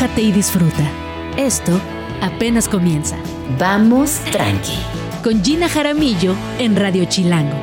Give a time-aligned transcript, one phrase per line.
[0.00, 0.90] relájate y disfruta.
[1.36, 1.78] Esto
[2.22, 3.16] apenas comienza.
[3.58, 4.78] Vamos tranqui.
[5.22, 7.56] Con Gina Jaramillo en Radio Chilango.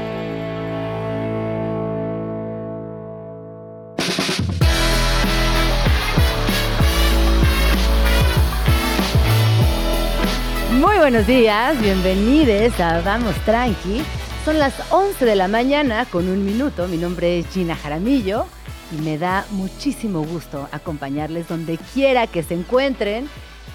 [10.79, 14.03] Muy buenos días, bienvenidos a Vamos Tranqui.
[14.45, 16.87] Son las 11 de la mañana con un minuto.
[16.87, 18.45] Mi nombre es Gina Jaramillo
[18.91, 23.29] y me da muchísimo gusto acompañarles donde quiera que se encuentren.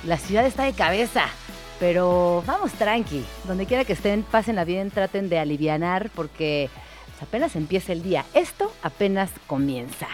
[0.04, 1.26] La ciudad está de cabeza,
[1.78, 3.24] pero vamos tranqui.
[3.46, 6.70] Donde quiera que estén, pásenla bien, traten de alivianar porque
[7.20, 8.24] apenas empieza el día.
[8.34, 10.08] Esto apenas comienza.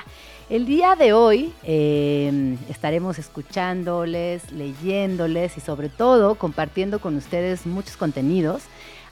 [0.51, 7.98] El día de hoy eh, estaremos escuchándoles, leyéndoles y sobre todo compartiendo con ustedes muchos
[7.98, 8.62] contenidos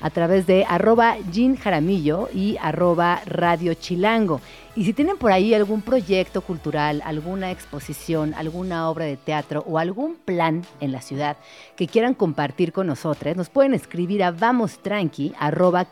[0.00, 4.40] a través de arroba Jean Jaramillo y arroba Radio Chilango.
[4.74, 9.78] Y si tienen por ahí algún proyecto cultural, alguna exposición, alguna obra de teatro o
[9.78, 11.38] algún plan en la ciudad
[11.76, 15.86] que quieran compartir con nosotros, nos pueden escribir a vamostranqui arroba.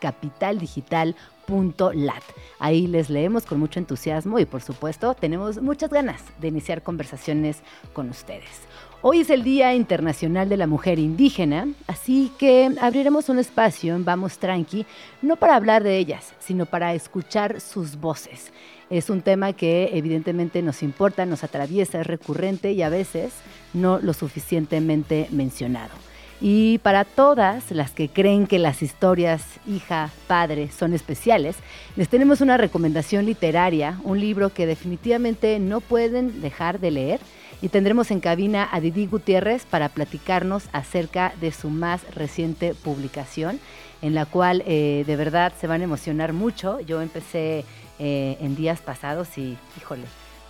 [2.58, 7.58] Ahí les leemos con mucho entusiasmo y por supuesto tenemos muchas ganas de iniciar conversaciones
[7.92, 8.62] con ustedes.
[9.06, 14.06] Hoy es el Día Internacional de la Mujer Indígena, así que abriremos un espacio en
[14.06, 14.86] Vamos Tranqui,
[15.20, 18.50] no para hablar de ellas, sino para escuchar sus voces.
[18.88, 23.34] Es un tema que evidentemente nos importa, nos atraviesa, es recurrente y a veces
[23.74, 25.92] no lo suficientemente mencionado.
[26.40, 31.56] Y para todas las que creen que las historias hija, padre son especiales,
[31.96, 37.20] les tenemos una recomendación literaria, un libro que definitivamente no pueden dejar de leer
[37.64, 43.58] y tendremos en cabina a Didi Gutiérrez para platicarnos acerca de su más reciente publicación,
[44.02, 46.80] en la cual eh, de verdad se van a emocionar mucho.
[46.80, 47.64] Yo empecé
[47.98, 50.02] eh, en días pasados y, híjole,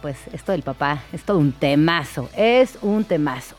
[0.03, 3.55] pues esto del papá es todo un temazo, es un temazo.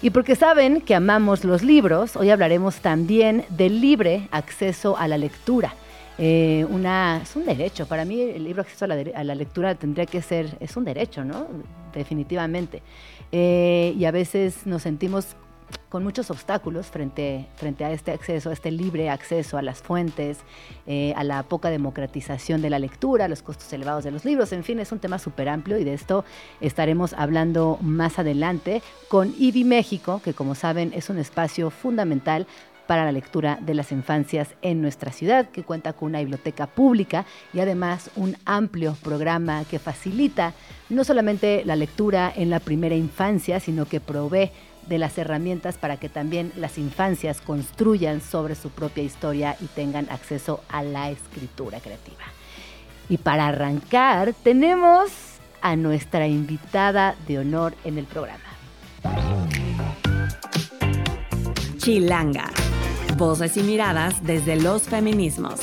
[0.00, 5.18] Y porque saben que amamos los libros, hoy hablaremos también del libre acceso a la
[5.18, 5.74] lectura.
[6.18, 7.86] Eh, una, es un derecho.
[7.86, 11.46] Para mí el libro acceso a la, lectura tendría que ser, es un derecho, ¿no?
[11.94, 12.82] Definitivamente.
[13.30, 15.36] Eh, y a veces nos sentimos
[15.88, 20.38] con muchos obstáculos frente, frente a este acceso, a este libre acceso a las fuentes,
[20.86, 24.52] eh, a la poca democratización de la lectura, a los costos elevados de los libros,
[24.52, 26.24] en fin, es un tema súper amplio y de esto
[26.60, 32.46] estaremos hablando más adelante con IBI México, que como saben es un espacio fundamental
[32.88, 37.26] para la lectura de las infancias en nuestra ciudad, que cuenta con una biblioteca pública
[37.52, 40.54] y además un amplio programa que facilita
[40.88, 44.50] no solamente la lectura en la primera infancia, sino que provee
[44.88, 50.08] de las herramientas para que también las infancias construyan sobre su propia historia y tengan
[50.10, 52.24] acceso a la escritura creativa.
[53.10, 55.10] Y para arrancar, tenemos
[55.60, 58.44] a nuestra invitada de honor en el programa.
[61.76, 62.50] Chilanga
[63.18, 65.58] Voces y miradas desde los feminismos.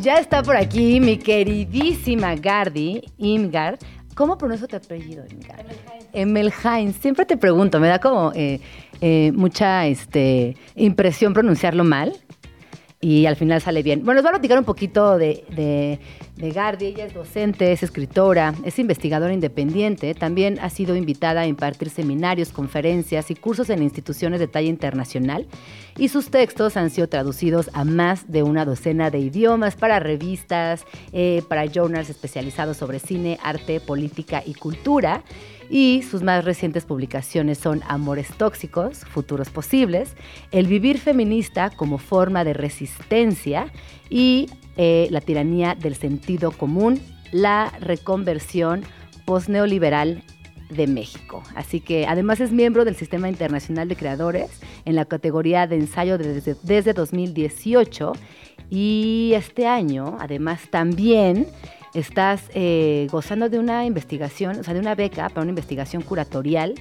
[0.00, 3.78] Ya está por aquí mi queridísima Gardi, Imgard.
[4.16, 5.66] ¿Cómo pronuncio tu apellido, Imgard?
[6.12, 6.92] Emelhain.
[6.94, 8.60] Siempre te pregunto, me da como eh,
[9.00, 12.12] eh, mucha este, impresión pronunciarlo mal
[13.00, 14.04] y al final sale bien.
[14.04, 16.00] Bueno, nos va a platicar un poquito de, de,
[16.36, 16.86] de, Gardi.
[16.86, 20.14] Ella es docente, es escritora, es investigadora independiente.
[20.14, 25.46] También ha sido invitada a impartir seminarios, conferencias y cursos en instituciones de talla internacional.
[25.96, 30.84] Y sus textos han sido traducidos a más de una docena de idiomas para revistas,
[31.12, 35.22] eh, para journals especializados sobre cine, arte, política y cultura
[35.70, 40.14] y sus más recientes publicaciones son Amores Tóxicos, Futuros Posibles,
[40.50, 43.72] El Vivir Feminista como forma de resistencia
[44.08, 47.00] y eh, La tiranía del sentido común,
[47.32, 48.82] la reconversión
[49.26, 50.22] postneoliberal
[50.70, 51.42] de México.
[51.54, 54.50] Así que además es miembro del Sistema Internacional de Creadores
[54.84, 58.12] en la categoría de ensayo desde, desde 2018
[58.70, 61.46] y este año además también
[61.94, 66.74] estás eh, gozando de una investigación, o sea, de una beca para una investigación curatorial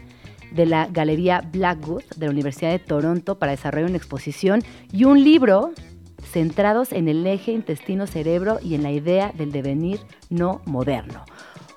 [0.51, 5.23] de la Galería Blackwood de la Universidad de Toronto para desarrollar una exposición y un
[5.23, 5.71] libro
[6.31, 9.99] centrados en el eje intestino-cerebro y en la idea del devenir
[10.29, 11.25] no moderno.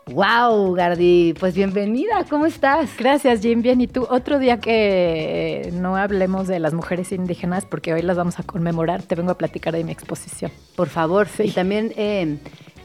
[0.06, 1.34] ¡Wow, Gardi!
[1.38, 2.90] Pues bienvenida, ¿cómo estás?
[2.98, 3.62] Gracias, Jim.
[3.62, 4.08] Bien, ¿y tú?
[4.10, 9.02] Otro día que no hablemos de las mujeres indígenas, porque hoy las vamos a conmemorar,
[9.02, 10.50] te vengo a platicar de mi exposición.
[10.74, 11.44] Por favor, sí.
[11.44, 12.38] y también eh,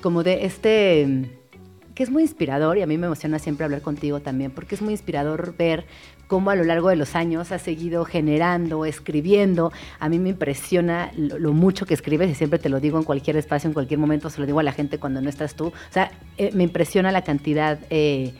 [0.05, 1.31] como de este
[1.95, 4.83] que es muy inspirador y a mí me emociona siempre hablar contigo también, porque es
[4.83, 5.87] muy inspirador ver
[6.27, 9.71] cómo a lo largo de los años has seguido generando, escribiendo.
[9.99, 13.35] A mí me impresiona lo, mucho que escribes y siempre te lo digo en cualquier
[13.37, 15.69] espacio, en cualquier momento, se lo digo a la gente cuando no estás tú.
[15.69, 17.79] O sea, eh, me impresiona la cantidad...
[17.89, 18.31] Eh,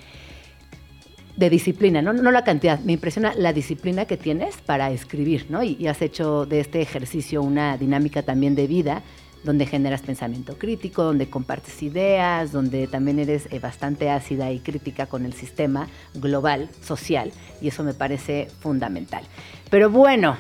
[1.36, 2.14] de disciplina, ¿no?
[2.14, 5.64] no la cantidad, me impresiona la disciplina que tienes para escribir, ¿no?
[5.64, 9.04] Y, y, has hecho de este ejercicio una dinámica también de vida
[9.46, 15.06] donde generas pensamiento crítico, donde compartes ideas, donde también eres eh, bastante ácida y crítica
[15.06, 17.32] con el sistema global, social,
[17.62, 19.24] y eso me parece fundamental.
[19.70, 20.36] Pero bueno,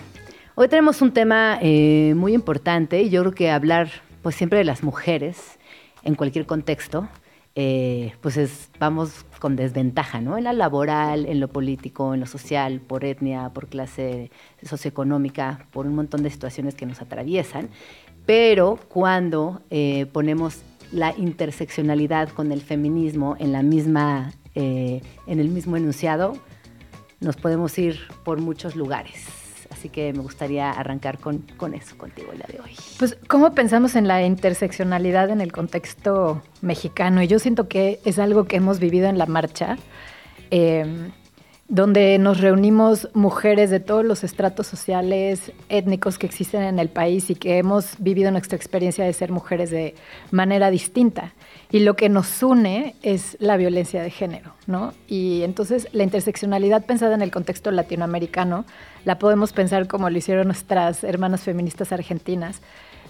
[0.55, 3.89] hoy tenemos un tema eh, muy importante y yo creo que hablar
[4.23, 5.59] pues siempre de las mujeres
[6.03, 7.07] en cualquier contexto,
[7.57, 10.37] eh, pues es, vamos con desventaja, ¿no?
[10.37, 14.29] En la laboral, en lo político, en lo social, por etnia, por clase
[14.61, 17.69] socioeconómica, por un montón de situaciones que nos atraviesan
[18.25, 20.61] pero cuando eh, ponemos
[20.91, 26.37] la interseccionalidad con el feminismo en la misma, eh, en el mismo enunciado,
[27.19, 29.25] nos podemos ir por muchos lugares.
[29.71, 32.75] Así que me gustaría arrancar con, con eso contigo el día de hoy.
[32.97, 37.21] Pues, ¿cómo pensamos en la interseccionalidad en el contexto mexicano?
[37.21, 39.77] Y yo siento que es algo que hemos vivido en la marcha.
[40.51, 41.11] Eh,
[41.67, 47.31] donde nos reunimos mujeres de todos los estratos sociales, étnicos que existen en el país
[47.31, 49.95] y que hemos vivido nuestra experiencia de ser mujeres de
[50.29, 51.33] manera distinta.
[51.71, 54.93] Y lo que nos une es la violencia de género, ¿no?
[55.07, 58.65] Y entonces la interseccionalidad pensada en el contexto latinoamericano
[59.03, 62.61] la podemos pensar como lo hicieron nuestras hermanas feministas argentinas,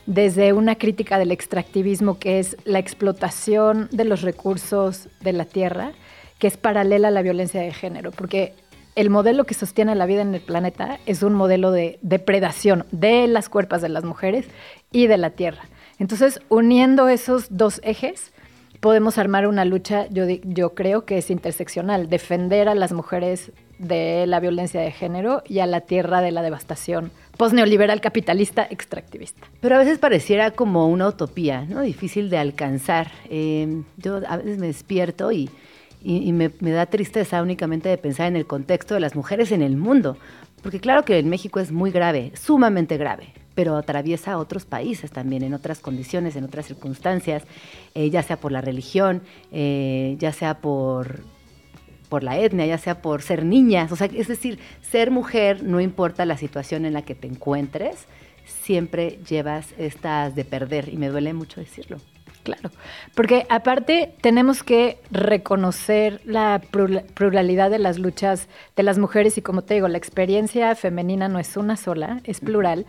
[0.05, 5.91] desde una crítica del extractivismo que es la explotación de los recursos de la tierra,
[6.45, 8.53] que es paralela a la violencia de género, porque
[8.95, 13.25] el modelo que sostiene la vida en el planeta es un modelo de depredación de
[13.25, 14.45] las cuerpos de las mujeres
[14.91, 15.63] y de la tierra.
[15.97, 18.31] Entonces, uniendo esos dos ejes,
[18.79, 24.27] podemos armar una lucha, yo, yo creo que es interseccional, defender a las mujeres de
[24.27, 29.47] la violencia de género y a la tierra de la devastación posneoliberal capitalista extractivista.
[29.61, 31.81] Pero a veces pareciera como una utopía, ¿no?
[31.81, 33.11] Difícil de alcanzar.
[33.31, 35.49] Eh, yo a veces me despierto y
[36.05, 39.75] y, me, da tristeza únicamente de pensar en el contexto de las mujeres en el
[39.75, 40.17] mundo,
[40.61, 45.41] porque claro que en México es muy grave, sumamente grave, pero atraviesa otros países también,
[45.41, 47.43] en otras condiciones, en otras circunstancias,
[47.95, 51.21] eh, ya sea por la religión, eh, ya sea por,
[52.07, 55.81] por la etnia, ya sea por ser niñas, o sea, es decir, ser mujer, no
[55.81, 58.05] importa la situación en la que te encuentres,
[58.45, 61.97] siempre llevas estas de perder, y me duele mucho decirlo.
[62.45, 62.69] Claro,
[63.15, 66.61] porque aparte tenemos que reconocer la
[67.15, 71.39] pluralidad de las luchas de las mujeres y como te digo, la experiencia femenina no
[71.39, 72.85] es una sola, es plural.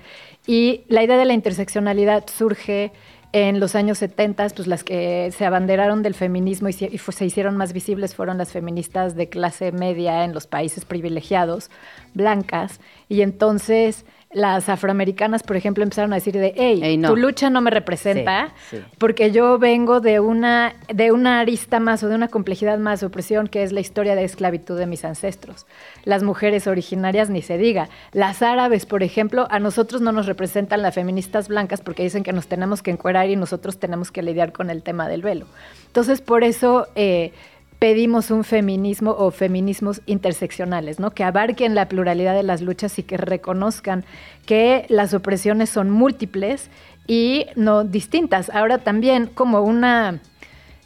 [0.47, 2.93] Y la idea de la interseccionalidad surge
[3.33, 7.25] en los años 70, pues las que se abanderaron del feminismo y, se, y se
[7.25, 11.71] hicieron más visibles fueron las feministas de clase media en los países privilegiados,
[12.13, 12.79] blancas.
[13.09, 14.05] Y entonces
[14.37, 18.53] las afroamericanas, por ejemplo, empezaron a decir de, hey, tu lucha no me representa
[18.99, 23.47] porque yo vengo de una, de una arista más o de una complejidad más opresión
[23.47, 25.65] que es la historia de esclavitud de mis ancestros.
[26.05, 27.89] Las mujeres originarias ni se diga.
[28.13, 32.35] Las árabes, por ejemplo, a nosotros no nos representan las feministas blancas porque dicen que
[32.35, 35.47] nos tenemos que encuerar y nosotros tenemos que lidiar con el tema del velo.
[35.87, 36.89] Entonces, por eso...
[36.95, 37.33] Eh,
[37.79, 41.11] pedimos un feminismo o feminismos interseccionales, ¿no?
[41.11, 44.05] Que abarquen la pluralidad de las luchas y que reconozcan
[44.47, 46.71] que las opresiones son múltiples
[47.07, 48.51] y no distintas.
[48.51, 50.21] Ahora también como una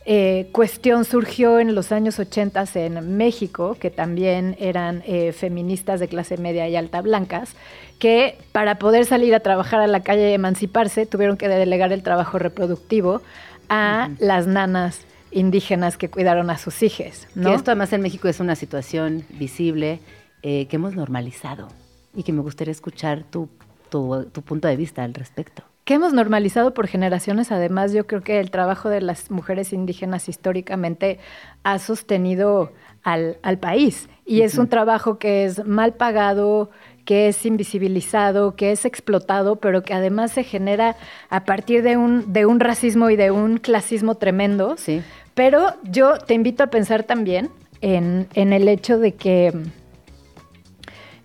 [0.04, 6.08] eh, cuestión surgió en los años 80 en México, que también eran eh, feministas de
[6.08, 7.54] clase media y alta blancas,
[7.98, 12.02] que para poder salir a trabajar a la calle y emanciparse tuvieron que delegar el
[12.02, 13.22] trabajo reproductivo
[13.68, 17.26] a las nanas indígenas que cuidaron a sus hijos.
[17.34, 17.50] ¿no?
[17.50, 20.00] Que esto además en México es una situación visible
[20.42, 21.68] eh, que hemos normalizado
[22.14, 23.48] y que me gustaría escuchar tu,
[23.90, 25.62] tu, punto de vista al respecto.
[25.84, 30.28] Que hemos normalizado por generaciones, además yo creo que el trabajo de las mujeres indígenas
[30.28, 31.18] históricamente
[31.62, 32.72] ha sostenido
[33.02, 36.70] al, al país y es un trabajo que es mal pagado,
[37.04, 40.96] que es invisibilizado, que es explotado, pero que además se genera
[41.28, 44.76] a partir de un, de un racismo y de un clasismo tremendo.
[44.76, 45.02] Sí.
[45.34, 49.52] Pero yo te invito a pensar también en, el hecho de que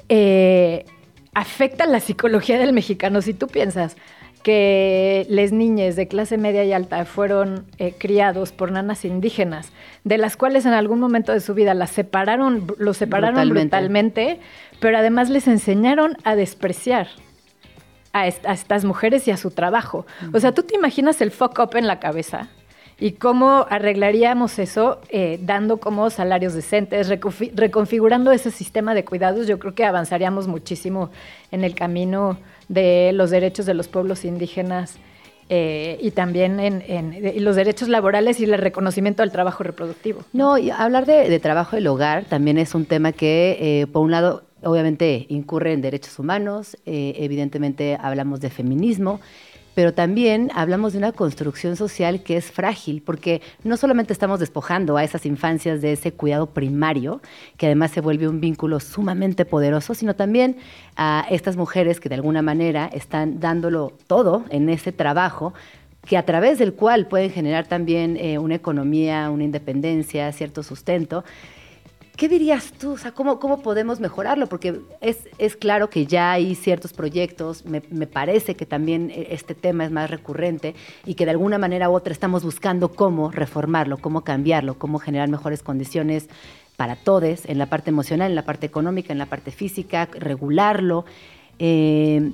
[0.09, 0.85] eh,
[1.33, 3.21] afecta la psicología del mexicano.
[3.21, 3.97] Si tú piensas
[4.45, 9.71] que las niñas de clase media y alta fueron eh, criados por nanas indígenas,
[10.03, 14.39] de las cuales en algún momento de su vida las separaron, los separaron brutalmente,
[14.79, 17.07] pero además les enseñaron a despreciar
[18.13, 20.05] a, estas mujeres y a su trabajo.
[20.31, 22.47] O sea, tú te imaginas el fuck up en la cabeza
[22.97, 25.01] ¿Y cómo arreglaríamos eso?
[25.09, 29.47] Eh, dando como salarios decentes, reconfigurando ese sistema de cuidados.
[29.47, 31.09] Yo creo que avanzaríamos muchísimo
[31.51, 32.37] en el camino
[32.69, 34.97] de los derechos de los pueblos indígenas
[35.49, 40.21] eh, y también en, los derechos laborales y el reconocimiento del trabajo reproductivo.
[40.31, 44.43] No, hablar de, trabajo del hogar también es un tema que, eh, por un lado,
[44.63, 49.19] obviamente incurre en derechos humanos, evidentemente hablamos de feminismo
[49.75, 54.97] pero también hablamos de una construcción social que es frágil, porque no solamente estamos despojando
[54.97, 57.21] a esas infancias de ese cuidado primario,
[57.57, 60.57] que además se vuelve un vínculo sumamente poderoso, sino también
[60.95, 65.53] a estas mujeres que de alguna manera están dándolo todo en ese trabajo
[66.05, 71.25] que a través del cual pueden generar también eh, una economía, una independencia, cierto sustento,
[72.15, 72.93] ¿Qué dirías tú?
[72.93, 74.47] O sea, ¿cómo, cómo podemos mejorarlo?
[74.47, 79.27] Porque es, es claro que ya hay ciertos proyectos, me, me, parece que también eh,
[79.31, 83.31] este tema es más recurrente y que de alguna manera u otra estamos buscando cómo
[83.31, 86.29] reformarlo, cómo cambiarlo, cómo generar mejores condiciones
[86.77, 91.05] para todos, en la parte emocional, en la parte económica, en la parte física, regularlo.
[91.59, 92.31] Eh,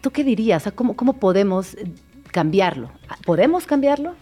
[0.00, 0.62] ¿Tú qué dirías?
[0.62, 1.76] O sea, ¿cómo, ¿Cómo podemos
[2.30, 2.90] cambiarlo?
[3.26, 4.14] ¿Podemos cambiarlo?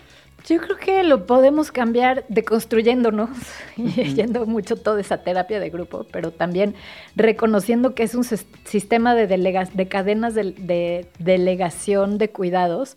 [0.47, 3.31] Yo creo que lo podemos cambiar deconstruyéndonos
[3.77, 6.77] y yendo mucho toda esa terapia de grupo, pero también
[7.17, 12.97] reconociendo que es un sistema de, de cadenas de, delegación de cuidados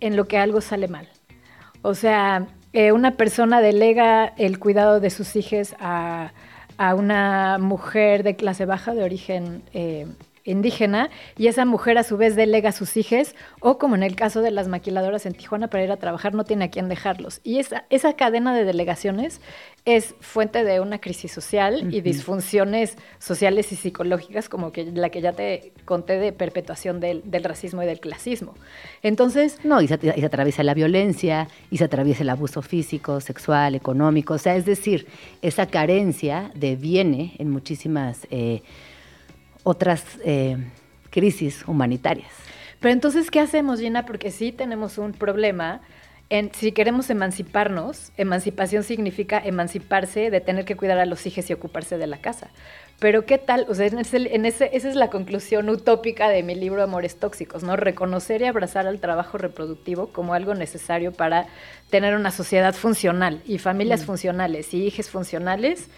[0.00, 1.06] en lo que algo sale mal.
[1.82, 6.32] O sea, eh, una persona delega el cuidado de sus hijos a,
[6.78, 10.06] una mujer de clase baja de origen eh,
[10.46, 14.16] indígena y esa mujer a su vez delega a sus hijos o como en el
[14.16, 17.40] caso de las maquiladoras en Tijuana para ir a trabajar no tiene a quién dejarlos.
[17.44, 19.40] Y esa, esa cadena de delegaciones
[19.84, 25.20] es fuente de una crisis social y disfunciones sociales y psicológicas como que la que
[25.20, 28.54] ya te conté de perpetuación del, racismo y del clasismo.
[29.02, 29.58] Entonces...
[29.64, 34.38] No, y se, atraviesa la violencia, y se atraviesa el abuso físico, sexual, económico, o
[34.38, 35.06] sea, es decir,
[35.42, 38.26] esa carencia deviene en muchísimas...
[38.30, 38.62] Eh,
[39.66, 40.56] otras eh,
[41.10, 42.30] crisis humanitarias.
[42.78, 44.06] Pero entonces, ¿qué hacemos, Gina?
[44.06, 45.80] Porque sí tenemos un problema.
[46.30, 51.52] En, si queremos emanciparnos, emancipación significa emanciparse de tener que cuidar a los hijos y
[51.52, 52.50] ocuparse de la casa.
[53.00, 53.66] Pero ¿qué tal?
[53.68, 57.74] O sea, en ese, esa es la conclusión utópica de mi libro Amores Tóxicos, ¿no?
[57.74, 61.48] Reconocer y abrazar al trabajo reproductivo como algo necesario para
[61.90, 64.06] tener una sociedad funcional y familias mm.
[64.06, 65.88] funcionales y hijos funcionales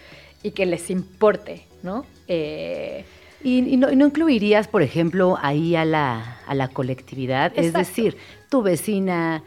[0.41, 2.05] y que les importe, ¿no?
[2.27, 3.05] Eh,
[3.43, 8.17] y, no, incluirías, por ejemplo, ahí a la, a la colectividad, es decir,
[8.49, 9.43] tu vecina,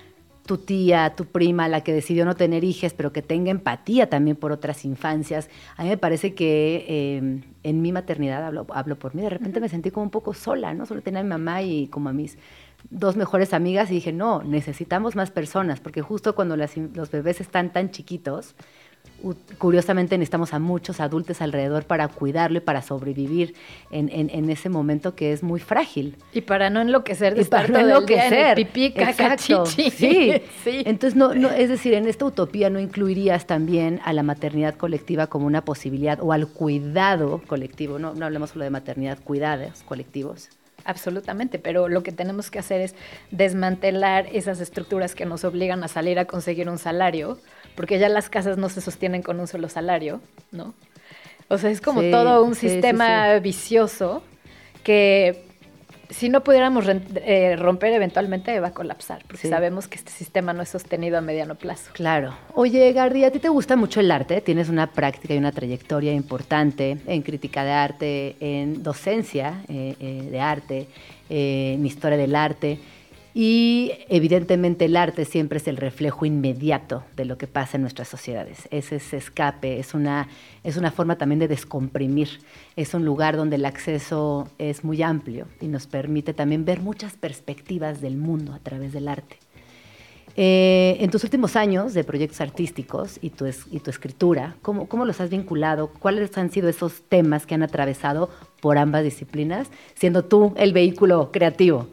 [0.46, 4.36] tu tía, tu prima, la que decidió no tener hijas, pero que tenga empatía también
[4.36, 5.48] por otras infancias.
[5.76, 9.60] A mí me parece que em, en mi maternidad, hablo, hablo por mí, de repente
[9.60, 10.86] me sentí como un poco sola, ¿no?
[10.86, 12.38] Solo tenía a mi mamá y como a mis
[12.90, 17.72] dos mejores amigas y dije, no, necesitamos más personas, porque justo cuando los bebés están
[17.72, 18.54] tan chiquitos,
[19.58, 23.54] curiosamente necesitamos a muchos adultos alrededor para cuidarlo y para sobrevivir
[23.90, 26.16] en, en, ese momento que es muy frágil.
[26.32, 28.56] Y para no enloquecer de estar no enloquecer.
[28.56, 29.66] pipí, Exacto.
[29.66, 29.90] Sí.
[29.90, 30.42] sí.
[30.64, 35.26] Entonces, no, no, es decir, en esta utopía no incluirías también a la maternidad colectiva
[35.26, 37.98] como una posibilidad o al cuidado colectivo.
[37.98, 40.48] No, no hablemos solo de maternidad, cuidados colectivos.
[40.84, 42.94] Absolutamente, pero lo que tenemos que hacer es
[43.30, 47.38] desmantelar esas estructuras que nos obligan a salir a conseguir un salario
[47.74, 50.74] porque ya las casas no se sostienen con un solo salario, ¿no?
[51.48, 54.22] O sea, es como todo un sistema vicioso
[54.82, 55.44] que
[56.12, 60.62] si no pudiéramos eh, romper eventualmente va a colapsar, porque sabemos que este sistema no
[60.62, 61.90] es sostenido a mediano plazo.
[61.94, 62.34] Claro.
[62.54, 64.40] Oye, Gardi, ¿a ti te gusta mucho el arte?
[64.40, 70.28] Tienes una práctica y una trayectoria importante en crítica de arte, en docencia eh, eh,
[70.30, 70.86] de arte,
[71.28, 72.78] en historia del arte.
[73.34, 78.08] Y evidentemente el arte siempre es el reflejo inmediato de lo que pasa en nuestras
[78.08, 78.68] sociedades.
[78.70, 80.28] Es ese escape, es una,
[80.62, 82.28] es una forma también de descomprimir.
[82.76, 87.16] Es un lugar donde el acceso es muy amplio y nos permite también ver muchas
[87.16, 89.38] perspectivas del mundo a través del arte.
[90.34, 95.28] Eh, en tus últimos años de proyectos artísticos y tu, escritura, ¿cómo, ¿cómo, los has
[95.28, 95.88] vinculado?
[95.88, 101.30] ¿Cuáles han sido esos temas que han atravesado por ambas disciplinas, siendo tú el vehículo
[101.32, 101.88] creativo?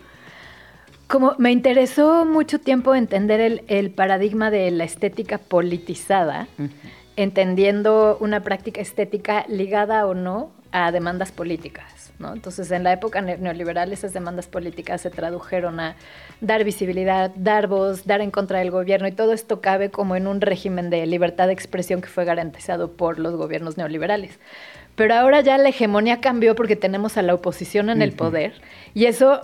[1.09, 6.47] Como me interesó mucho tiempo entender el, paradigma de la estética politizada,
[7.15, 12.13] entendiendo una práctica estética ligada o no a demandas políticas.
[12.19, 12.31] ¿no?
[12.31, 15.95] Entonces, en la época neoliberal, esas demandas políticas se tradujeron a
[16.41, 20.27] dar visibilidad, dar voz, dar en contra del gobierno, y todo esto cabe como en
[20.27, 24.37] un régimen de libertad de expresión que fue garantizado por los gobiernos neoliberales.
[24.95, 28.61] Pero ahora ya la hegemonía cambió porque tenemos a la oposición en el poder,
[28.93, 29.41] y eso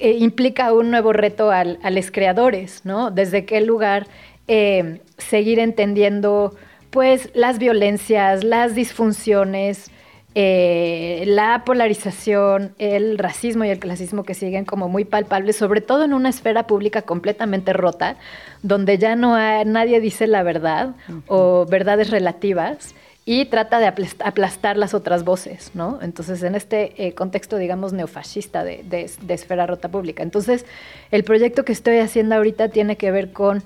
[0.00, 3.10] implica un nuevo reto al, a los creadores, ¿no?
[3.10, 4.06] Desde qué lugar
[4.46, 6.54] eh, seguir entendiendo
[6.90, 9.90] pues las violencias, las disfunciones,
[10.36, 16.04] eh, la polarización, el racismo y el clasismo que siguen como muy palpables, sobre todo
[16.04, 18.16] en una esfera pública completamente rota,
[18.62, 20.94] donde ya no hay, nadie dice la verdad
[21.26, 22.94] o verdades relativas
[23.26, 25.98] y trata de aplastar las otras voces, ¿no?
[26.02, 30.22] Entonces, en este eh, contexto, digamos, neofascista de, de esfera rota pública.
[30.22, 30.66] Entonces,
[31.10, 33.62] el proyecto que estoy haciendo ahorita tiene que ver con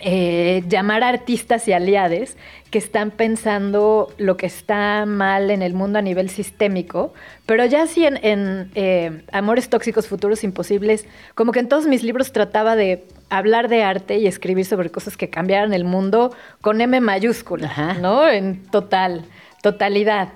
[0.00, 2.36] eh, llamar a artistas y aliades
[2.70, 7.14] que están pensando lo que está mal en el mundo a nivel sistémico,
[7.46, 12.32] pero ya sí en, eh, Amores Tóxicos, Futuros Imposibles, como que en todos mis libros
[12.32, 17.00] trataba de hablar de arte y escribir sobre cosas que cambiaran el mundo con M
[17.00, 18.28] mayúscula, ¿no?
[18.28, 19.24] En total,
[19.62, 20.28] totalidad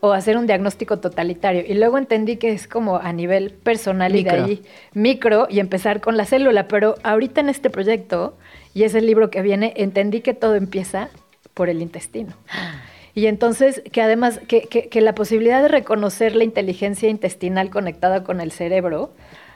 [0.00, 1.62] o hacer un diagnóstico totalitario.
[1.66, 4.62] Y luego entendí que es como a nivel personal y de ahí
[4.94, 6.68] micro y empezar con la célula.
[6.68, 8.36] Pero ahorita en este proyecto
[8.74, 11.08] y es el libro que viene, entendí que todo empieza
[11.54, 12.34] por el intestino.
[13.14, 18.40] Y entonces, que además, que, que, la posibilidad de reconocer la inteligencia intestinal conectada con
[18.40, 19.12] el cerebro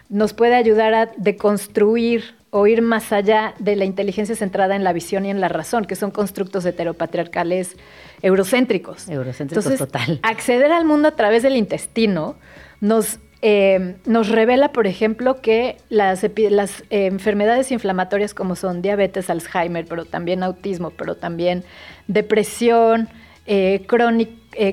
[0.09, 4.93] nos puede ayudar a deconstruir o ir más allá de la inteligencia centrada en la
[4.93, 7.77] visión y en la razón, que son constructos heteropatriarcales
[8.23, 9.09] eurocéntricos.
[9.09, 10.21] Eurocéntricos total.
[10.23, 12.37] Acceder al mundo a través del intestino
[12.81, 19.29] nos eh, nos revela, por ejemplo, que las, las eh, enfermedades inflamatorias como son diabetes,
[19.29, 21.63] Alzheimer, pero también autismo, pero también
[22.07, 23.11] depresión,
[23.45, 23.85] eh,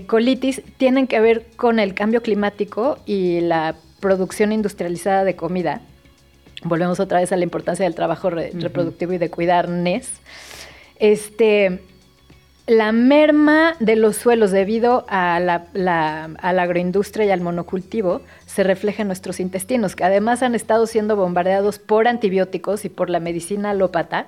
[0.07, 5.81] colitis, tienen que ver con el cambio climático y la producción industrializada de comida.
[6.63, 10.09] Volvemos otra vez a la importancia del trabajo reproductivo y de cuidar NES.
[10.97, 11.81] Este,
[12.67, 19.07] la merma de los suelos debido a la, agroindustria y al monocultivo se refleja en
[19.07, 24.27] nuestros intestinos, que además han estado siendo bombardeados por antibióticos y por la medicina alópata,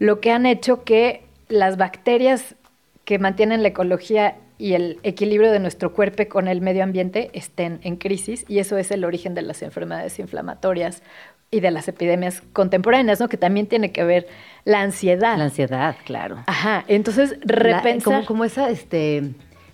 [0.00, 2.56] lo que han hecho que las bacterias
[3.04, 7.78] que mantienen la ecología y el equilibrio de nuestro cuerpo con el medio ambiente estén
[7.84, 11.04] en crisis y eso es el origen de las enfermedades inflamatorias
[11.52, 13.28] y de las epidemias contemporáneas, ¿no?
[13.28, 14.26] Que también tiene que ver
[14.64, 15.38] la ansiedad.
[15.38, 16.42] La ansiedad, claro.
[16.46, 18.24] Ajá, entonces repensar...
[18.24, 19.30] como, esa este,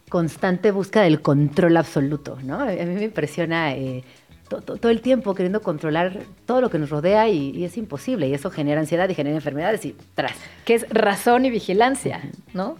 [0.09, 2.61] constante búsqueda del control absoluto, ¿no?
[2.61, 4.05] A mí me impresiona eh,
[4.49, 8.29] todo el tiempo queriendo controlar todo lo que nos rodea y, es imposible.
[8.29, 10.33] Y eso genera ansiedad y genera enfermedades y tras.
[10.64, 12.21] Que es razón y vigilancia,
[12.53, 12.77] ¿no?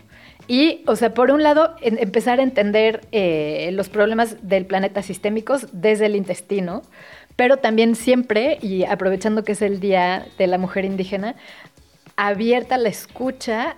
[0.49, 5.67] Y, o sea, por un lado, empezar a entender eh, los problemas del planeta sistémicos
[5.73, 6.83] desde el intestino,
[7.35, 11.35] pero también siempre, y aprovechando que es el Día de la Mujer Indígena,
[12.17, 13.77] abierta la escucha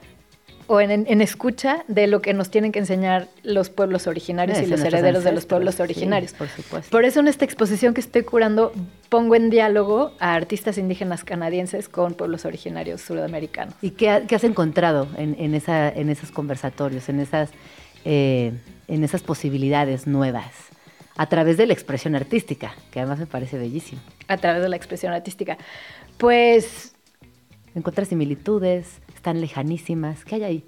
[0.69, 4.81] o en, escucha de lo que nos tienen que enseñar los pueblos originarios y los
[4.83, 6.35] herederos de los pueblos originarios.
[6.35, 6.91] por supuesto.
[6.91, 8.73] Por eso en esta exposición que estoy curando
[9.09, 13.75] pongo en diálogo a artistas indígenas canadienses con pueblos originarios sudamericanos.
[13.81, 17.51] ¿Y qué, has encontrado en, esa, en esos conversatorios, en esas,
[18.05, 18.53] eh,
[18.89, 20.53] en esas posibilidades nuevas?
[21.19, 24.01] a través de la expresión artística, que además me parece bellísimo.
[24.29, 25.59] A través de la expresión artística.
[26.17, 26.95] Pues...
[27.75, 30.25] Encuentras similitudes, están lejanísimas.
[30.25, 30.65] ¿Qué hay ahí?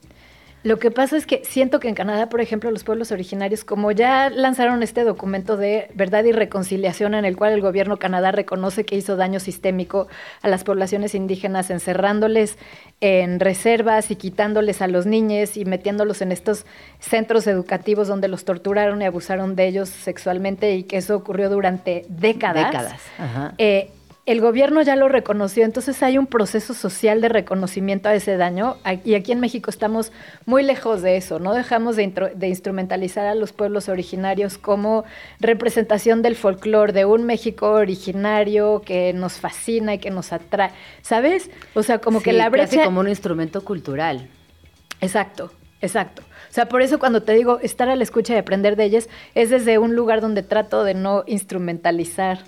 [0.63, 3.93] Lo que pasa es que siento que en Canadá, por ejemplo, los pueblos originarios, como
[3.93, 8.85] ya lanzaron este documento de verdad y reconciliación en el cual el gobierno Canadá reconoce
[8.85, 10.07] que hizo daño sistémico
[10.43, 12.59] a las poblaciones indígenas, encerrándoles
[13.01, 16.67] en reservas y quitándoles a los niños y metiéndolos en estos
[16.99, 22.05] centros educativos donde los torturaron y abusaron de ellos sexualmente y que eso ocurrió durante
[22.11, 22.67] décadas.
[22.67, 23.01] Décadas.
[23.19, 23.55] Ajá.
[23.57, 23.91] Eh,
[24.27, 28.77] el gobierno ya lo reconoció, entonces hay un proceso social de reconocimiento a ese daño
[29.05, 30.13] y aquí en México estamos
[30.45, 32.05] muy lejos de eso, no dejamos de,
[32.47, 35.05] instrumentalizar a los pueblos originarios como
[35.41, 40.71] representación del folclore de un México originario que nos fascina y que nos atrae,
[41.03, 41.51] ¿sabes?
[41.75, 42.77] O sea, como que la brecha...
[42.77, 44.29] Casi como un instrumento cultural.
[45.01, 46.23] Exacto, exacto.
[46.51, 49.09] O sea, por eso cuando te digo estar a la escucha y aprender de ellas,
[49.35, 52.41] es desde un lugar donde trato de no instrumentalizar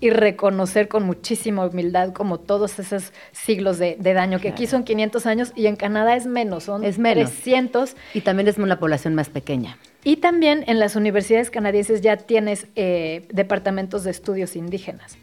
[0.00, 5.26] y reconocer con muchísima humildad como todos esos siglos de, daño, que aquí son 500
[5.26, 7.30] años y en Canadá es menos, son es menos.
[7.30, 7.96] 300.
[8.14, 9.78] Y también es una población más pequeña.
[10.02, 15.16] Y también en las universidades canadienses ya tienes eh, departamentos de estudios indígenas.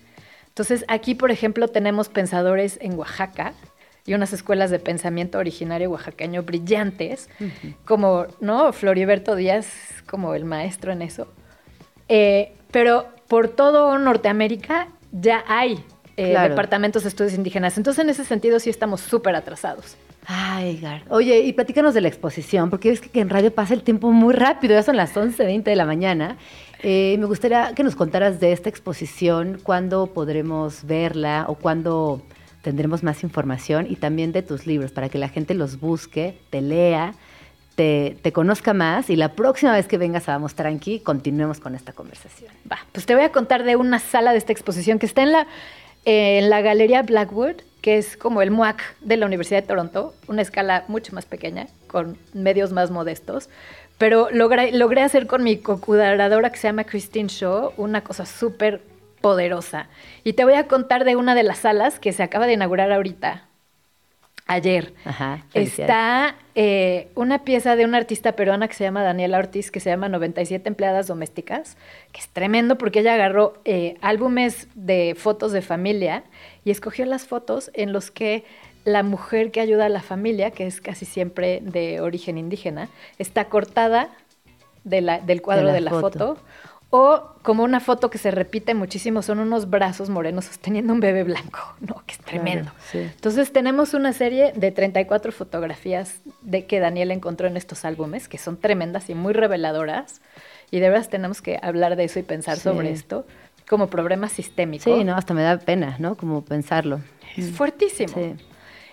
[0.47, 3.53] Entonces aquí, por ejemplo, tenemos pensadores en Oaxaca,
[4.05, 7.29] y unas escuelas de pensamiento originario oaxaqueño brillantes,
[7.85, 8.73] como, ¿no?
[8.73, 9.67] Floriberto Díaz,
[10.09, 11.27] como el maestro en eso.
[12.09, 15.81] Eh, pero por todo Norteamérica ya hay
[16.17, 17.77] eh, departamentos de estudios indígenas.
[17.77, 19.95] Entonces, en ese sentido, sí estamos súper atrasados.
[20.25, 21.03] Ay, Gar.
[21.07, 24.33] Oye, y platícanos de la exposición, porque es que en radio pasa el tiempo muy
[24.33, 26.35] rápido, ya son las 11.20 de la mañana.
[26.83, 32.21] Eh, me gustaría que nos contaras de esta exposición, cuándo podremos verla o cuándo
[32.61, 36.61] tendremos más información y también de tus libros para que la gente los busque, te
[36.61, 37.13] lea,
[37.75, 41.93] te, conozca más y la próxima vez que vengas a Vamos Tranqui, continuemos con esta
[41.93, 42.51] conversación.
[42.71, 45.31] Va, pues te voy a contar de una sala de esta exposición que está en
[45.31, 45.47] la,
[46.05, 50.13] eh, en la Galería Blackwood, que es como el MUAC de la Universidad de Toronto,
[50.27, 53.49] una escala mucho más pequeña, con medios más modestos.
[53.97, 58.81] Pero logré, logré hacer con mi cocudaradora que se llama Christine Shaw una cosa súper
[59.21, 59.87] poderosa.
[60.23, 62.91] Y te voy a contar de una de las salas que se acaba de inaugurar
[62.91, 63.45] ahorita,
[64.53, 64.93] ayer.
[65.05, 69.79] Ajá, Está eh, una pieza de una artista peruana que se llama Daniela Ortiz, que
[69.79, 71.77] se llama 97 empleadas domésticas,
[72.11, 76.23] que es tremendo porque ella agarró eh, álbumes de fotos de familia
[76.65, 78.43] y escogió las fotos en los que
[78.83, 83.45] la mujer que ayuda a la familia, que es casi siempre de origen indígena, está
[83.45, 84.09] cortada
[84.83, 86.19] de la- del cuadro De de la la, foto.
[86.35, 86.41] foto.
[86.93, 91.23] O como una foto que se repite muchísimo, son unos brazos morenos sosteniendo un bebé
[91.23, 92.03] blanco, ¿no?
[92.05, 92.71] Que es tremendo.
[92.71, 92.97] Claro, sí.
[92.99, 98.37] Entonces tenemos una serie de 34 fotografías de que Daniel encontró en estos álbumes, que
[98.37, 100.21] son tremendas y muy reveladoras.
[100.69, 102.63] Y de veras tenemos que hablar de eso y pensar Sí.
[102.63, 103.25] sobre esto
[103.69, 104.83] como problema sistémico.
[104.83, 106.15] Sí, no, hasta me da pena, ¿no?
[106.15, 106.99] Como pensarlo.
[107.37, 108.13] Es fuertísimo.
[108.13, 108.35] Sí.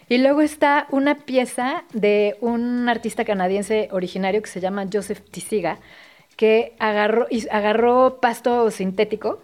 [0.09, 5.79] Y luego está una pieza de un artista canadiense originario que se llama Joseph Tisiga,
[6.39, 9.43] que agarró, agarró pasto sintético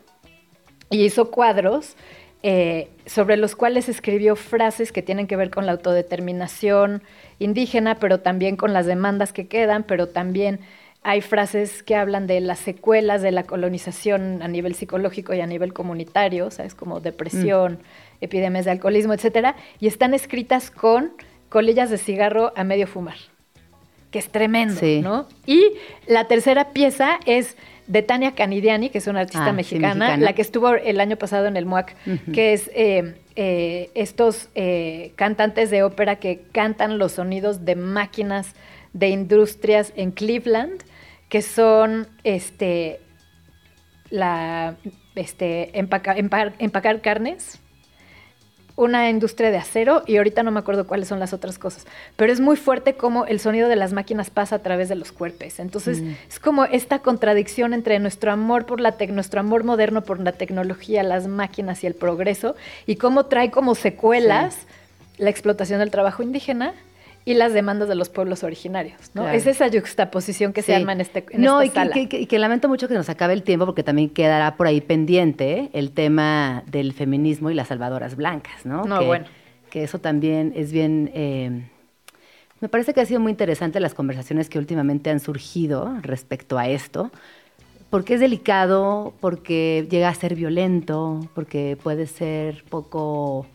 [0.90, 1.96] y hizo cuadros
[2.44, 7.02] eh, sobre los cuales escribió frases que tienen que ver con la autodeterminación
[7.40, 10.60] indígena, pero también con las demandas que quedan, pero también
[11.02, 15.48] hay frases que hablan de las secuelas de la colonización a nivel psicológico y a
[15.48, 16.76] nivel comunitario, ¿sabes?
[16.76, 17.80] Como depresión,
[18.20, 21.14] epidemias de alcoholismo, etcétera, y están escritas con
[21.48, 23.16] colillas de cigarro a medio fumar
[24.14, 25.00] que es tremendo, Sí.
[25.02, 25.26] ¿no?
[25.44, 25.72] Y
[26.06, 27.56] la tercera pieza es
[27.88, 31.16] de Tania Canidiani, que es una artista Ah, sí, mexicana, la que estuvo el año
[31.16, 31.96] pasado en el MUAC,
[32.32, 38.54] que es eh, eh, estos eh, cantantes de ópera que cantan los sonidos de máquinas
[38.92, 40.84] de industrias en Cleveland,
[41.28, 43.00] que son este
[44.10, 44.76] la
[45.16, 47.60] este empaca- empa- empacar carnes
[48.76, 52.32] una industria de acero y ahorita no me acuerdo cuáles son las otras cosas, pero
[52.32, 55.60] es muy fuerte como el sonido de las máquinas pasa a través de los cuerpos.
[55.60, 56.14] Entonces Mm.
[56.28, 61.02] es como esta contradicción entre nuestro amor por la nuestro amor moderno por la tecnología,
[61.02, 62.56] las máquinas y el progreso
[62.86, 64.56] y cómo trae como secuelas
[65.18, 66.74] la explotación del trabajo indígena
[67.26, 69.22] y las demandas de los pueblos originarios, ¿no?
[69.22, 69.36] Claro.
[69.38, 71.94] Es esa juxtaposición que se arma en este en no, esta y que, sala.
[71.94, 74.66] que- que- y que lamento mucho que nos acabe el tiempo porque también quedará por
[74.66, 78.84] ahí pendiente el tema del feminismo y las salvadoras blancas, ¿no?
[78.84, 79.26] No, que, bueno.
[79.70, 81.10] que eso también es bien...
[81.14, 81.68] eh,
[82.60, 86.68] me parece que ha sido muy interesante las conversaciones que últimamente han surgido respecto a
[86.68, 87.10] esto,
[87.90, 93.46] porque es delicado, porque llega a ser violento, porque puede ser poco...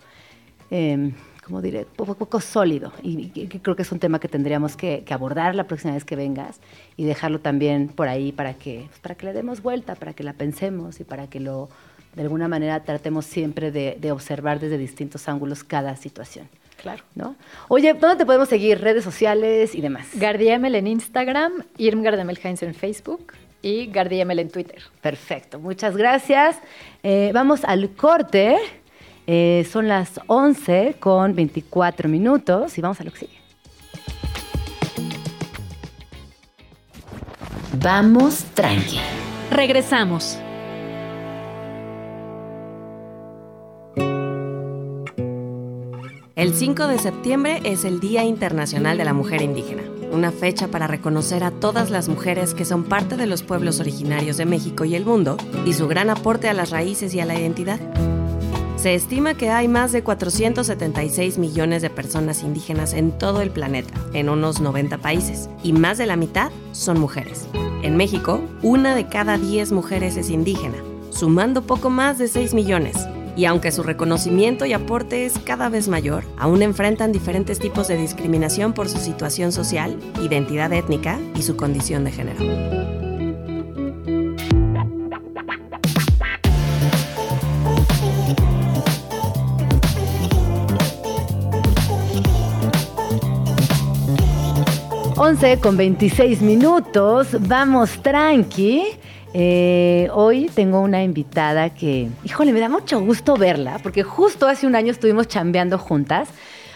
[0.71, 1.11] eh,
[1.49, 1.85] ¿cómo diré?
[1.95, 2.93] Poco, poco sólido.
[3.01, 6.05] Y, y creo que es un tema que tendríamos que, que abordar la próxima vez
[6.05, 6.59] que vengas
[6.95, 10.23] y dejarlo también por ahí para que, pues, para que le demos vuelta, para que
[10.23, 11.67] la pensemos y para que lo,
[12.15, 16.47] de alguna manera, tratemos siempre de, de observar desde distintos ángulos cada situación.
[16.81, 17.03] Claro.
[17.15, 17.35] ¿no?
[17.67, 18.79] Oye, ¿dónde te podemos seguir?
[18.79, 20.07] Redes sociales y demás.
[20.13, 24.81] Gardiemel en Instagram, de Melheinz en Facebook y Gardiemel en Twitter.
[25.01, 26.57] Perfecto, muchas gracias.
[27.03, 28.57] Eh, vamos al corte.
[29.31, 33.39] Eh, son las 11 con 24 minutos y vamos a lo que sigue.
[37.79, 38.99] Vamos tranqui.
[39.51, 40.39] Regresamos.
[46.35, 50.87] El 5 de septiembre es el Día Internacional de la Mujer Indígena, una fecha para
[50.87, 54.95] reconocer a todas las mujeres que son parte de los pueblos originarios de México y
[54.95, 55.37] el mundo
[55.67, 57.79] y su gran aporte a las raíces y a la identidad.
[58.81, 63.93] Se estima que hay más de 476 millones de personas indígenas en todo el planeta,
[64.13, 67.45] en unos 90 países, y más de la mitad son mujeres.
[67.83, 70.77] En México, una de cada 10 mujeres es indígena,
[71.09, 72.95] sumando poco más de 6 millones.
[73.35, 77.97] Y aunque su reconocimiento y aporte es cada vez mayor, aún enfrentan diferentes tipos de
[77.97, 83.08] discriminación por su situación social, identidad étnica y su condición de género.
[95.21, 98.83] Once con 26 minutos, vamos tranqui.
[99.33, 104.65] Eh, hoy tengo una invitada que, híjole, me da mucho gusto verla, porque justo hace
[104.65, 106.29] un año estuvimos chambeando juntas.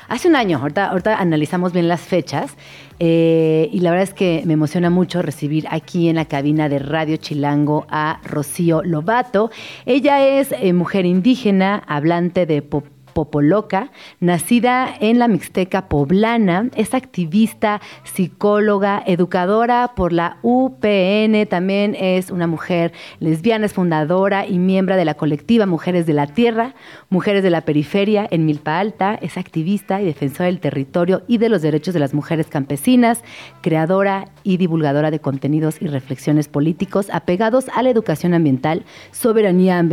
[0.09, 2.51] Hace un año, ahorita, ahorita analizamos bien las fechas,
[2.99, 6.79] eh, y la verdad es que me emociona mucho recibir aquí en la cabina de
[6.79, 9.51] Radio Chilango a Rocío Lobato.
[9.85, 16.93] Ella es eh, mujer indígena, hablante de pop Popoloca, nacida en la Mixteca poblana, es
[16.93, 24.95] activista, psicóloga, educadora por la UPN, también es una mujer lesbiana, es fundadora y miembro
[24.95, 26.75] de la colectiva Mujeres de la Tierra,
[27.09, 31.49] Mujeres de la Periferia en Milpa Alta, es activista y defensora del territorio y de
[31.49, 33.23] los derechos de las mujeres campesinas,
[33.61, 39.83] creadora y divulgadora de contenidos y reflexiones políticos apegados a la educación ambiental, soberanía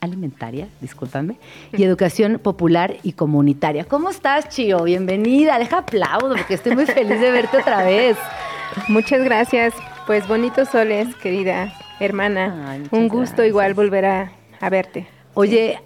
[0.00, 1.36] alimentaria, discúlpame,
[1.76, 3.84] y educación popular y comunitaria.
[3.84, 4.84] ¿Cómo estás, Chio?
[4.84, 5.58] Bienvenida.
[5.58, 8.16] Deja aplaudo porque estoy muy feliz de verte otra vez.
[8.88, 9.74] Muchas gracias.
[10.06, 12.78] Pues bonitos soles, querida hermana.
[12.90, 14.32] Un gusto igual volver a,
[14.70, 15.06] verte.
[15.34, 15.80] Oye,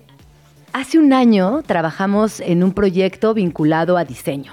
[0.73, 4.53] hace un año trabajamos en un proyecto vinculado a diseño.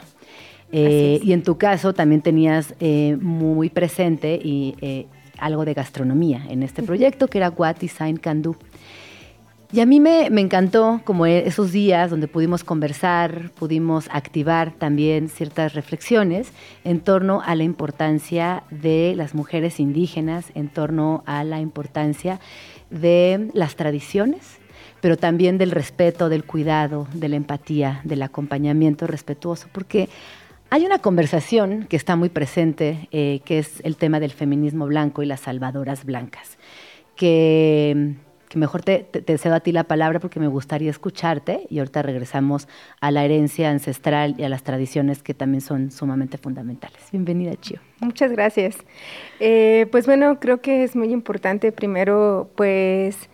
[0.72, 5.08] Eh, y en tu caso también tenías eh, muy presente y eh,
[5.40, 8.56] algo de gastronomía en este proyecto que era What Design Can Do.
[9.72, 15.30] Y a mí me, encantó como e, esos días donde pudimos conversar, pudimos activar también
[15.30, 16.52] ciertas reflexiones
[16.84, 22.40] en torno a la importancia de las mujeres indígenas, en torno a la importancia
[22.90, 24.58] de las tradiciones,
[25.02, 30.10] pero también del respeto, del cuidado, de la empatía, del acompañamiento respetuoso, porque
[30.72, 35.22] hay una conversación que está muy presente, eh, que es el tema del feminismo blanco
[35.22, 36.58] y las salvadoras blancas,
[37.16, 38.16] que
[38.50, 39.06] que mejor te,
[39.38, 42.68] cedo a ti la palabra porque me gustaría escucharte y ahorita regresamos
[43.00, 47.00] a la herencia ancestral y a las tradiciones que también son sumamente fundamentales.
[47.12, 47.80] Bienvenida, Chio.
[48.00, 48.78] Muchas gracias.
[49.40, 53.30] Eh, pues bueno, creo que es muy importante primero pues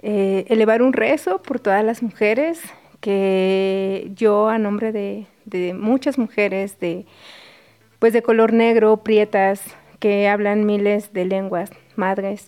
[0.00, 2.60] eh, elevar un rezo por todas las mujeres
[3.00, 7.04] que yo a nombre de, de muchas mujeres de
[7.98, 9.62] pues de color negro, prietas,
[9.98, 12.46] que hablan miles de lenguas madres,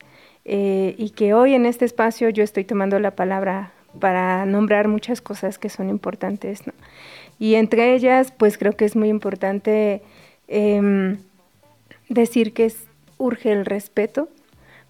[0.48, 5.20] eh, y que hoy en este espacio yo estoy tomando la palabra para nombrar muchas
[5.20, 6.62] cosas que son importantes.
[7.40, 10.02] Y entre ellas, pues creo que es muy importante
[10.46, 11.18] em,
[12.08, 12.72] decir que
[13.18, 14.28] urge el respeto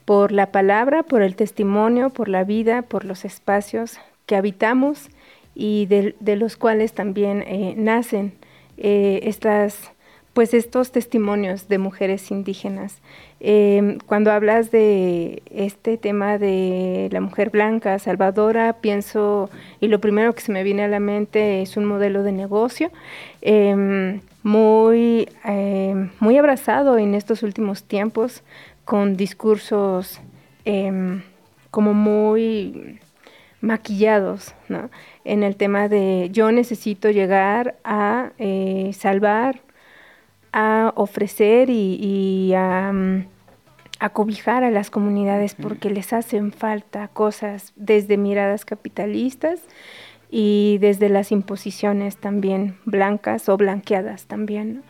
[0.04, 5.08] por la palabra, por el testimonio, por la vida, por los espacios que habitamos
[5.54, 8.34] y de, los cuales también eh, nacen
[8.76, 9.90] eh, estas
[10.36, 12.98] pues estos testimonios de mujeres indígenas.
[13.40, 19.48] Em, cuando hablas de este tema de la mujer blanca salvadora, pienso,
[19.80, 22.90] y lo primero que se me viene a la mente es un modelo de negocio
[23.40, 28.42] em, muy, em, muy abrazado en estos últimos tiempos,
[28.84, 30.20] con discursos
[31.70, 32.98] como muy
[33.62, 34.90] maquillados, ¿no?
[35.24, 39.62] En el tema de yo necesito llegar a eh, salvar
[40.58, 43.26] a ofrecer y, mm,
[44.00, 49.60] a, cobijar a las comunidades porque les hacen falta cosas desde miradas capitalistas
[50.30, 54.82] y desde las imposiciones también blancas o blanqueadas también.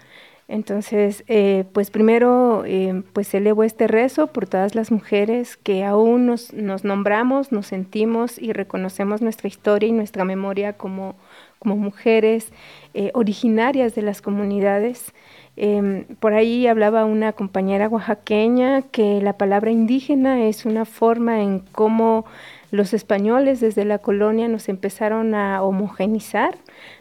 [0.47, 6.27] Entonces, eh, pues primero, eh, pues elevo este rezo por todas las mujeres que aún
[6.27, 6.53] nos,
[6.85, 11.17] nombramos, nos sentimos y reconocemos nuestra historia y nuestra memoria como,
[11.65, 12.53] mujeres
[12.95, 15.13] eh, originarias de las comunidades
[15.59, 21.61] Em, por ahí hablaba una compañera oaxaqueña que la palabra indígena es una forma en
[21.61, 22.27] cómo
[22.71, 26.59] los españoles desde la colonia nos empezaron a homogenizar,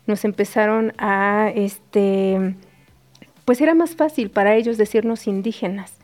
[0.07, 2.55] nos empezaron a, este,
[3.43, 5.97] pues era más fácil para ellos decirnos indígenas,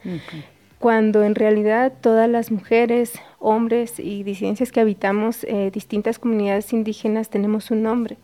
[0.77, 7.29] cuando en realidad todas las mujeres, hombres y disidencias que habitamos eh, distintas comunidades indígenas
[7.29, 8.17] tenemos un nombre.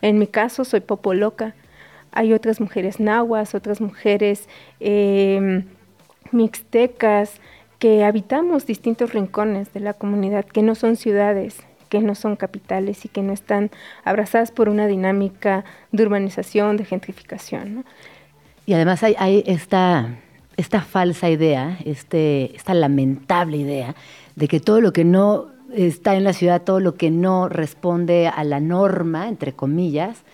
[0.00, 1.54] En mi caso soy Popoloca,
[2.16, 4.48] hay otras mujeres nahuas, otras mujeres
[4.80, 5.64] em,
[6.32, 7.40] mixtecas,
[7.78, 11.58] que habitamos distintos rincones de la comunidad, que no son ciudades,
[11.90, 13.70] que no son capitales y que no están
[14.02, 17.84] abrazadas por una dinámica de urbanización, de gentrificación.
[18.64, 20.16] Y además hay, esta,
[20.56, 23.94] esta, falsa idea, este, esta lamentable idea
[24.36, 28.26] de que todo lo que no está en la ciudad, todo lo que no responde
[28.26, 30.24] a la norma, entre comillas,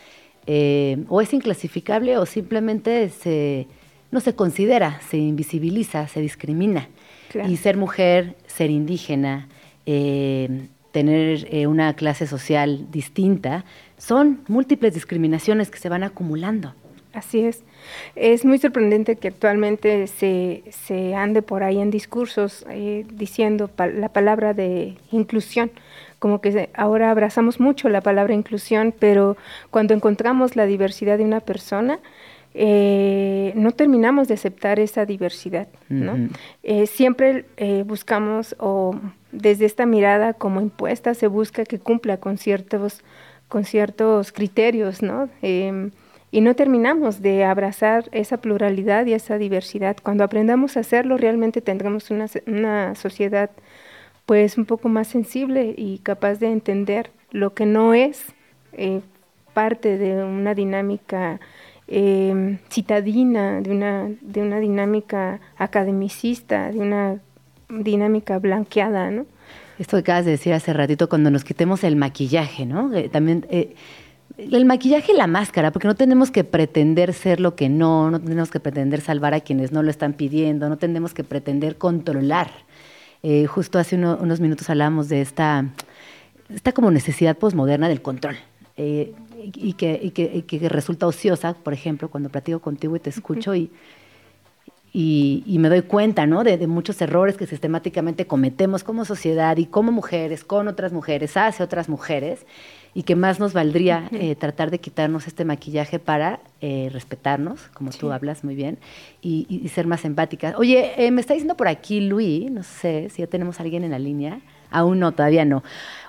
[0.47, 3.67] eh, o es inclasificable o simplemente se,
[4.11, 6.89] no se considera, se invisibiliza, se discrimina.
[7.49, 9.49] Y ser mujer, ser indígena,
[9.87, 13.65] eh, tener eh, una clase social distinta,
[13.97, 16.75] son múltiples discriminaciones que se van acumulando.
[17.15, 17.63] Así es.
[18.17, 22.67] Es muy sorprendente que actualmente se, se ande por ahí en discursos
[23.15, 25.71] diciendo la palabra de inclusión,
[26.23, 29.37] como que ahora abrazamos mucho la palabra inclusión, pero
[29.71, 31.99] cuando encontramos la diversidad de una persona,
[32.55, 36.29] eh, no terminamos de aceptar esa diversidad, ¿no?
[36.63, 38.95] Eh, siempre eh, buscamos, o
[39.33, 43.03] desde esta mirada como impuesta, se busca que cumpla con ciertos,
[43.49, 45.29] con ciertos criterios, ¿no?
[45.43, 45.91] Em,
[46.31, 49.97] y no terminamos de abrazar esa pluralidad y esa diversidad.
[50.01, 53.51] Cuando aprendamos a hacerlo, realmente tendremos una, una sociedad
[54.27, 58.25] pues un poco más sensible y capaz de entender lo que no es
[59.53, 61.41] parte de una dinámica
[61.89, 67.19] eh, citadina, de una, de una dinámica academicista, de una
[67.69, 69.27] dinámica blanqueada, ¿no?
[69.79, 72.95] Esto que acabas de decir hace ratito, cuando nos quitemos el maquillaje, ¿no?
[72.95, 73.75] Eh, también eh,
[74.39, 78.21] el maquillaje y la máscara, porque no tenemos que pretender ser lo que no, no
[78.21, 82.51] tenemos que pretender salvar a quienes no lo están pidiendo, no tenemos que pretender controlar.
[83.23, 85.65] Eh, justo hace unos minutos hablábamos de esta,
[86.49, 88.37] esta como necesidad posmoderna del control
[88.77, 93.71] y que, que, resulta ociosa, por ejemplo, cuando platico contigo y te escucho y,
[94.93, 96.45] y, me doy cuenta ¿no?
[96.45, 101.65] de, muchos errores que sistemáticamente cometemos como sociedad y como mujeres, con otras mujeres, hacia
[101.65, 102.47] otras mujeres,
[102.95, 107.91] y que más nos valdría eh, tratar de quitarnos este maquillaje para eh, respetarnos, como
[107.91, 108.79] tú hablas muy bien,
[109.23, 110.55] y, ser más empáticas.
[110.59, 113.85] Oye, eh, me está diciendo por aquí Luis, no sé si ya tenemos a alguien
[113.85, 114.41] en la línea.
[114.71, 115.63] Aún no, todavía no.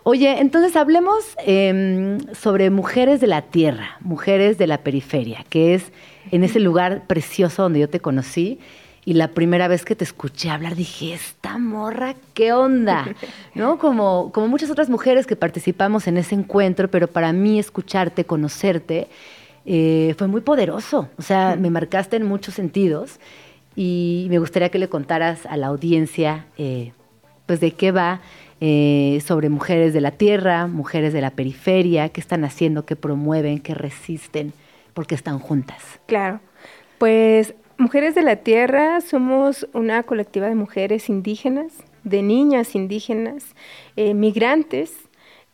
[0.04, 5.92] Oye, entonces hablemos em, sobre mujeres de la tierra, mujeres de la periferia, que es
[6.32, 8.60] en ese lugar precioso donde yo te conocí.
[9.06, 13.14] Y la primera vez que te escuché hablar dije, esta morra, ¿qué onda?
[13.56, 13.78] ¿No?
[13.78, 19.08] Como, como muchas otras mujeres que participamos en ese encuentro, pero para mí escucharte, conocerte,
[19.66, 21.10] eh, fue muy poderoso.
[21.18, 23.20] O sea, me marcaste en muchos sentidos
[23.76, 26.94] y me gustaría que le contaras a la audiencia, eh,
[27.46, 28.22] pues, de qué va
[28.62, 33.60] eh, sobre mujeres de la tierra, mujeres de la periferia, qué están haciendo, qué promueven,
[33.60, 34.54] qué resisten,
[34.94, 35.82] porque están juntas.
[36.06, 36.40] Claro,
[36.98, 41.74] pues Mujeres de la Tierra somos una colectiva de mujeres indígenas,
[42.06, 43.58] de niñas indígenas,
[43.98, 44.96] eh, migrantes,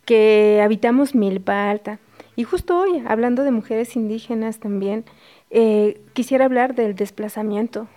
[0.04, 1.98] que habitamos Milpa Alta.
[2.36, 5.04] Y justo hoy, hablando de mujeres indígenas también,
[5.50, 7.88] eh, quisiera hablar del desplazamiento,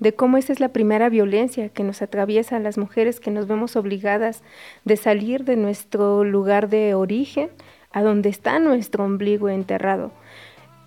[0.00, 3.46] de cómo esa es la primera violencia que nos atraviesa a las mujeres, que nos
[3.46, 4.42] vemos obligadas
[4.84, 7.48] de salir de nuestro lugar de origen
[7.90, 10.12] a donde está nuestro ombligo enterrado.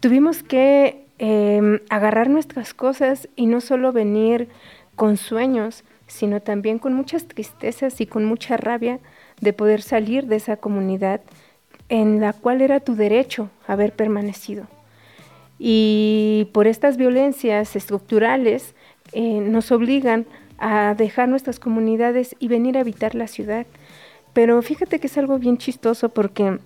[0.02, 4.50] Tuvimos que em, agarrar nuestras cosas y no solo venir
[4.96, 9.00] con sueños, sino también con muchas tristezas y con mucha rabia
[9.40, 11.22] de poder salir de esa comunidad
[11.90, 14.66] en la cual era tu derecho haber permanecido.
[15.60, 18.74] Y por estas violencias estructurales
[19.14, 20.26] eh, nos obligan
[20.58, 23.68] a dejar nuestras comunidades y venir a habitar la ciudad.
[24.34, 26.58] Pero fíjate que es algo bien chistoso porque,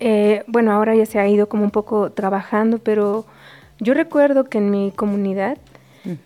[0.00, 3.26] eh, bueno, ahora ya se ha ido como un poco trabajando, pero
[3.80, 5.58] yo recuerdo que en mi comunidad,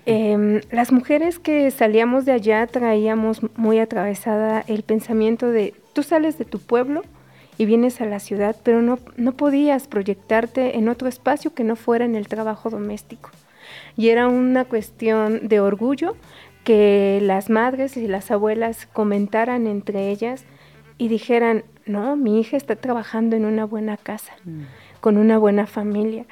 [0.06, 6.38] em, las mujeres que salíamos de allá traíamos muy atravesada el pensamiento de, tú sales
[6.38, 7.02] de tu pueblo,
[7.58, 11.76] y vienes a la ciudad, pero no, no podías proyectarte en otro espacio que no
[11.76, 13.30] fuera en el trabajo doméstico.
[13.96, 16.16] Y era una cuestión de orgullo
[16.64, 20.44] que las madres y las abuelas comentaran entre ellas
[20.98, 24.62] y dijeran, no, mi hija está trabajando en una buena casa, mm.
[25.00, 26.24] con una buena familia.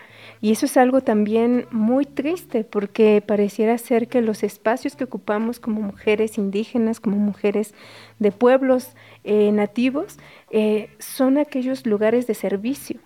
[0.42, 5.61] Y eso es algo también muy triste porque pareciera ser que los espacios que ocupamos
[5.61, 7.74] como mujeres indígenas, como mujeres
[8.18, 8.88] de pueblos
[9.24, 10.18] eh, nativos,
[10.50, 13.00] eh, son aquellos lugares de servicio,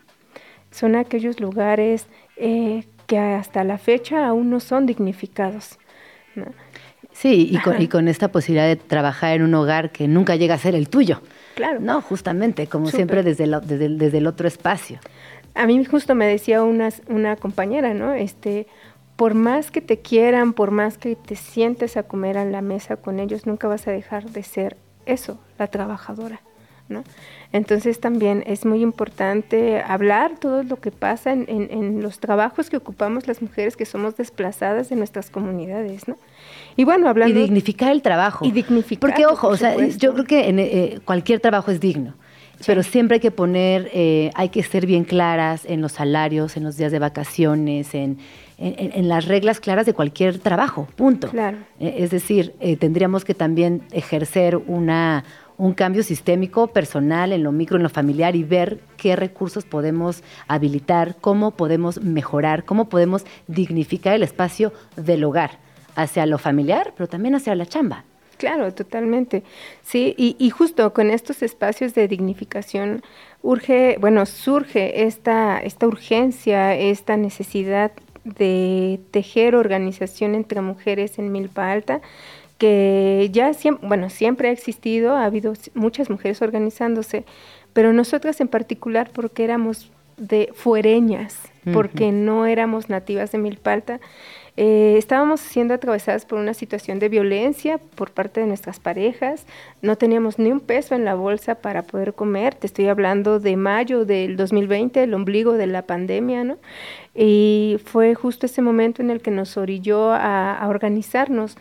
[0.71, 5.79] son aquellos lugares eh, que hasta la fecha aún no son dignificados.
[7.13, 10.75] Sí, y con, esta posibilidad de trabajar en un hogar que nunca llega a ser
[10.75, 11.21] el tuyo.
[11.55, 11.79] Claro.
[11.81, 14.99] No, justamente, como siempre desde, desde, desde el otro espacio.
[15.55, 18.13] A mí justo me decía una, una compañera, ¿no?
[18.13, 18.67] Este,
[19.17, 22.97] por más que te quieran, por más que te sientes a comer a la mesa
[22.97, 26.41] con ellos, nunca vas a dejar de ser eso, la trabajadora.
[26.89, 27.03] ¿no?
[27.53, 32.77] Entonces también es muy importante hablar todo lo que pasa en, en, los trabajos que
[32.77, 36.19] ocupamos las mujeres que somos desplazadas de nuestras comunidades, ¿no?
[36.77, 37.39] Y bueno, hablando...
[37.39, 38.45] Y dignificar el trabajo.
[38.45, 39.01] Y dignificar.
[39.01, 42.15] Porque, ojo, o sea, yo creo que en, eh, cualquier trabajo es digno.
[42.67, 46.65] Pero siempre hay que poner, eh, hay que ser bien claras en los salarios, en
[46.65, 48.19] los días de vacaciones, en,
[48.59, 51.29] en, las reglas claras de cualquier trabajo, punto.
[51.29, 51.59] Claro.
[51.81, 55.25] Eh, es decir, eh, tendríamos que también ejercer una,
[55.57, 60.23] un cambio sistémico personal en lo micro, en lo familiar y ver qué recursos podemos
[60.49, 65.59] habilitar, cómo podemos mejorar, cómo podemos dignificar el espacio del hogar
[65.97, 68.05] hacia lo familiar, pero también hacia la chamba.
[68.37, 69.43] Claro, totalmente.
[69.83, 73.03] Sí, y, justo con estos espacios de dignificación
[73.43, 77.93] urge, bueno, surge esta, esta urgencia, esta necesidad
[78.25, 82.01] de tejer organización entre mujeres en Milpa Alta,
[82.59, 87.25] que ya siempre, bueno, siempre ha existido, ha habido muchas mujeres organizándose,
[87.73, 91.39] pero nosotras en particular porque éramos de fuereñas,
[91.73, 94.01] porque no éramos nativas de Milpalta,
[94.57, 99.47] eh, estábamos siendo atravesadas por una situación de violencia por parte de nuestras parejas,
[99.83, 103.57] no teníamos ni un peso en la bolsa para poder comer, te estoy hablando de
[103.57, 106.59] mayo del 2020, el ombligo de la pandemia, ¿no?
[107.15, 111.57] Y fue justo ese momento en el que nos orilló a, organizarnos.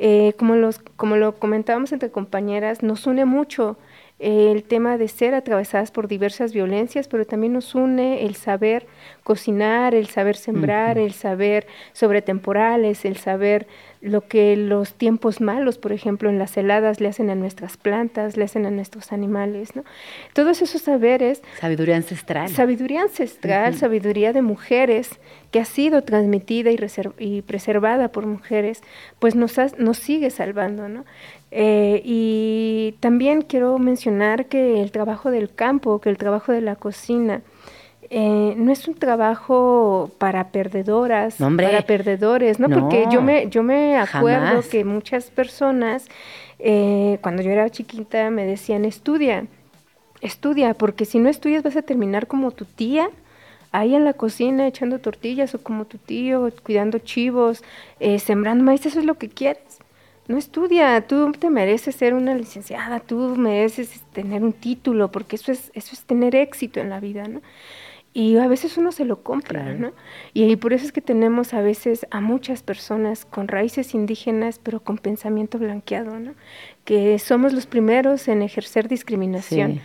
[0.00, 3.76] Eh, como, los, como lo comentábamos entre compañeras, nos une mucho
[4.18, 8.86] el tema de ser atravesadas por diversas violencias, pero también nos une el saber
[9.22, 13.68] cocinar, el saber sembrar, el saber sobre temporales, el saber
[14.00, 18.36] lo que los tiempos malos, por ejemplo, en las heladas le hacen a nuestras plantas,
[18.36, 19.84] le hacen a nuestros animales, ¿no?
[20.34, 21.42] Todos esos saberes.
[21.60, 22.48] Sabiduría ancestral.
[22.48, 25.18] Sabiduría ancestral, sabiduría de mujeres
[25.50, 26.78] que ha sido transmitida y,
[27.18, 28.82] y preservada por mujeres,
[29.18, 31.04] pues nos, nos sigue salvando, ¿no?
[31.50, 36.76] Eh, y también quiero mencionar que el trabajo del campo, que el trabajo de la
[36.76, 37.40] cocina,
[38.10, 42.68] eh, no es un trabajo para perdedoras, para perdedores, ¿no?
[42.68, 46.08] Porque yo me, yo me acuerdo que muchas personas,
[46.58, 49.46] eh, cuando yo era chiquita, me decían, estudia,
[50.20, 53.10] estudia, porque si no estudias vas a terminar como tu tía,
[53.72, 57.62] ahí en la cocina echando tortillas, o como tu tío, cuidando chivos,
[58.18, 59.67] sembrando maíz, eso es lo que quieres
[60.28, 65.50] no estudia, tú te mereces ser una licenciada, tú mereces tener un título, porque eso
[65.50, 67.40] es, eso es tener éxito en la vida, ¿no?
[68.12, 69.92] Y a veces uno se lo compra, ¿no?
[70.34, 74.80] Y, por eso es que tenemos a veces a muchas personas con raíces indígenas, pero
[74.80, 76.34] con pensamiento blanqueado, ¿no?
[76.84, 79.80] Que somos los primeros en ejercer discriminación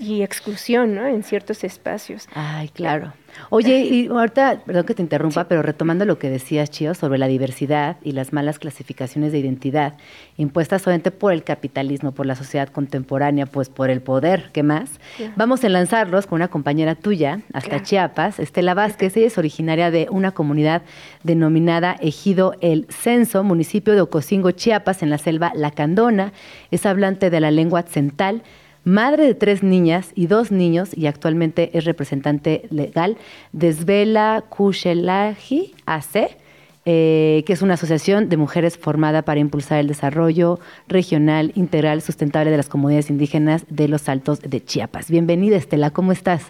[0.00, 1.06] y exclusión, ¿no?
[1.06, 2.28] En ciertos espacios.
[2.34, 3.12] Ay, claro.
[3.50, 7.26] Oye, y ahorita, perdón que te interrumpa, pero retomando lo que decías, Chío, sobre la
[7.26, 9.94] diversidad y las malas clasificaciones de identidad
[10.36, 14.90] impuestas solamente por el capitalismo, por la sociedad contemporánea, pues por el poder, ¿qué más?
[15.36, 20.08] Vamos a enlazarlos con una compañera tuya hasta Chiapas, Estela Vázquez, ella es originaria de
[20.10, 20.82] una comunidad
[21.22, 26.32] denominada Ejido El Censo, municipio de Ocosingo, Chiapas, en la selva Lacandona,
[26.70, 28.42] es hablante de la lengua tzental,
[28.84, 33.16] madre de tres niñas y dos niños y actualmente es representante legal
[33.52, 36.36] de Svela Kushelaji AC,
[36.84, 40.58] eh, que es una asociación de mujeres formada para impulsar el desarrollo
[40.88, 45.10] regional, integral, sustentable de las comunidades indígenas de los Altos de Chiapas.
[45.10, 46.42] Bienvenida, Estela, ¿cómo estás?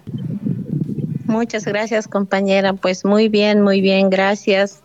[1.27, 2.73] Muchas gracias, compañera.
[2.73, 4.81] Pues muy bien, muy bien, gracias.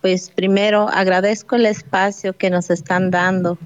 [0.00, 3.58] Pues primero agradezco el espacio que nos están dando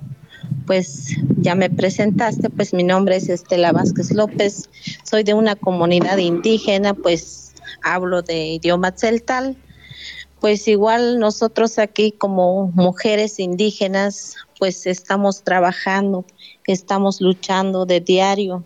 [0.67, 4.69] pues ya me presentaste, pues mi nombre es Estela Vázquez López,
[5.03, 9.57] soy de una comunidad indígena, pues hablo de idioma celtal.
[10.41, 16.25] Pues igual nosotros aquí como mujeres indígenas, pues estamos trabajando,
[16.67, 18.65] estamos luchando de diario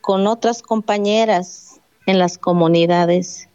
[0.00, 3.48] con otras compañeras en las comunidades.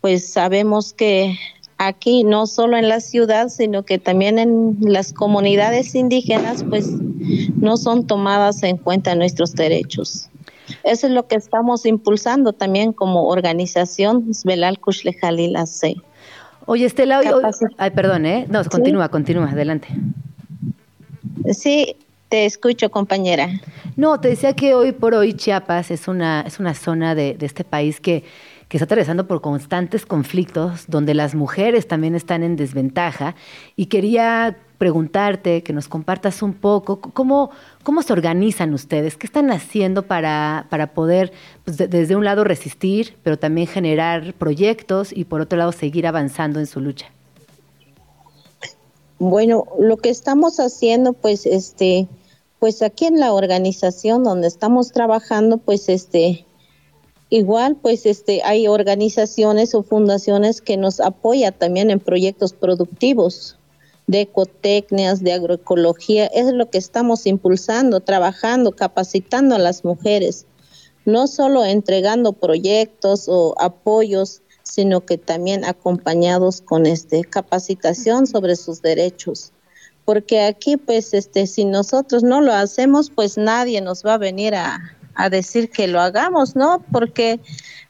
[0.00, 1.36] Pues sabemos que
[1.78, 6.90] aquí, no solo en la ciudad, sino que también en las comunidades indígenas, pues
[7.56, 10.28] no son tomadas en cuenta nuestros derechos.
[10.84, 15.96] Eso es lo que estamos impulsando también como organización Svelal Kushlejalil AC.
[16.66, 17.22] Oye, Estela,
[17.78, 18.46] ay, perdón, ¿eh?
[18.50, 19.88] No, continúa, continúa, adelante.
[21.50, 21.96] Sí,
[22.28, 23.48] te escucho, compañera.
[23.96, 27.46] No, te decía que hoy por hoy Chiapas es una, es una zona de, de
[27.46, 28.24] este país que
[28.68, 33.34] que está atravesando por constantes conflictos, donde las mujeres también están en desventaja.
[33.76, 37.50] Y quería preguntarte, que nos compartas un poco, cómo,
[37.82, 41.32] cómo se organizan ustedes, qué están haciendo para, para poder,
[41.64, 46.60] pues, desde un lado, resistir, pero también generar proyectos y por otro lado, seguir avanzando
[46.60, 47.06] en su lucha.
[49.18, 52.06] Bueno, lo que estamos haciendo, pues, este,
[52.60, 56.44] pues aquí en la organización donde estamos trabajando, pues, este,
[57.30, 63.58] Igual, pues este, hay organizaciones o fundaciones que nos apoyan también en proyectos productivos
[64.06, 66.26] de ecotecnias, de agroecología.
[66.26, 70.46] Es lo que estamos impulsando, trabajando, capacitando a las mujeres,
[71.04, 78.80] no solo entregando proyectos o apoyos, sino que también acompañados con este capacitación sobre sus
[78.80, 79.52] derechos.
[80.06, 84.54] Porque aquí, pues, este, si nosotros no lo hacemos, pues nadie nos va a venir
[84.54, 86.82] a, a decir que lo hagamos, ¿no?
[86.92, 87.40] Porque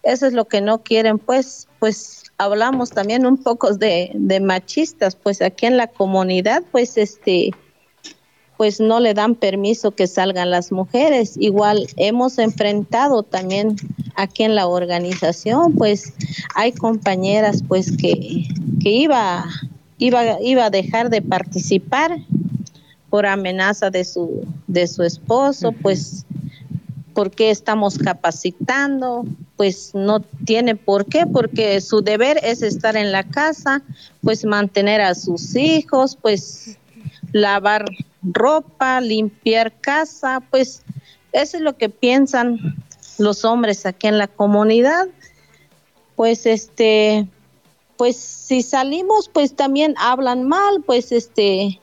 [0.03, 5.43] eso es lo que no quieren, pues, pues hablamos también un poco de, machistas, pues
[5.43, 7.51] aquí en la comunidad, pues este,
[8.57, 11.37] pues no le dan permiso que salgan las mujeres.
[11.39, 13.77] Igual hemos enfrentado también
[14.17, 16.15] aquí en la organización, pues
[16.55, 18.49] hay compañeras pues que,
[18.83, 19.45] que iba,
[19.99, 22.19] iba, iba a dejar de participar
[23.11, 26.25] por amenaza de su, de su esposo, pues
[27.19, 29.25] ¿por qué estamos capacitando?
[29.57, 33.83] Pues no tiene por qué, porque su deber es estar en la casa,
[34.23, 36.79] pues mantener a sus hijos, pues
[37.33, 37.87] lavar
[38.23, 40.85] ropa, limpiar casa, pues
[41.33, 42.77] eso es lo que piensan
[43.19, 45.09] los hombres aquí en la comunidad.
[46.15, 47.27] Pues este,
[47.97, 51.81] pues si salimos, pues también hablan mal, pues este,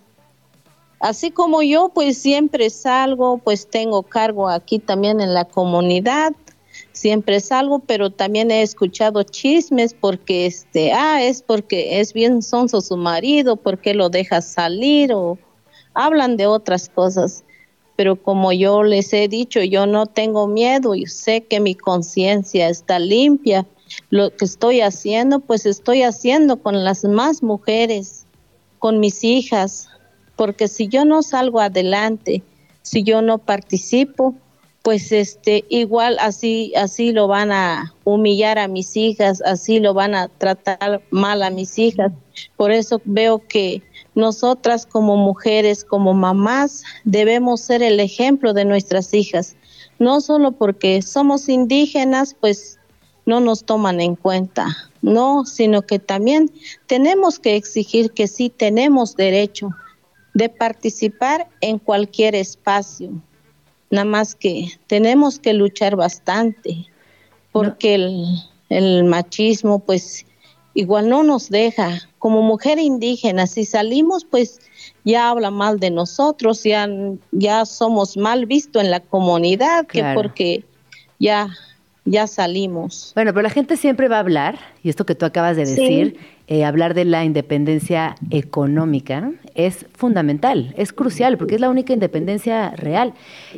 [0.99, 6.33] Así como yo, pues siempre salgo, pues tengo cargo aquí también en la comunidad,
[6.93, 12.81] siempre salgo, pero también he escuchado chismes porque, este, ah, es porque es bien sonso
[12.81, 15.37] su marido, porque lo deja salir o
[15.93, 17.43] hablan de otras cosas.
[17.95, 22.69] Pero como yo les he dicho, yo no tengo miedo y sé que mi conciencia
[22.69, 23.65] está limpia.
[24.09, 28.25] Lo que estoy haciendo, pues estoy haciendo con las más mujeres,
[28.79, 29.87] con mis hijas,
[30.35, 32.43] porque si yo no salgo adelante,
[32.81, 34.35] si yo no participo,
[34.83, 40.13] pues este igual así así lo van a humillar a mis hijas, así lo van
[40.13, 42.11] a tratar mal a mis hijas.
[42.55, 43.81] Por eso veo que
[44.13, 49.55] nosotras como mujeres, como mamás, debemos ser el ejemplo de nuestras hijas.
[49.97, 52.77] No solo porque somos indígenas, pues
[53.25, 54.67] no nos toman en cuenta,
[55.01, 56.51] no, sino que también
[56.85, 59.69] tenemos que exigir que sí tenemos derecho
[60.35, 63.09] de participar en cualquier espacio.
[63.89, 66.85] Nada más que tenemos que luchar bastante,
[67.51, 67.95] porque
[68.69, 70.25] el, machismo pues
[70.73, 72.01] igual no nos deja.
[72.19, 74.59] Como mujer indígena, si salimos pues
[75.05, 76.89] ya habla mal de nosotros, ya,
[77.31, 80.65] ya somos mal visto en la comunidad, que porque
[81.17, 81.49] ya
[82.03, 83.11] ya salimos.
[83.15, 86.19] Bueno, pero la gente siempre va a hablar, y esto que tú acabas de decir,
[86.47, 92.71] eh, hablar de la independencia económica es fundamental, es crucial, porque es la única independencia
[92.71, 93.13] real.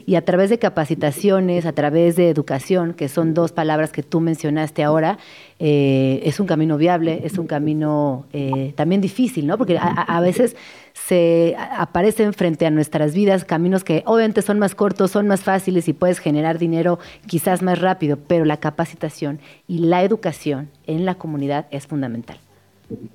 [0.06, 4.22] Y a través de capacitaciones, a través de educación, que son dos palabras que tú
[4.22, 5.18] mencionaste ahora,
[5.60, 9.58] eh, es un camino viable, es un camino eh, también difícil, ¿no?
[9.58, 10.56] Porque a, veces
[10.94, 15.88] se aparecen frente a nuestras vidas caminos que obviamente son más cortos, son más fáciles
[15.88, 21.16] y puedes generar dinero quizás más rápido, pero la capacitación y la educación en la
[21.16, 22.38] comunidad es fundamental.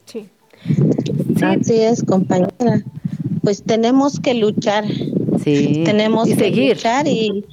[0.07, 0.29] Sí.
[1.43, 2.83] Así es, compañera.
[3.43, 4.85] Pues tenemos que luchar.
[5.43, 5.83] Sí.
[5.85, 7.45] Tenemos que luchar y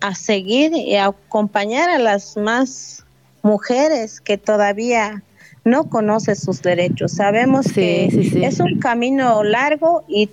[0.00, 3.04] a seguir y a acompañar a las más
[3.42, 5.22] mujeres que todavía
[5.64, 7.12] no conocen sus derechos.
[7.12, 10.30] Sabemos que es un camino largo y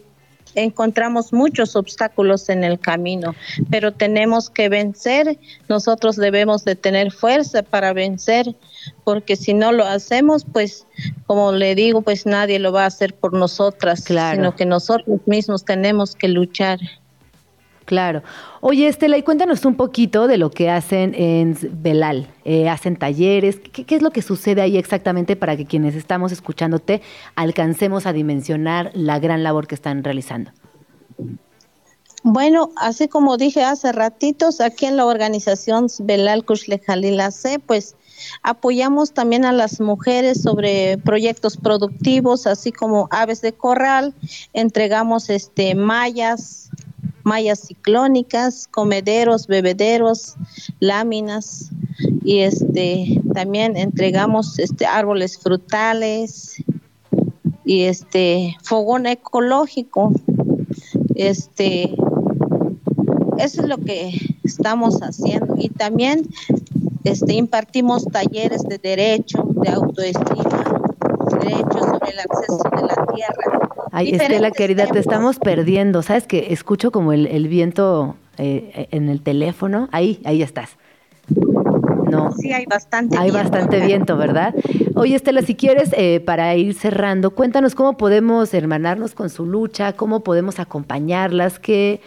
[0.57, 3.35] encontramos muchos obstáculos en el camino,
[3.69, 5.37] pero tenemos que vencer,
[5.69, 8.55] nosotros debemos de tener fuerza para vencer,
[9.03, 10.85] porque si no lo hacemos, pues
[11.27, 15.63] como le digo, pues nadie lo va a hacer por nosotras, sino que nosotros mismos
[15.63, 16.79] tenemos que luchar.
[17.87, 18.21] Claro.
[18.59, 22.27] Oye, Estela, y cuéntanos un poquito de lo que hacen en Belal.
[22.43, 23.61] Eh, ¿Hacen talleres?
[23.71, 27.01] ¿Qué, ¿Qué, es lo que sucede ahí exactamente para que quienes estamos escuchándote
[27.35, 30.51] alcancemos a dimensionar la gran labor que están realizando?
[32.23, 36.81] Bueno, así como dije hace ratitos, aquí en la organización Belal Kushle
[37.31, 37.95] C, pues
[38.43, 44.13] apoyamos también a las mujeres sobre proyectos productivos, así como aves de corral,
[44.51, 46.69] entregamos este mallas,
[47.27, 50.35] mallas ciclónicas, comederos, bebederos,
[50.79, 51.69] láminas
[52.23, 56.63] y este también entregamos este árboles frutales
[57.65, 60.13] y este fogón ecológico.
[61.15, 61.93] Este
[63.37, 64.13] eso es lo que
[64.43, 66.27] estamos haciendo y también
[67.03, 70.81] este impartimos talleres de derecho, de autoestima,
[71.39, 76.01] derecho sobre el acceso de la tierra Ay, Estela, querida, te estamos perdiendo.
[76.01, 79.89] ¿Sabes que Escucho como el, viento eh, en el teléfono.
[79.91, 80.77] Ahí, ahí estás.
[82.09, 82.31] No.
[82.31, 84.53] Sí, hay bastante Hay bastante viento, ¿verdad?
[84.95, 89.93] Oye, Estela, si quieres, eh, para ir cerrando, cuéntanos cómo podemos hermanarnos con su lucha,
[89.93, 91.99] cómo podemos acompañarlas, qué,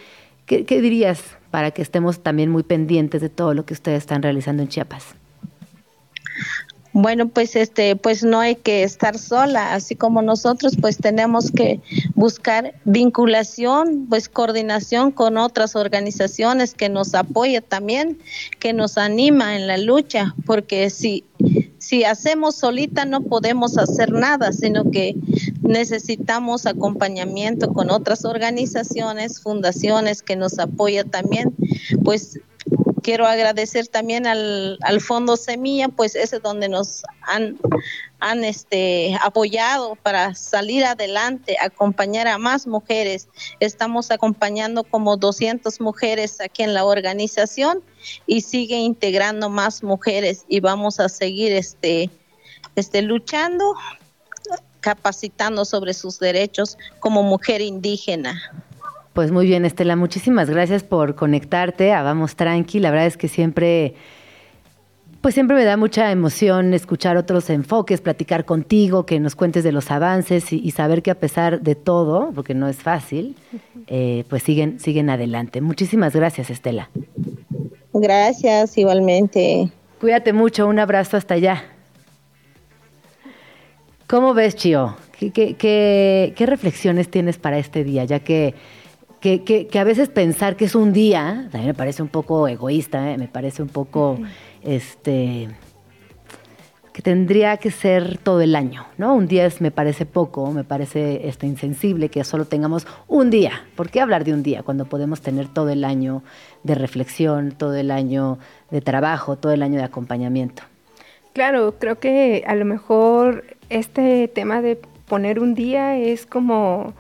[0.46, 4.22] qué, qué dirías para que estemos también muy pendientes de todo lo que ustedes están
[4.22, 5.14] realizando en Chiapas.
[6.92, 11.80] Bueno, pues este, pues no hay que estar sola, así como nosotros, pues tenemos que
[12.14, 18.18] buscar vinculación, pues coordinación con otras organizaciones que nos apoyen también,
[18.58, 21.24] que nos anima en la lucha, porque si
[21.80, 25.16] si hacemos solita no podemos hacer nada, sino que
[25.62, 31.54] necesitamos acompañamiento con otras organizaciones, fundaciones que nos apoyan también,
[32.04, 32.38] pues
[33.02, 37.58] quiero agradecer también al, al Fondo Semilla, pues ese es donde nos han,
[38.20, 43.28] han este, apoyado para salir adelante, acompañar a más mujeres.
[43.60, 47.82] Estamos acompañando como 200 mujeres aquí en la organización
[48.26, 52.10] y sigue integrando más mujeres y vamos a seguir este,
[52.76, 53.74] este, luchando,
[54.80, 58.40] capacitando sobre sus derechos como mujer indígena.
[59.20, 62.80] Pues muy bien, Estela, muchísimas gracias por conectarte a Vamos Tranqui.
[62.80, 63.92] La verdad es que siempre,
[65.20, 69.72] pues siempre me da mucha emoción escuchar otros enfoques, platicar contigo, que nos cuentes de
[69.72, 73.36] los avances y, saber que a pesar de todo, porque no es fácil,
[73.88, 75.60] eh, pues siguen, siguen adelante.
[75.60, 76.88] Muchísimas gracias, Estela.
[77.92, 79.70] Gracias, igualmente.
[80.00, 81.64] Cuídate mucho, un abrazo hasta allá.
[84.06, 84.96] ¿Cómo ves, Chio?
[85.18, 88.06] ¿Qué, qué reflexiones tienes para este día?
[88.06, 88.54] Ya que
[89.20, 93.12] que, que, a veces pensar que es un día, también me parece un poco egoísta,
[93.12, 93.18] ¿eh?
[93.18, 94.18] me parece un poco,
[94.62, 95.48] este,
[96.94, 99.14] que tendría que ser todo el año, ¿no?
[99.14, 103.64] Un día es, me parece poco, me parece este, insensible que solo tengamos un día.
[103.76, 106.22] ¿Por qué hablar de un día cuando podemos tener todo el año
[106.62, 108.38] de reflexión, todo el año
[108.70, 110.62] de trabajo, todo el año de acompañamiento?
[111.34, 116.94] Claro, creo que a lo mejor este tema de poner un día es como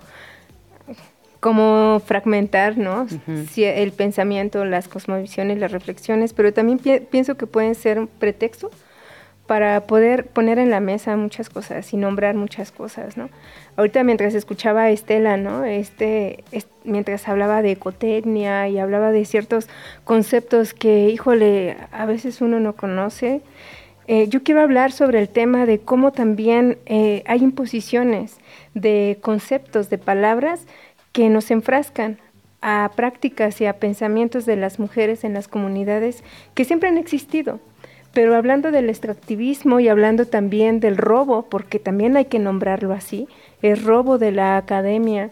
[1.40, 3.06] como fragmentar, ¿no?
[3.56, 6.78] el pensamiento, las cosmovisiones, las reflexiones, pero también
[7.10, 8.70] pienso que pueden ser un pretexto
[9.46, 13.30] para poder poner en la mesa muchas cosas y nombrar muchas cosas, ¿no?
[13.76, 15.64] Ahorita mientras escuchaba a Estela, ¿no?
[15.64, 16.44] Este,
[16.84, 19.68] mientras hablaba de ecotecnia y hablaba de ciertos
[20.04, 23.40] conceptos que, híjole, a veces uno no conoce,
[24.06, 28.38] eh, yo quiero hablar sobre el tema de cómo también eh, hay imposiciones
[28.74, 30.66] de conceptos, de palabras
[31.12, 32.18] que nos enfrascan
[32.62, 36.22] a prácticas y a pensamientos de las mujeres en las comunidades
[36.54, 37.60] que siempre han existido.
[38.12, 43.28] Pero hablando del extractivismo y hablando también del robo, porque también hay que nombrarlo así,
[43.62, 45.30] el robo de la academia,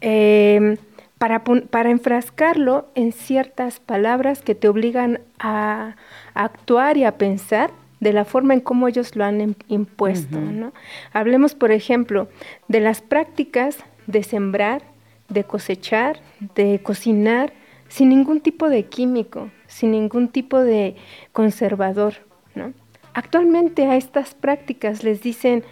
[0.00, 0.76] em,
[1.18, 5.96] para, para, enfrascarlo en ciertas palabras que te obligan a,
[6.32, 10.40] actuar y a pensar de la forma en cómo ellos lo han impuesto.
[10.40, 10.72] ¿no?
[11.12, 12.28] Hablemos, por ejemplo,
[12.68, 13.78] de las prácticas
[14.10, 14.82] de sembrar,
[15.28, 16.20] de cosechar,
[16.54, 17.52] de cocinar,
[17.88, 20.96] sin ningún tipo de químico, sin ningún tipo de
[21.32, 22.14] conservador.
[22.54, 22.72] ¿no?
[23.14, 25.64] Actualmente a estas prácticas les dicen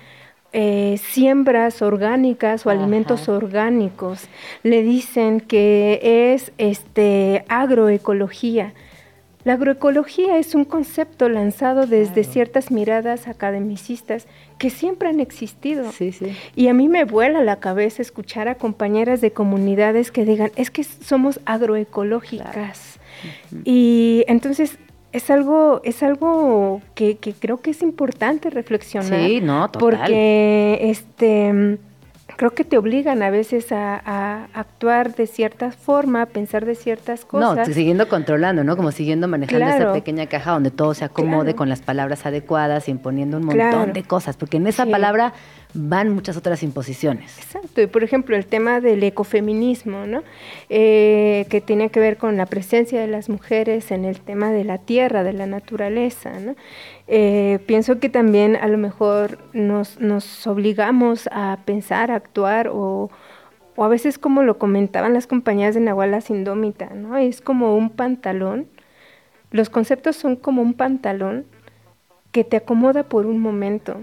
[0.53, 4.29] eh, siembras orgánicas o alimentos orgánicos,
[4.63, 8.73] le dicen que es este agroecología.
[9.45, 14.27] La agroecología es un concepto lanzado desde ciertas miradas academicistas
[14.59, 15.91] que siempre han existido.
[15.93, 16.37] Sí, sí.
[16.57, 20.71] Y a mí me vuela la cabeza escuchar a compañeras de comunidades que digan, es
[20.71, 22.99] que somos agroecológicas.
[23.65, 24.79] Y entonces
[25.13, 29.27] es algo, es algo que, que, creo que es importante reflexionar.
[29.27, 29.81] Sí, no, total.
[29.81, 31.79] Porque este
[32.39, 37.25] creo que te obligan a veces a, actuar de cierta forma, a pensar de ciertas
[37.25, 37.69] cosas.
[37.69, 38.77] No, siguiendo controlando, ¿no?
[38.77, 43.39] Como siguiendo manejando esa pequeña caja donde todo se acomode con las palabras adecuadas, imponiendo
[43.39, 45.33] un montón de cosas, porque en esa palabra
[45.75, 47.39] van muchas otras imposiciones.
[47.39, 50.23] Exacto, y por ejemplo el tema del ecofeminismo, ¿no?
[50.69, 54.65] Eh, que tiene que ver con la presencia de las mujeres en el tema de
[54.65, 56.33] la tierra, de la naturaleza.
[57.07, 63.11] Eh, pienso que también a lo mejor nos, obligamos a pensar, a actuar o,
[63.77, 67.17] a veces como lo comentaban las compañías de Nahualas Indómita, ¿no?
[67.17, 68.67] Es como un pantalón,
[69.51, 71.47] los conceptos son como un pantalón
[72.33, 74.01] que te acomoda por un momento,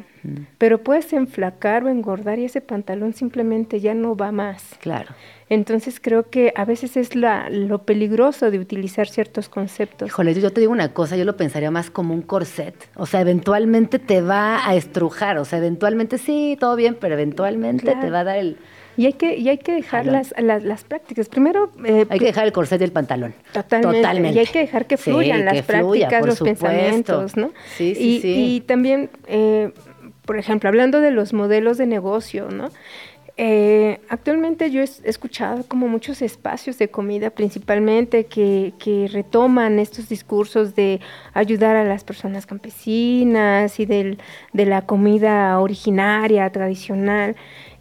[0.57, 4.63] pero puedes enflacar o engordar y ese pantalón simplemente ya no va más.
[4.79, 5.13] Claro.
[5.47, 10.07] Entonces creo que a veces es la, lo peligroso de utilizar ciertos conceptos.
[10.07, 12.75] Híjole, yo te digo una cosa, yo lo pensaría más como un corset.
[12.95, 15.37] O sea, eventualmente te va a estrujar.
[15.37, 18.57] O sea, eventualmente sí, todo bien, pero eventualmente te va a dar el...
[18.97, 21.27] Y hay que, y hay que dejar las, las, prácticas.
[21.27, 21.69] Primero...
[21.83, 23.35] Eh, hay que dejar el corset y el pantalón.
[23.51, 24.31] Totalmente.
[24.31, 27.51] Y hay que dejar que fluyan las prácticas, los pensamientos, ¿no?
[27.75, 28.55] Sí, sí, y, sí.
[28.55, 29.73] y también, eh,
[30.25, 32.69] por ejemplo, hablando de los modelos de negocio, ¿no?
[33.37, 38.73] Eh, actualmente yo he escuchado como muchos espacios de comida principalmente que,
[39.11, 41.01] retoman estos discursos de
[41.33, 44.19] ayudar a las personas campesinas y del,
[44.53, 47.35] de la comida originaria, tradicional,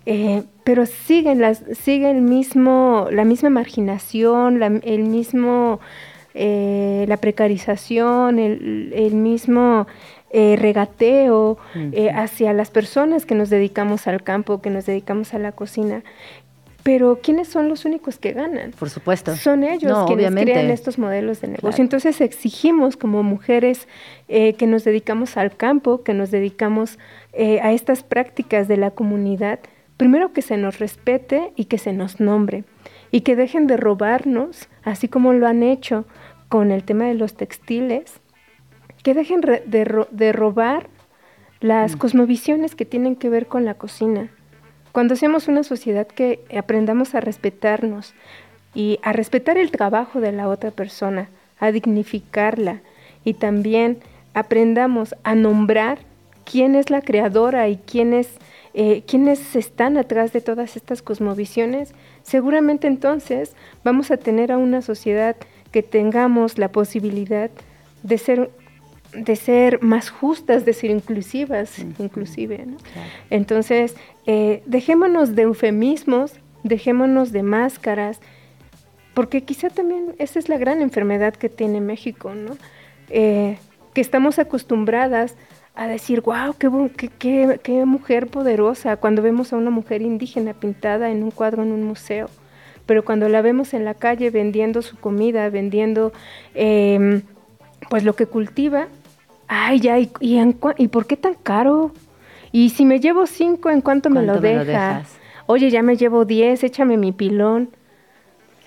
[0.07, 5.79] eh, pero siguen, las, sigue el mismo, la misma marginación, el mismo,
[6.35, 9.87] eh, la precarización, el, el mismo
[10.37, 11.57] eh, regateo
[11.93, 16.03] eh, hacia las personas que nos dedicamos al campo, que nos dedicamos a la cocina.
[16.83, 18.73] pero ¿quiénes son los únicos que ganan?
[18.79, 19.35] Por supuesto.
[19.37, 20.53] Son ellos No, quienes obviamente.
[20.53, 21.71] crean estos modelos de negocio.
[21.71, 21.83] Claro.
[21.83, 23.89] Entonces exigimos como mujeres
[24.29, 26.99] eh, que nos dedicamos al campo, que nos dedicamos
[27.33, 29.61] eh, a estas prácticas de la comunidad,
[29.97, 32.65] primero que se nos respete y que se nos nombre
[33.11, 36.05] y que dejen de robarnos, así como lo han hecho
[36.49, 38.21] con el tema de los textiles,
[39.05, 40.89] que dejen de, ro- de robar
[41.61, 44.31] las cosmovisiones que tienen que ver con la cocina.
[44.91, 48.15] Cuando seamos una sociedad que aprendamos a respetarnos
[48.75, 51.29] y a respetar el trabajo de la otra persona,
[51.61, 52.81] a dignificarla
[53.25, 53.99] y también
[54.35, 55.99] aprendamos a nombrar
[56.45, 58.29] quién es la creadora y quiénes,
[58.75, 64.83] eh, quiénes están atrás de todas estas cosmovisiones, seguramente entonces vamos a tener a una
[64.83, 65.37] sociedad
[65.73, 67.51] que tengamos la posibilidad
[68.03, 68.51] de ser
[69.15, 72.67] de ser más justas, de ser inclusivas, inclusive.
[72.67, 72.77] ¿no?
[73.31, 73.95] Entonces,
[74.27, 78.21] eh, dejémonos de eufemismos, dejémonos de máscaras,
[79.15, 82.57] porque quizá también esa es la gran enfermedad que tiene México, ¿no?
[83.11, 83.59] Eh,
[83.93, 85.37] que estamos acostumbradas
[85.77, 86.69] a decir, wow, qué,
[87.19, 91.71] qué- qué mujer poderosa, cuando vemos a una mujer indígena pintada en un cuadro en
[91.73, 92.29] un museo,
[92.87, 96.13] pero cuando la vemos en la calle vendiendo su comida, vendiendo
[96.55, 97.23] em,
[97.91, 98.89] pues lo que cultiva,
[99.55, 101.93] ay, ya, ¿y, y, en cua- ¿y por qué tan caro?
[102.53, 105.17] Y si me llevo cinco, ¿en cuánto, me, lo ¿Cuánto me lo dejas?
[105.47, 107.71] Oye, ya me llevo diez, échame mi pilón.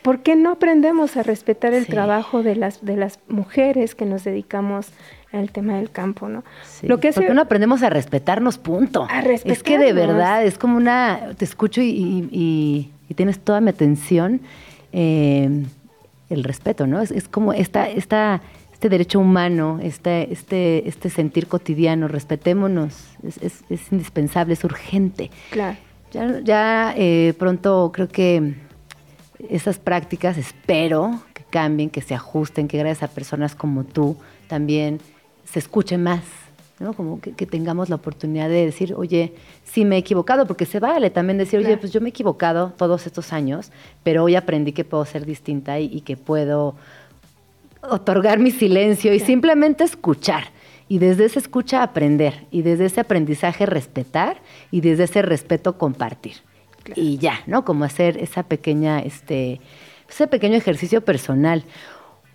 [0.03, 1.91] ¿Por qué no aprendemos a respetar el Sí.
[1.91, 4.87] trabajo de las, de las mujeres que nos dedicamos
[5.33, 6.43] al tema del campo, no?
[6.63, 9.05] Sí, Lo que hace- porque no aprendemos a respetarnos, punto.
[9.09, 9.95] A Es que de respetarnos.
[9.95, 14.39] verdad, es como una, te escucho y, y- y- y tienes toda mi atención,
[14.93, 15.63] eh,
[16.29, 17.01] el respeto, ¿no?
[17.01, 18.41] Es, es como esta, esta,
[18.77, 22.93] este derecho humano, este, este, este sentir cotidiano, respetémonos,
[23.27, 25.31] es, es- es indispensable, es urgente.
[25.49, 25.77] Claro.
[26.11, 28.53] Ya, ya eh, pronto creo que
[29.49, 34.15] esas prácticas espero que cambien, que se ajusten, que gracias a personas como tú
[34.47, 34.99] también
[35.43, 36.21] se escuche más,
[36.79, 36.93] ¿no?
[36.93, 40.79] Como que, que tengamos la oportunidad de decir, oye, sí me he equivocado, porque se
[40.79, 43.71] vale también decir, oye, pues yo me he equivocado todos estos años,
[44.03, 46.75] pero hoy aprendí que puedo ser distinta y, y que puedo
[47.81, 50.51] otorgar mi silencio y simplemente escuchar.
[50.89, 54.37] Y desde esa escucha aprender, y desde ese aprendizaje respetar,
[54.71, 56.35] y desde ese respeto compartir.
[56.95, 57.65] Y ya, ¿no?
[57.65, 59.59] Como hacer esa pequeña, este,
[60.09, 61.65] ese pequeño ejercicio personal.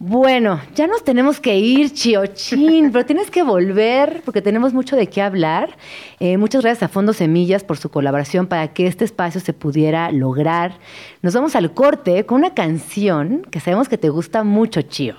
[0.04, 5.06] Bueno, ya nos tenemos que ir, Chiochín, pero tienes que volver porque tenemos mucho de
[5.06, 5.76] qué hablar.
[6.18, 10.10] Eh, muchas gracias a Fondo Semillas por su colaboración para que este espacio se pudiera
[10.10, 10.72] lograr.
[11.22, 15.14] Nos vamos al corte con una canción que sabemos que te gusta mucho, Chio.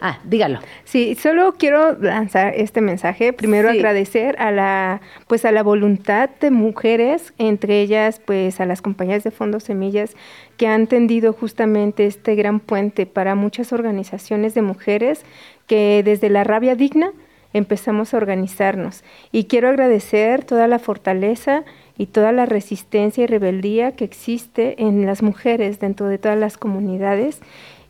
[0.00, 0.58] Ah, dígalo.
[0.84, 3.32] Sí, solo quiero lanzar este mensaje.
[3.32, 3.78] Primero Sí.
[3.78, 9.22] agradecer a la, pues a la voluntad de mujeres, entre ellas, pues a las compañías
[9.24, 10.16] de Fondo Semillas,
[10.56, 15.24] que han tendido justamente este gran puente para muchas organizaciones de mujeres
[15.66, 17.12] que desde la rabia digna
[17.52, 19.02] empezamos a organizarnos.
[19.32, 21.64] Y quiero agradecer toda la fortaleza
[21.96, 26.58] y toda la resistencia y rebeldía que existe en las mujeres dentro de todas las
[26.58, 27.40] comunidades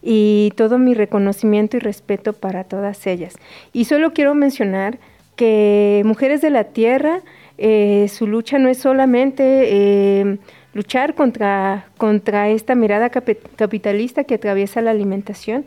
[0.08, 3.34] y todo mi reconocimiento y respeto para todas ellas.
[3.72, 4.98] Y solo quiero mencionar
[5.34, 7.22] que Mujeres de la Tierra,
[7.58, 10.38] eh, su lucha no es solamente eh,
[10.74, 15.64] luchar contra, contra esta mirada capi- capitalista que atraviesa la alimentación,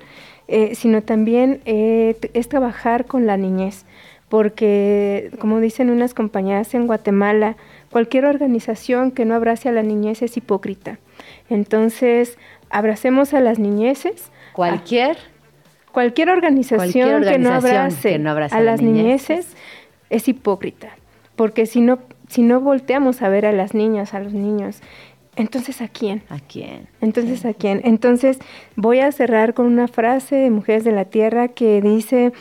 [0.47, 3.85] eh, sino también es trabajar con la niñez,
[4.29, 7.57] porque como dicen unas compañeras en Guatemala,
[7.91, 10.97] cualquier organización que no abrace a la niñez es hipócrita.
[11.49, 12.37] Entonces,
[12.69, 14.31] abracemos a las niñeces.
[14.53, 15.17] Cualquier.
[15.91, 19.03] Cualquier organización, Cualquier que, no abrace que no abrace a a la las niñez.
[19.03, 19.55] niñeces
[20.11, 20.89] es hipócrita,
[21.35, 24.81] porque si no, si no volteamos a ver a las niñas, a los niños,
[25.35, 26.21] entonces ¿a quién?
[26.29, 26.87] ¿A quién?
[27.01, 27.81] Entonces, ¿a quién?
[27.85, 28.39] Entonces,
[28.75, 32.33] voy a cerrar con una frase de Mujeres de la Tierra que dice,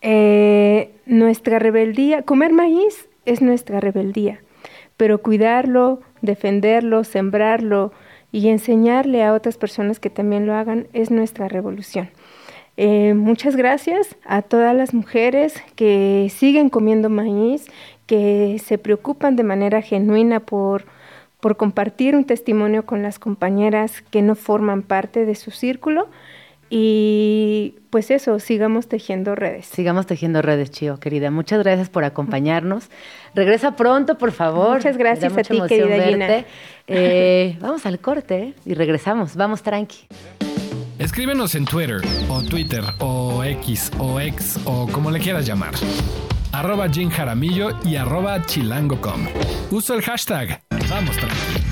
[0.00, 4.40] eh, nuestra rebeldía, comer maíz es nuestra rebeldía,
[4.96, 7.92] pero cuidarlo, defenderlo, sembrarlo
[8.34, 12.10] y enseñarle a otras personas que también lo hagan es nuestra revolución.
[12.76, 17.66] Eh, muchas gracias a todas las mujeres que siguen comiendo maíz,
[18.06, 20.84] que se preocupan de manera genuina por,
[21.38, 26.08] por compartir un testimonio con las compañeras que no forman parte de su círculo.
[26.70, 29.66] Y pues eso, sigamos tejiendo redes.
[29.66, 31.30] Sigamos tejiendo redes, Chio, querida.
[31.30, 32.88] Muchas gracias por acompañarnos.
[33.34, 34.76] Regresa pronto, por favor.
[34.76, 36.44] Muchas gracias a ti, querida Gina.
[36.86, 38.54] Eh, vamos al corte ¿eh?
[38.64, 39.36] y regresamos.
[39.36, 40.06] Vamos tranqui.
[40.98, 45.74] Escríbenos en Twitter o Twitter o X o X o como le quieras llamar.
[46.52, 49.26] Arroba Jim Jaramillo y arroba chilango.com.
[49.72, 51.63] Usa el hashtag Vamos Tranqui.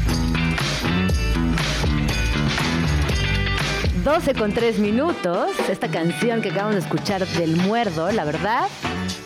[4.05, 5.51] 12 con 3 minutos.
[5.69, 8.69] Esta canción que acabamos de escuchar del Muerdo, la verdad,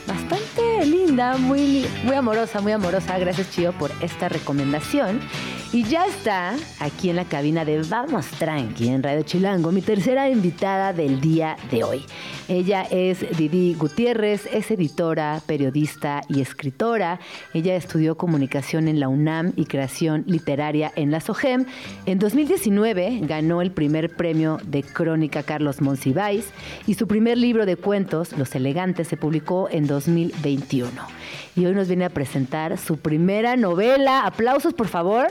[0.07, 3.19] bastante linda, muy, muy amorosa, muy amorosa.
[3.19, 5.21] Gracias, Chio, por esta recomendación.
[5.73, 10.31] Y ya está aquí en la cabina de Vamos Tranqui en Radio Chilango, mi tercera
[10.31, 12.05] invitada del día de hoy.
[12.49, 17.19] Ella es Didi Gutiérrez, es editora, periodista y escritora.
[17.53, 21.67] Ella estudió comunicación en la UNAM y creación literaria en la SOGEM.
[22.07, 26.47] En 2019 ganó el primer premio de crónica Carlos Monsiváis
[26.87, 30.93] y su primer libro de cuentos, Los Elegantes, se publicó en 2021.
[31.57, 34.27] Y hoy nos viene a presentar su primera novela.
[34.27, 35.29] Aplausos, por favor.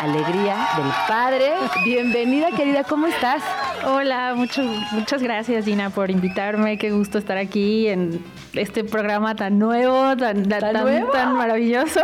[0.00, 1.50] Alegría del Padre.
[1.84, 3.42] Bienvenida, querida, ¿cómo estás?
[3.86, 6.78] Hola, mucho, muchas gracias, Gina, por invitarme.
[6.78, 11.10] Qué gusto estar aquí en este programa tan nuevo, tan, tan, nuevo?
[11.12, 12.00] tan maravilloso.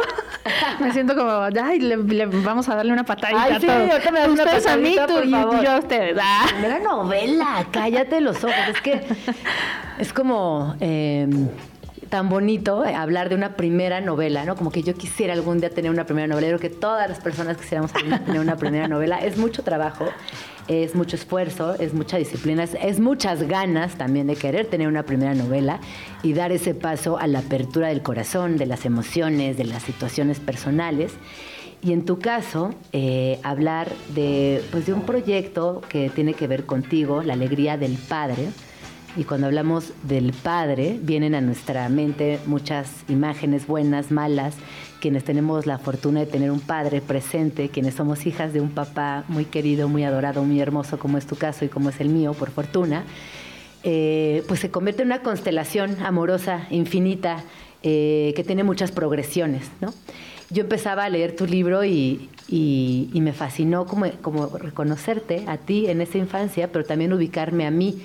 [0.80, 1.30] me siento como,
[1.62, 4.44] ay, le, le- vamos a darle una patadita Ay, a sí, ahorita me das una
[4.44, 5.30] Ustedes a mí tú y
[5.64, 6.18] yo a ustedes.
[6.20, 6.44] Ah.
[6.50, 8.54] Primera novela, cállate los ojos.
[8.68, 9.06] Es que
[9.98, 11.26] es como eh,
[12.08, 14.56] tan bonito eh, hablar de una primera novela, ¿no?
[14.56, 16.48] Como que yo quisiera algún día tener una primera novela.
[16.48, 19.18] Creo que todas las personas quisiéramos tener una primera novela.
[19.18, 20.06] Es mucho trabajo,
[20.68, 25.04] es mucho esfuerzo, es mucha disciplina, es, es muchas ganas también de querer tener una
[25.04, 25.80] primera novela
[26.22, 30.40] y dar ese paso a la apertura del corazón, de las emociones, de las situaciones
[30.40, 31.12] personales.
[31.82, 36.64] Y en tu caso, eh, hablar de, pues, de un proyecto que tiene que ver
[36.64, 38.48] contigo, la alegría del padre.
[39.16, 44.56] Y cuando hablamos del padre, vienen a nuestra mente muchas imágenes buenas, malas,
[45.00, 49.24] quienes tenemos la fortuna de tener un padre presente, quienes somos hijas de un papá
[49.28, 52.34] muy querido, muy adorado, muy hermoso, como es tu caso y como es el mío,
[52.34, 53.04] por fortuna,
[53.84, 57.42] eh, pues se convierte en una constelación amorosa, infinita,
[57.82, 59.94] eh, que tiene muchas progresiones, ¿no?
[60.50, 66.18] Yo empezaba a leer tu libro y, me fascinó como reconocerte a ti en esa
[66.18, 68.02] infancia, pero también ubicarme a mí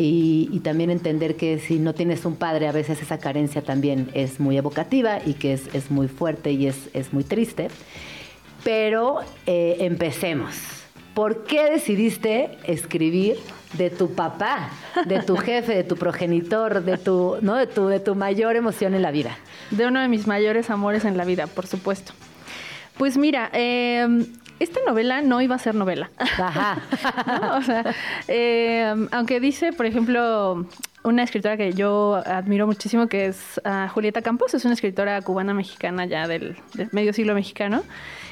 [0.00, 4.08] y, y también entender que si no tienes un padre, a veces esa carencia también
[4.14, 7.68] es muy evocativa y que es, es muy fuerte y es, es muy triste.
[8.64, 10.56] Pero eh, empecemos.
[11.12, 13.36] ¿Por qué decidiste escribir
[13.74, 14.70] de tu papá,
[15.04, 17.56] de tu jefe, de tu progenitor, de tu, ¿no?
[17.56, 19.36] de tu, de tu mayor emoción en la vida?
[19.70, 22.14] De uno de mis mayores amores en la vida, por supuesto.
[22.96, 24.24] Pues mira, eh,
[24.60, 26.10] esta novela no iba a ser novela.
[26.18, 26.78] Ajá.
[27.40, 27.56] ¿no?
[27.56, 27.94] O sea,
[28.28, 30.66] eh, aunque dice, por ejemplo,
[31.02, 35.54] una escritora que yo admiro muchísimo, que es ah, Julieta Campos, es una escritora cubana
[35.54, 37.82] mexicana ya del, del medio siglo mexicano,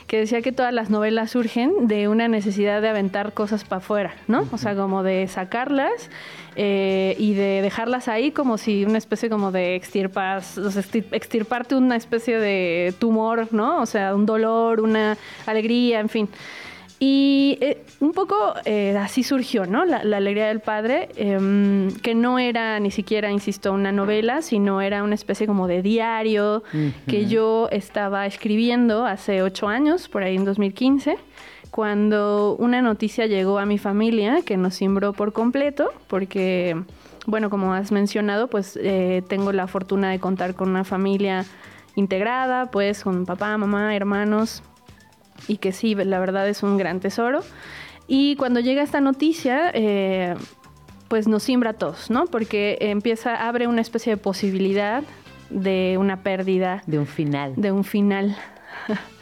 [0.06, 4.14] que decía que todas las novelas surgen de una necesidad de aventar cosas para afuera,
[4.26, 4.46] ¿no?
[4.52, 6.10] O sea, como de sacarlas
[6.60, 11.06] eh, y de dejarlas ahí como si una especie como de extirpas, o sea, extir-
[11.12, 13.80] extirparte una especie de tumor, ¿no?
[13.80, 16.28] O sea, un dolor, una alegría, en fin.
[17.00, 19.84] Y eh, un poco eh, así surgió, ¿no?
[19.84, 24.80] La, la alegría del padre, em, que no era ni siquiera, insisto, una novela, sino
[24.80, 26.64] era una especie como de diario
[27.06, 31.16] que yo estaba escribiendo hace ocho años, por ahí en 2015,
[31.70, 36.80] cuando una noticia llegó a mi familia que nos cimbró por completo, porque,
[37.26, 41.44] bueno, como has mencionado, pues eh, tengo la fortuna de contar con una familia
[41.94, 44.62] integrada, pues con papá, mamá, hermanos,
[45.46, 47.40] y que sí, la verdad es un gran tesoro.
[48.06, 50.34] Y cuando llega esta noticia, eh,
[51.08, 52.26] pues nos siembra a todos, ¿no?
[52.26, 55.02] Porque empieza, abre una especie de posibilidad
[55.50, 57.54] de una pérdida, De un final.
[57.56, 58.36] de un final.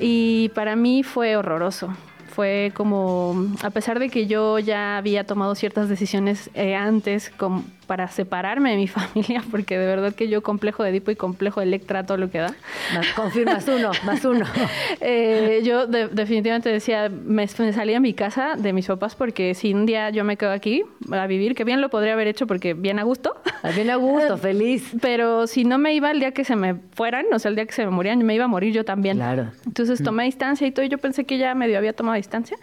[0.00, 1.94] y para mí fue horroroso.
[2.34, 7.64] Fue como, a pesar de que yo ya había tomado ciertas decisiones eh, antes com-
[7.86, 11.60] para separarme de mi familia, porque de verdad que yo complejo de Edipo y complejo
[11.60, 12.54] de Electra, todo lo que da.
[12.94, 14.44] Más, confirmas uno, más uno.
[15.00, 19.54] Eh, yo de- definitivamente decía, me, me salí a mi casa de mis papás porque
[19.54, 20.82] si un día yo me quedo aquí
[21.12, 23.36] a vivir, que bien lo podría haber hecho porque bien a gusto,
[23.74, 24.90] Bien a gusto, feliz.
[25.00, 27.66] pero si no me iba el día que se me fueran, o sea, el día
[27.66, 29.16] que se me morían, me iba a morir yo también.
[29.18, 29.50] Claro.
[29.66, 32.56] Entonces tomé distancia y todo, y yo pensé que ya medio había tomado distancia.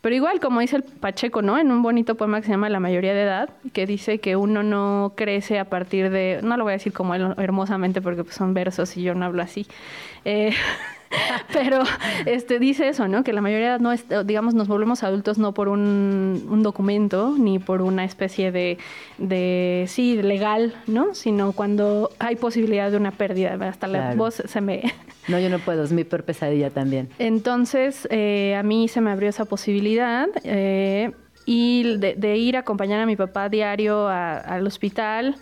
[0.00, 1.58] Pero igual, como dice el Pacheco, ¿no?
[1.58, 4.62] En un bonito poema que se llama La mayoría de edad, que dice que uno
[4.62, 8.54] no crece a partir de, no lo voy a decir como hermosamente porque pues, son
[8.54, 9.66] versos y yo no hablo así.
[10.24, 10.52] Eh,
[11.52, 11.82] pero
[12.26, 13.24] este dice eso, ¿no?
[13.24, 17.58] Que la mayoría no es, digamos, nos volvemos adultos no por un, un documento ni
[17.58, 18.78] por una especie de,
[19.18, 21.14] de, sí, legal, ¿no?
[21.14, 23.58] Sino cuando hay posibilidad de una pérdida.
[23.68, 24.82] Hasta la voz se me,
[25.28, 27.08] No, yo no puedo, es mi peor pesadilla también.
[27.18, 31.10] entonces, eh, a mí se me abrió esa posibilidad eh,
[31.46, 35.34] y de, de ir a acompañar a mi papá diario a- al hospital.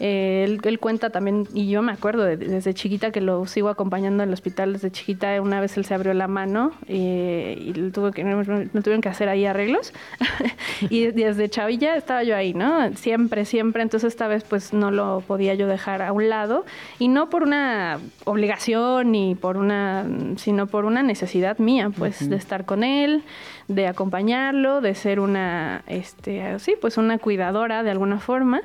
[0.00, 3.68] Eh, él, él cuenta también, y yo me acuerdo de- desde chiquita que lo sigo
[3.68, 5.40] acompañando al hospital desde chiquita.
[5.42, 9.08] Una vez él se abrió la mano eh, y tuvo que, no, no tuvieron que
[9.08, 9.92] hacer ahí arreglos.
[10.90, 12.94] y desde chavilla estaba yo ahí, ¿no?
[12.96, 13.82] Siempre, siempre.
[13.82, 16.64] Entonces esta vez pues no lo podía yo dejar a un lado.
[16.98, 22.36] Y no por una obligación ni por una, sino por una necesidad mía, pues, de
[22.36, 23.22] estar con él,
[23.66, 28.62] de acompañarlo, de ser una, este, sí, pues una cuidadora de alguna forma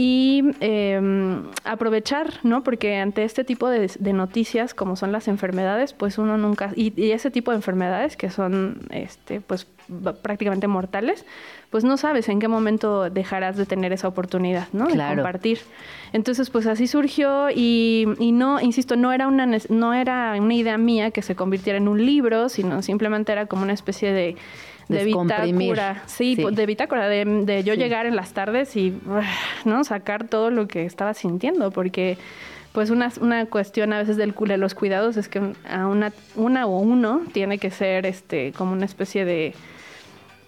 [0.00, 1.00] y eh,
[1.64, 2.62] aprovechar, ¿no?
[2.62, 6.92] Porque ante este tipo de, de noticias, como son las enfermedades, pues uno nunca, y,
[7.00, 9.66] y ese tipo de enfermedades que son, este, pues
[10.22, 11.24] prácticamente mortales,
[11.70, 14.86] pues no sabes en qué momento dejarás de tener esa oportunidad, ¿no?
[14.86, 15.16] De Claro.
[15.16, 15.58] compartir.
[16.12, 20.78] Entonces, pues así surgió y, y no, insisto, no era una no era una idea
[20.78, 24.36] mía que se convirtiera en un libro, sino simplemente era como una especie de
[24.88, 26.42] de bitácora, sí, Sí.
[26.42, 27.80] po- de bitácora, de, de yo Sí.
[27.80, 28.94] llegar en las tardes y
[29.64, 32.16] no sacar todo lo que estaba sintiendo, porque
[32.72, 36.66] pues una, una cuestión a veces del, de los cuidados es que a una, una
[36.66, 39.54] o uno tiene que ser este como una especie de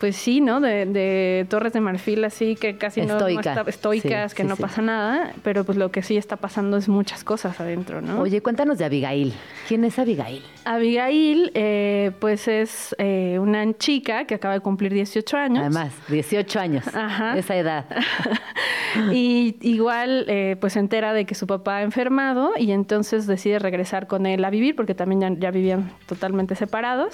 [0.00, 0.60] pues sí, ¿no?
[0.60, 4.48] De, de torres de marfil así que casi no- no, está, estoicas, Sí, que sí,
[4.48, 4.62] no sí.
[4.62, 8.18] pasa nada, pero pues lo que sí está pasando es muchas cosas adentro, ¿no?
[8.20, 9.34] Oye, cuéntanos de Abigail.
[9.68, 10.42] ¿Quién es Abigail?
[10.64, 15.60] Abigail, eh, pues es eh, una chica que acaba de cumplir 18 años.
[15.60, 16.84] Además, 18 años.
[16.94, 17.36] Ajá.
[17.36, 17.84] Esa edad.
[19.12, 23.58] y igual eh, pues se entera de que su papá ha enfermado y entonces decide
[23.58, 27.12] regresar con él a vivir porque también ya, ya vivían totalmente separados.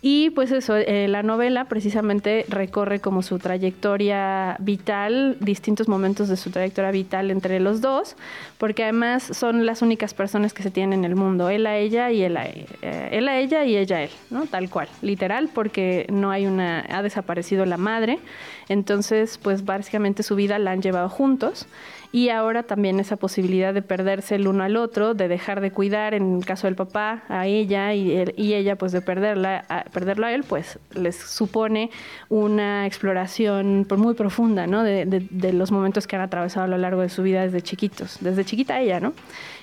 [0.00, 6.36] Y pues eso, eh, la novela precisamente recorre como su trayectoria vital, distintos momentos de
[6.36, 8.14] su trayectoria vital entre los dos,
[8.58, 12.12] porque además son las únicas personas que se tienen en el mundo, él a ella
[12.12, 14.46] y él a, eh, él a ella y ella a él, ¿no?
[14.46, 18.20] Tal cual, literal, porque no hay una, ha desaparecido la madre,
[18.68, 21.66] entonces pues básicamente su vida la han llevado juntos
[22.10, 26.14] y ahora también esa posibilidad de perderse el uno al otro, de dejar de cuidar
[26.14, 30.26] en el caso del papá a ella y, él- y ella pues de perderla perderlo
[30.26, 31.90] a él, pues les supone
[32.30, 34.82] una exploración pues, muy profunda, ¿no?
[34.84, 37.60] De, de- de los momentos que han atravesado a lo largo de su vida desde
[37.60, 39.12] chiquitos, desde chiquita ella, ¿no?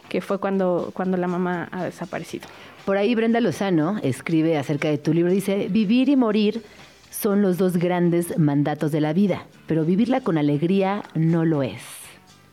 [0.08, 2.48] Que fue cuando, cuando la mamá ha desaparecido.
[2.86, 5.32] Por ahí Brenda Lozano escribe acerca de tu libro.
[5.32, 6.62] Dice, vivir y morir
[7.10, 11.82] son los dos grandes mandatos de la vida, pero vivirla con alegría no lo es.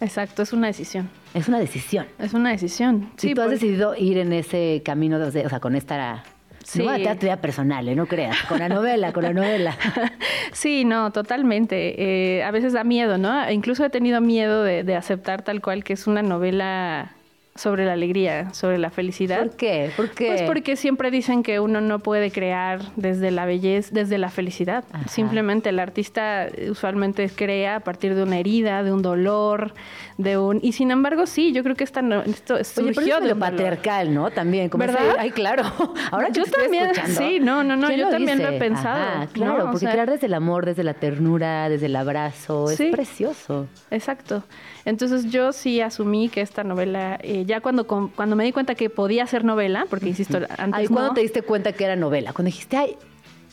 [0.02, 1.08] Exacto, es una decisión.
[1.32, 2.06] Es una decisión.
[2.18, 3.10] Es una decisión.
[3.16, 6.24] Si tú has decidido ir en ese camino, de- o sea, con esta...
[6.64, 6.84] Sí.
[6.84, 7.96] No, vida personal, ¿eh?
[7.96, 8.36] no creas.
[8.48, 9.76] Con la novela, con la novela.
[10.52, 12.36] Sí, no, totalmente.
[12.38, 13.50] Eh, a veces da miedo, ¿no?
[13.50, 17.12] Incluso he tenido miedo de, de aceptar tal cual que es una novela
[17.54, 19.38] sobre la alegría, sobre la felicidad.
[19.38, 19.90] ¿Por qué?
[19.96, 20.28] ¿Por qué?
[20.28, 24.84] Pues porque siempre dicen que uno no puede crear desde la belleza, desde la felicidad.
[24.92, 25.08] Ajá.
[25.08, 29.74] Simplemente el artista usualmente crea a partir de una herida, de un dolor,
[30.22, 30.58] de un...
[30.62, 33.38] Y sin embargo, sí, yo creo que esta no- esto Oye, surgió pero de dolor.
[33.38, 34.30] patriarcal, ¿no?
[34.30, 34.68] También.
[34.68, 35.06] Como ¿Verdad?
[35.10, 35.62] ese- ay, claro.
[36.10, 39.24] Ahora Yo también, escuchando, sí, no, no, no, ¿quién yo también lo he pensado, Ajá,
[39.26, 39.32] ¿no?
[39.32, 42.84] claro, O porque sea- crear desde el amor, desde la ternura, desde el abrazo, Sí.
[42.84, 43.66] es precioso.
[43.90, 44.42] Exacto.
[44.84, 48.90] Entonces yo sí asumí que esta novela, eh, ya cuando, cuando me di cuenta que
[48.90, 52.32] podía ser novela, porque insisto, antes Ay, ¿cuándo no, te diste cuenta que era novela?
[52.32, 52.96] Cuando dijiste, ay,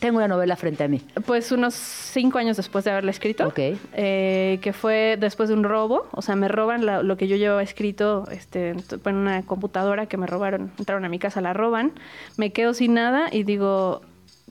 [0.00, 1.00] tengo una novela frente a mí.
[1.26, 3.58] pues unos cinco años después de haberla escrito, Ok.
[3.92, 7.36] eh, que fue después de un robo, o sea, me roban la- lo que yo
[7.36, 11.52] llevaba escrito este, en en una computadora que me robaron, entraron a mi casa, la
[11.52, 11.92] roban,
[12.36, 14.00] me quedo sin nada y digo,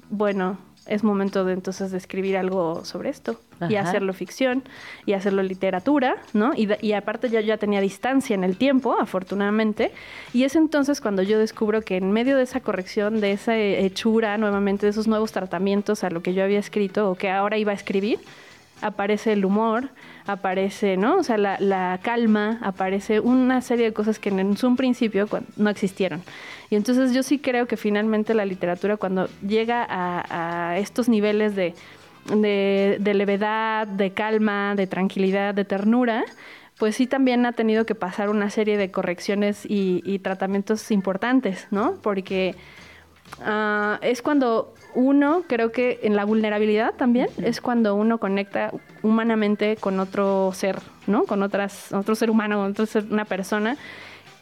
[0.09, 0.57] bueno,
[0.89, 4.63] es momento de entonces de escribir algo sobre esto y hacerlo ficción
[5.05, 6.53] y hacerlo literatura, ¿no?
[6.55, 9.91] Y, y aparte ya, ya tenía distancia en el tiempo, afortunadamente,
[10.33, 14.37] y es entonces cuando yo descubro que en medio de esa corrección, de esa hechura
[14.37, 17.71] nuevamente, de esos nuevos tratamientos a lo que yo había escrito o que ahora iba
[17.71, 18.19] a escribir,
[18.81, 19.89] aparece el humor,
[20.31, 21.17] aparece, ¿no?
[21.17, 25.27] O sea, la, calma, aparece una serie de cosas que en un principio
[25.57, 26.21] no existieron.
[26.69, 31.73] Y entonces yo sí creo que finalmente la literatura cuando llega a, estos niveles de,
[32.33, 36.23] de, de levedad, de calma, de tranquilidad, de ternura,
[36.77, 41.67] pues sí también ha tenido que pasar una serie de correcciones y, y tratamientos importantes,
[41.71, 41.95] ¿no?
[42.01, 42.55] Porque
[43.41, 48.71] Ah, es cuando uno, creo que en la vulnerabilidad también, es cuando uno conecta
[49.03, 51.23] humanamente con otro ser, ¿no?
[51.25, 53.77] Con otras, otro ser humano, con otro ser, una persona.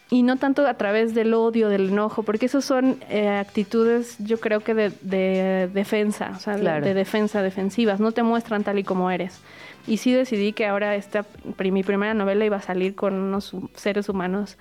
[0.10, 4.40] Y no tanto a través del odio, del enojo, porque esos son eh, actitudes, yo
[4.40, 6.86] creo que de, de defensa, o sea, de- Claro.
[6.86, 9.42] de, defensa, defensivas, no te muestran tal y como eres.
[9.86, 11.26] Y sí decidí que ahora esta,
[11.60, 14.58] mi primera novela iba a salir con unos seres humanos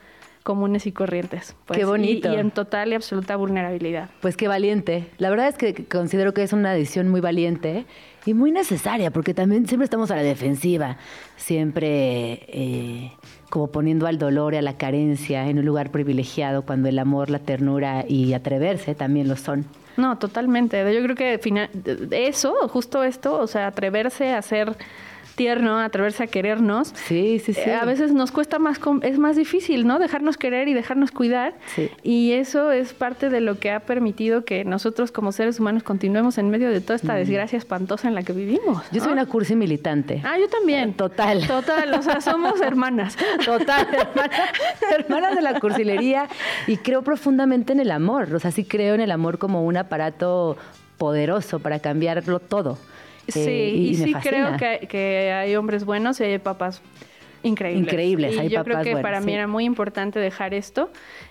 [0.47, 1.57] comunes y corrientes.
[1.67, 2.33] pues, Qué bonito.
[2.33, 4.11] Y, en total y absoluta vulnerabilidad.
[4.21, 5.09] Pues qué valiente.
[5.19, 7.85] La verdad es que considero que es una decisión muy valiente
[8.27, 10.99] y muy necesaria, porque también siempre estamos a la defensiva,
[11.37, 13.11] siempre eh,
[13.51, 17.29] como poniendo al dolor y a la carencia en un lugar privilegiado, cuando el amor,
[17.29, 19.65] la ternura y atreverse también lo son.
[19.97, 20.79] No, totalmente.
[20.95, 21.71] Yo creo que final,
[22.13, 24.77] eso, justo esto, o sea, atreverse a ser
[25.37, 26.93] tierno, atreverse a querernos.
[27.07, 27.61] Sí, sí, sí.
[27.61, 29.99] eh, A veces nos cuesta más, es más difícil, ¿no?
[30.01, 31.55] Dejarnos querer y dejarnos cuidar.
[31.75, 31.91] Sí.
[32.03, 36.39] Y eso es parte de lo que ha permitido que nosotros como seres humanos continuemos
[36.39, 38.83] en medio de toda esta desgracia espantosa en la que vivimos.
[38.91, 40.23] Yo soy una cursi militante.
[40.25, 40.95] Ah, yo también.
[40.95, 41.47] Total.
[41.47, 43.17] Total, o sea, somos hermanas.
[43.45, 44.51] Total, hermana-
[44.99, 46.29] hermanas de la cursilería
[46.67, 49.77] y creo profundamente en el amor, o sea, sí creo en el amor como un
[49.77, 50.57] aparato
[50.97, 52.79] poderoso para cambiarlo todo.
[53.29, 56.83] Sí, Eh, y, sí creo que, que hay hombres buenos y hay papás
[57.43, 57.93] increíbles.
[57.93, 60.91] Increíbles, Y hay yo creo que buenos, para mí era muy importante dejar esto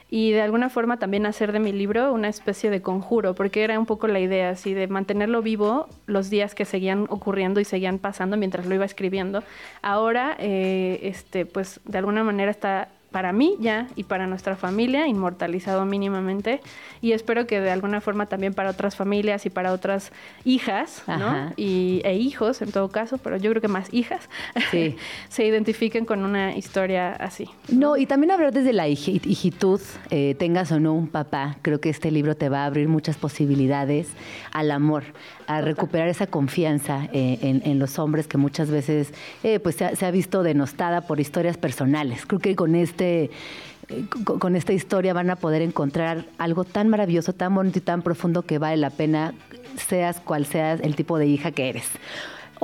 [0.09, 3.77] y de alguna forma también hacer de mi libro una especie de conjuro, porque era
[3.79, 7.99] un poco la idea así de mantenerlo vivo los días que seguían ocurriendo y seguían
[7.99, 9.43] pasando mientras lo iba escribiendo.
[9.81, 15.07] Ahora, eh, este, pues de alguna manera está para mí ya y para nuestra familia
[15.07, 16.59] inmortalizado mínimamente
[17.01, 20.11] y espero que de alguna forma también para otras familias y para otras
[20.43, 21.53] hijas ¿no?
[21.55, 24.27] Y, e hijos en todo caso, pero yo creo que más hijas
[24.69, 24.97] Sí.
[25.29, 27.45] se identifiquen con una historia así.
[27.69, 31.79] No, y también hablar desde la hiji- hijitud, eh, tengas o no un papá, creo
[31.79, 34.09] que este libro te va a abrir muchas posibilidades
[34.51, 35.03] al amor,
[35.47, 39.13] a recuperar esa confianza eh, en, en los hombres que muchas veces
[39.43, 42.25] eh, pues se ha, se ha visto denostada por historias personales.
[42.25, 43.29] Creo que con este eh,
[44.23, 48.01] con, con esta historia van a poder encontrar algo tan maravilloso, tan bonito y tan
[48.01, 49.33] profundo que vale la pena,
[49.77, 51.89] seas cual seas el tipo de hija que eres.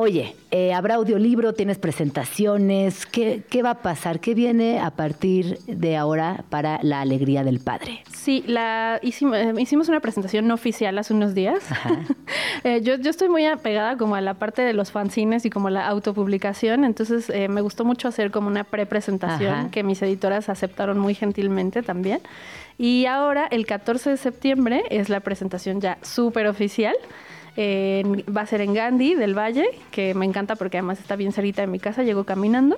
[0.04, 1.54] Oye, eh, ¿habrá audiolibro?
[1.54, 3.06] ¿Tienes presentaciones?
[3.06, 4.20] ¿Qué, ¿Qué va a pasar?
[4.20, 8.04] ¿Qué viene a partir de ahora para la alegría del padre?
[8.12, 11.64] Sí, la hicimos, eh, hicimos una presentación no oficial hace unos días.
[12.64, 15.72] Eh, yo, yo estoy muy apegada como a la parte de los fanzines y como
[15.72, 21.00] la autopublicación, entonces eh, me gustó mucho hacer como una pre-presentación que mis editoras aceptaron
[21.00, 22.20] muy gentilmente también.
[22.78, 26.96] Y ahora, el 14 de septiembre, es la presentación ya súper oficial.
[27.58, 31.34] En- va a ser en Gandhi del Valle, que me encanta porque además está bien
[31.34, 32.78] cerquita de mi casa, llego caminando.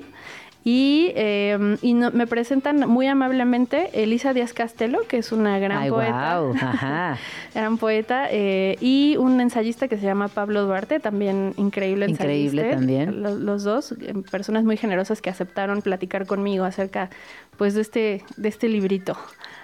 [0.66, 5.78] Y, eh, y no- me presentan muy amablemente Elisa Díaz Castelo, que es una gran
[5.80, 6.40] Ay, poeta.
[6.40, 7.18] guau, ajá.
[7.54, 8.28] gran poeta.
[8.32, 12.78] eh, y un ensayista que se llama Pablo Duarte, también increíble Increíble ensayista.
[12.78, 13.22] también.
[13.22, 17.10] Lo- Los, dos, eh, personas muy generosas que aceptaron platicar conmigo acerca
[17.58, 19.18] pues de este, de este librito.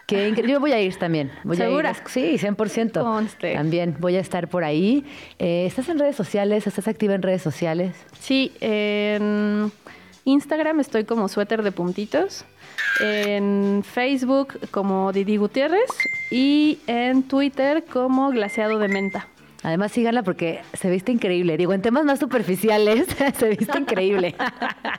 [0.05, 0.53] Qué increíble.
[0.53, 1.31] Yo voy a ir también.
[1.43, 1.89] Voy ¿Segura?
[1.89, 1.99] A ir.
[2.07, 3.01] Sí, 100%.
[3.01, 3.53] Conste.
[3.53, 5.05] También voy a estar por ahí.
[5.37, 6.67] Eh, ¿Estás en redes sociales?
[6.67, 7.95] ¿Estás activa en redes sociales?
[8.19, 9.71] Sí, en
[10.25, 12.45] Instagram estoy como suéter de puntitos.
[13.01, 15.89] En Facebook como Didi Gutiérrez
[16.31, 19.27] y en Twitter como glaseado de menta.
[19.61, 21.57] Además, síganla porque se viste increíble.
[21.57, 23.07] Digo, en temas más superficiales,
[23.37, 24.35] se viste increíble.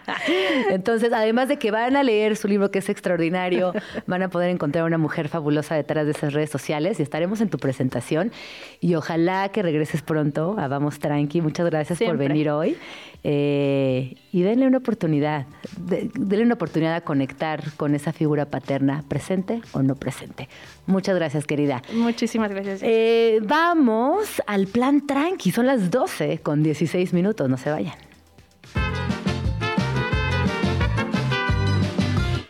[0.70, 3.72] Entonces, además de que van a leer su libro que es extraordinario,
[4.06, 7.48] van a poder encontrar una mujer fabulosa detrás de esas redes sociales y estaremos en
[7.48, 8.32] tu presentación.
[8.80, 11.40] Y ojalá que regreses pronto a Vamos Tranqui.
[11.40, 12.76] Muchas gracias por venir hoy.
[13.22, 15.46] Eh, y denle una oportunidad,
[15.78, 20.48] de- denle una oportunidad a conectar con esa figura paterna, presente o no presente.
[20.86, 21.82] Muchas gracias, querida.
[21.92, 22.80] Muchísimas gracias.
[22.82, 25.50] Eh, vamos al plan tranqui.
[25.50, 27.48] Son las 12 con 16 minutos.
[27.50, 27.94] No se vayan.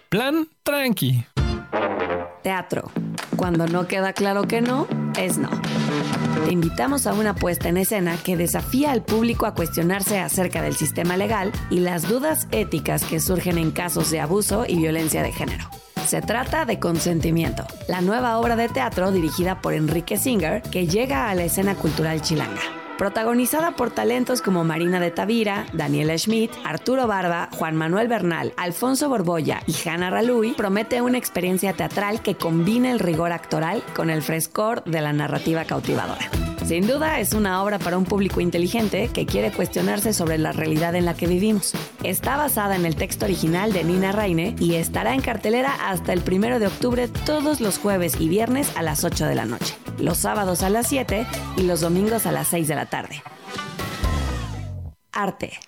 [0.09, 1.25] Plan tranqui.
[2.43, 2.91] Teatro.
[3.37, 4.87] Cuando no queda claro que no,
[5.19, 5.51] es no.
[6.45, 10.75] Te invitamos a una puesta en escena que desafía al público a cuestionarse acerca del
[10.75, 15.33] sistema legal y las dudas éticas que surgen en casos de abuso y violencia de
[15.33, 15.69] género.
[16.07, 21.31] Se trata de Consentimiento, la nueva obra de teatro dirigida por Enrique Singer que llega
[21.31, 22.80] a la escena cultural chilanga.
[23.01, 29.09] Protagonizada por talentos como Marina de Tavira, Daniela Schmidt, Arturo Barba, Juan Manuel Bernal, Alfonso
[29.09, 34.21] Borbolla y Hanna Raluy, promete una experiencia teatral que combina el rigor actoral con el
[34.21, 36.50] frescor de la narrativa cautivadora.
[36.71, 40.95] Sin duda es una obra para un público inteligente que quiere cuestionarse sobre la realidad
[40.95, 41.73] en la que vivimos.
[42.05, 46.21] Está basada en el texto original de Nina Raine y estará en cartelera hasta el
[46.21, 50.19] primero de octubre todos los jueves y viernes a las 8 de la noche, los
[50.19, 51.27] sábados a las 7
[51.57, 53.21] y los domingos a las 6 de la tarde.
[55.11, 55.59] Arte.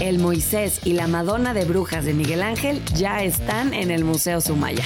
[0.00, 4.40] El Moisés y la Madonna de Brujas de Miguel Ángel ya están en el Museo
[4.40, 4.84] Sumaya.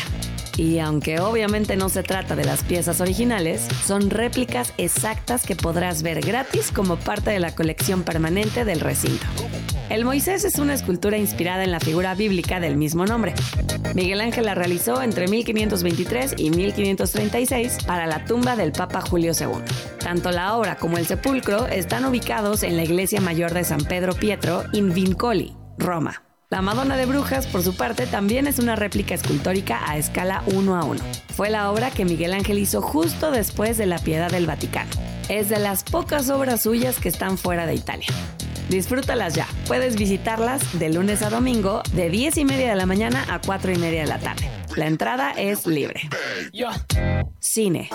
[0.58, 6.02] Y aunque obviamente no se trata de las piezas originales, son réplicas exactas que podrás
[6.02, 9.24] ver gratis como parte de la colección permanente del recinto.
[9.88, 13.34] El Moisés es una escultura inspirada en la figura bíblica del mismo nombre.
[13.94, 19.62] Miguel Ángel la realizó entre 1523 y 1536 para la tumba del Papa Julio II.
[20.00, 24.12] Tanto la obra como el sepulcro están ubicados en la iglesia mayor de San Pedro
[24.12, 26.27] Pietro in Vincoli, Roma.
[26.50, 30.76] La Madonna de Brujas, por su parte, también es una réplica escultórica a escala 1
[30.76, 31.00] a 1.
[31.36, 34.90] Fue la obra que Miguel Ángel hizo justo después de la Piedad del Vaticano.
[35.28, 38.08] Es de las pocas obras suyas que están fuera de Italia.
[38.70, 39.46] Disfrútalas ya.
[39.66, 43.72] Puedes visitarlas de lunes a domingo, de 10 y media de la mañana a 4
[43.72, 44.48] y media de la tarde.
[44.74, 46.08] La entrada es libre.
[47.40, 47.90] Cine.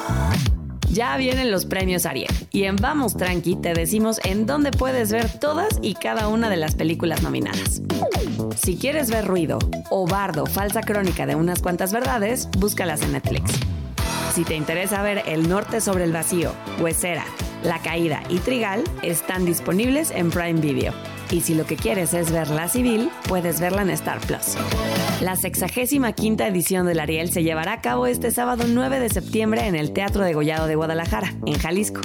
[0.94, 5.28] Ya vienen los premios Ariel y en Vamos Tranqui te decimos en dónde puedes ver
[5.40, 7.82] todas y cada una de las películas nominadas.
[8.56, 9.58] Si quieres ver Ruido
[9.90, 13.54] o Bardo, falsa crónica de unas cuantas verdades, búscalas en Netflix.
[14.36, 17.26] Si te interesa ver El Norte sobre el Vacío, Huesera,
[17.64, 20.94] La Caída y Trigal, están disponibles en Prime Video.
[21.32, 24.58] Y si lo que quieres es ver la civil, puedes verla en Star Plus.
[25.24, 29.68] La 65 quinta edición del Ariel se llevará a cabo este sábado 9 de septiembre
[29.68, 32.02] en el Teatro de Gollado de Guadalajara, en Jalisco.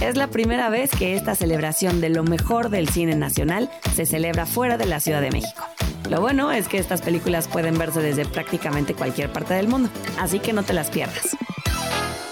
[0.00, 4.46] Es la primera vez que esta celebración de lo mejor del cine nacional se celebra
[4.46, 5.64] fuera de la Ciudad de México.
[6.10, 9.88] Lo bueno es que estas películas pueden verse desde prácticamente cualquier parte del mundo,
[10.18, 11.36] así que no te las pierdas.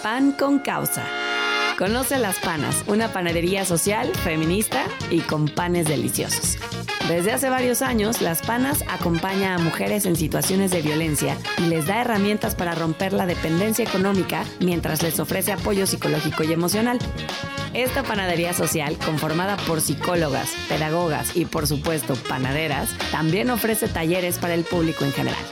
[0.03, 1.05] Pan con causa.
[1.79, 4.83] Conoce Las Panas, una panadería social, feminista
[5.13, 6.59] y con panes deliciosos.
[7.09, 11.87] Desde hace varios años, Las Panas acompaña a mujeres en situaciones de violencia y les
[11.87, 16.99] da herramientas para romper la dependencia económica mientras les ofrece apoyo psicológico y emocional.
[17.75, 24.55] Esta panadería social, conformada por psicólogas, pedagogas y por supuesto panaderas, también ofrece talleres para
[24.55, 25.45] el público en general.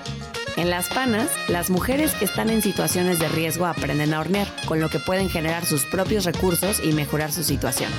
[0.56, 4.80] En Las Panas, las mujeres que están en situaciones de riesgo aprenden a hornear, con
[4.80, 7.90] lo que pueden generar sus propios recursos y mejorar su situación.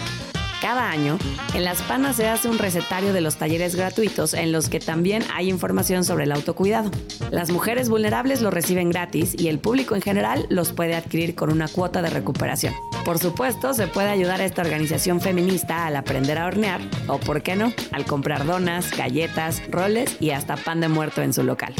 [0.64, 1.18] Cada año,
[1.54, 5.22] en Las Panas se hace un recetario de los talleres gratuitos en los que también
[5.34, 6.90] hay información sobre el autocuidado.
[7.32, 11.52] Las mujeres vulnerables lo reciben gratis y el público en general los puede adquirir con
[11.52, 12.74] una cuota de recuperación.
[13.04, 17.44] Por supuesto, se puede ayudar a esta organización feminista al aprender a hornear o, por
[17.44, 21.74] qué no, al comprar donas, galletas, roles y hasta pan de muerto en su local.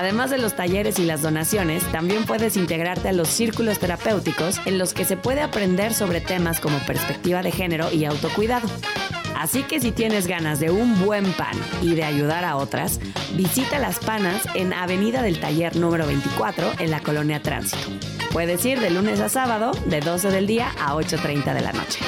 [0.00, 4.78] Además de los talleres y las donaciones, también puedes integrarte a los círculos terapéuticos en
[4.78, 8.66] los que se puede aprender sobre temas como perspectiva de género y autocuidado.
[9.36, 12.98] Así que si tienes ganas de un buen pan y de ayudar a otras,
[13.36, 17.90] visita Las Panas en Avenida del Taller número 24 en la Colonia Tránsito.
[18.32, 22.00] Puedes ir de lunes a sábado de 12 del día a 8.30 de la noche.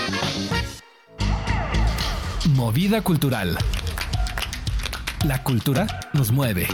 [2.55, 3.59] Movida cultural.
[5.25, 6.67] La cultura nos mueve.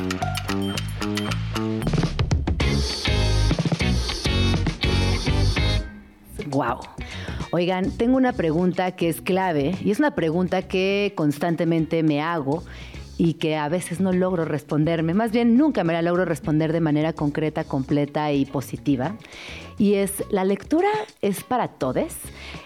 [6.46, 6.78] Wow.
[7.50, 12.64] Oigan, tengo una pregunta que es clave y es una pregunta que constantemente me hago
[13.18, 16.80] y que a veces no logro responderme, más bien nunca me la logro responder de
[16.80, 19.16] manera concreta, completa y positiva.
[19.78, 20.88] Y es, ¿la lectura
[21.22, 22.12] es para todos?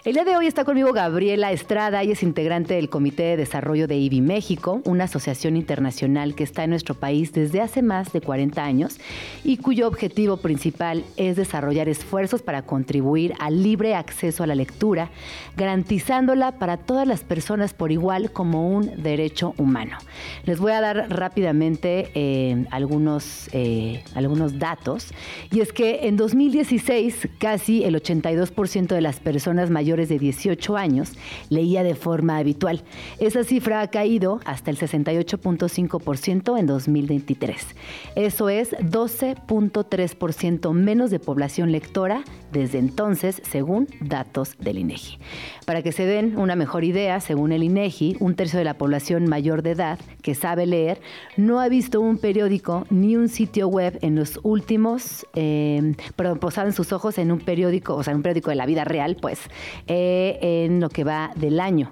[0.04, 3.86] El día de hoy está conmigo Gabriela Estrada, y es integrante del Comité de Desarrollo
[3.86, 8.22] de IBI México, una asociación internacional que está en nuestro país desde hace más de
[8.22, 8.98] 40 años
[9.44, 15.10] y cuyo objetivo principal es desarrollar esfuerzos para contribuir al libre acceso a la lectura,
[15.54, 19.98] garantizándola para todas las personas por igual como un derecho humano.
[20.44, 25.12] Les voy a dar rápidamente eh, algunos, eh, algunos datos.
[25.50, 27.01] Y es que en 2016
[27.38, 31.12] casi el 82% de las personas mayores de 18 años
[31.48, 32.82] leía de forma habitual.
[33.18, 37.66] Esa cifra ha caído hasta el 68.5% en 2023.
[38.14, 45.18] Eso es 12.3% menos de población lectora desde entonces, según datos del INEGI.
[45.64, 49.28] Para que se den una mejor idea, según el INEGI, un tercio de la población
[49.28, 51.00] mayor de edad que sabe leer,
[51.36, 56.72] no ha visto un periódico ni un sitio web en los últimos, eh, perdón, en
[56.72, 59.40] sus ojos en un periódico, o sea, un periódico de la vida real, pues,
[59.86, 61.90] eh, en lo que va del año.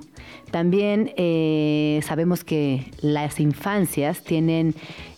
[0.50, 4.74] También eh, sabemos que las infancias tienen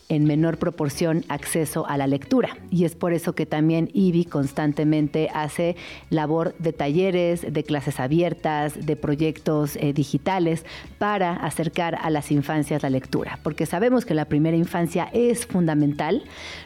[0.09, 2.57] en menor proporción acceso a la lectura.
[2.71, 5.77] Y es por eso que también IBI constantemente hace
[6.11, 10.65] labor de talleres, de clases abiertas, de proyectos eh, digitales
[10.99, 13.39] para acercar a las infancias la lectura.
[13.43, 16.23] Porque sabemos que la primera infancia es fundamental,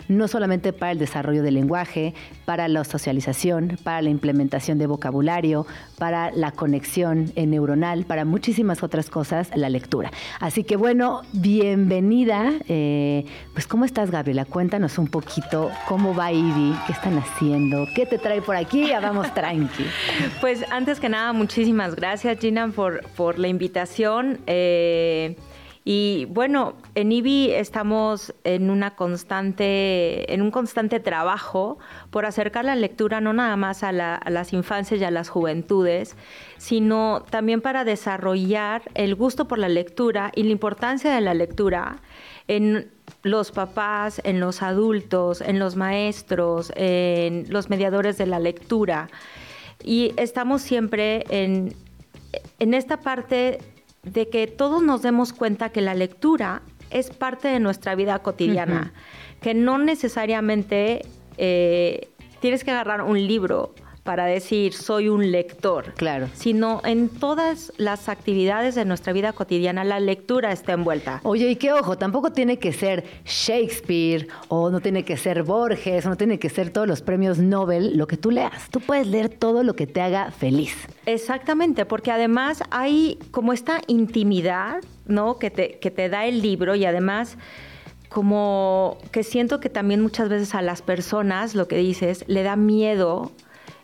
[0.09, 2.15] no solamente para el desarrollo del lenguaje,
[2.45, 5.67] para la socialización, para la implementación de vocabulario,
[5.99, 10.11] para la conexión neuronal, para muchísimas otras cosas, la lectura.
[10.41, 12.53] Así que bueno, bienvenida.
[12.69, 14.45] Eh, pues ¿cómo estás Gabriela?
[14.45, 19.01] Cuéntanos un poquito cómo va Ivy, qué están haciendo, qué te trae por aquí, ya
[19.01, 19.87] vamos tranqui.
[20.41, 24.41] pues antes que nada, muchísimas gracias Gina por, por la invitación.
[24.47, 25.37] Eh,
[25.89, 31.79] Y bueno, en IBI estamos en una constante, en un constante trabajo
[32.11, 36.17] por acercar la lectura no nada más a, las infancias y a las juventudes,
[36.57, 41.99] sino también para desarrollar el gusto por la lectura y la importancia de la lectura
[42.49, 42.91] en
[43.23, 49.09] los papás, en los adultos, en los maestros, en los mediadores de la lectura.
[49.83, 51.75] Y estamos siempre en,
[52.59, 53.59] en esta parte
[54.03, 58.93] de que todos nos demos cuenta que la lectura es parte de nuestra vida cotidiana,
[59.41, 61.03] que no necesariamente
[61.37, 62.09] eh,
[62.41, 63.75] tienes que agarrar un libro
[64.07, 65.93] para decir soy un lector.
[65.97, 66.31] Claro.
[66.33, 71.21] Sino en todas las actividades de nuestra vida cotidiana la lectura está envuelta.
[71.25, 76.07] Oye, y qué ojo, tampoco tiene que ser Shakespeare o no tiene que ser Borges
[76.07, 78.71] o no tiene que ser todos los premios Nobel lo que tú leas.
[78.71, 80.75] Tú puedes leer todo lo que te haga feliz.
[81.05, 85.39] Exactamente, porque además hay como esta intimidad, ¿no?
[85.39, 87.37] Que te, que te da el libro y además
[88.09, 92.57] como que siento que también muchas veces a las personas, lo que dices, le da
[92.57, 93.33] miedo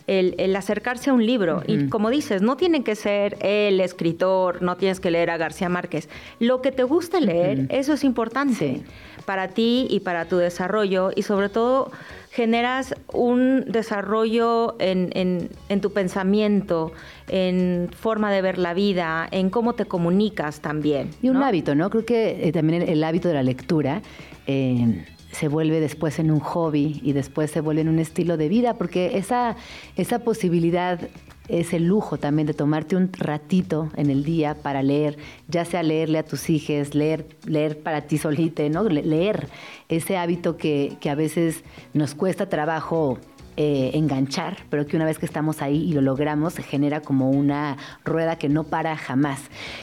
[0.06, 1.62] el, acercarse a un libro.
[1.66, 5.68] Y como dices, no tiene que ser el escritor, no tienes que leer a García
[5.68, 6.08] Márquez.
[6.38, 8.82] Lo que te gusta leer, eso es importante
[9.24, 11.92] para ti y para tu desarrollo y sobre todo
[12.30, 15.50] generas un desarrollo en,
[15.80, 16.92] tu pensamiento,
[17.28, 21.10] en forma de ver la vida, en cómo te comunicas también.
[21.20, 21.90] Y un hábito, ¿no?
[21.90, 24.00] Creo que eh, también el, hábito de la lectura.
[24.46, 28.48] Eh, se vuelve después en un hobby y después se vuelve en un estilo de
[28.48, 29.56] vida, porque esa,
[29.96, 31.00] esa posibilidad
[31.48, 35.16] es el lujo también de tomarte un ratito en el día para leer,
[35.48, 38.84] ya sea leerle a tus hijos, leer, leer para ti solita, ¿no?
[38.84, 39.48] leer
[39.88, 41.64] ese hábito que, a veces
[41.94, 43.18] nos cuesta trabajo
[43.56, 47.30] eh, enganchar, pero que una vez que estamos ahí y lo logramos, se genera como
[47.30, 49.40] una rueda que no para jamás.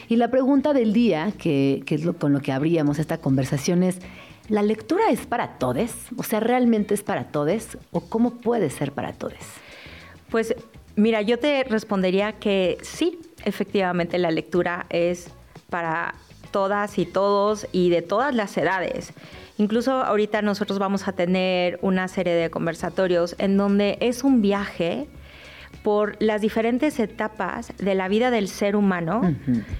[0.08, 3.84] Y la pregunta del día, que, que es lo, con lo que abríamos esta conversación,
[3.84, 4.00] es
[4.50, 5.92] ¿La lectura es para todos?
[6.18, 7.78] O sea, ¿realmente es para todos?
[7.92, 9.38] ¿O cómo puede ser para todos?
[10.32, 10.56] Pues
[10.96, 15.30] mira, yo te respondería que sí, efectivamente la lectura es
[15.70, 16.16] para
[16.50, 19.14] todas y todos y de todas las edades.
[19.60, 25.08] Incluso ahorita nosotros vamos a tener una serie de conversatorios en donde es un viaje
[25.84, 29.22] por las diferentes etapas de la vida del ser humano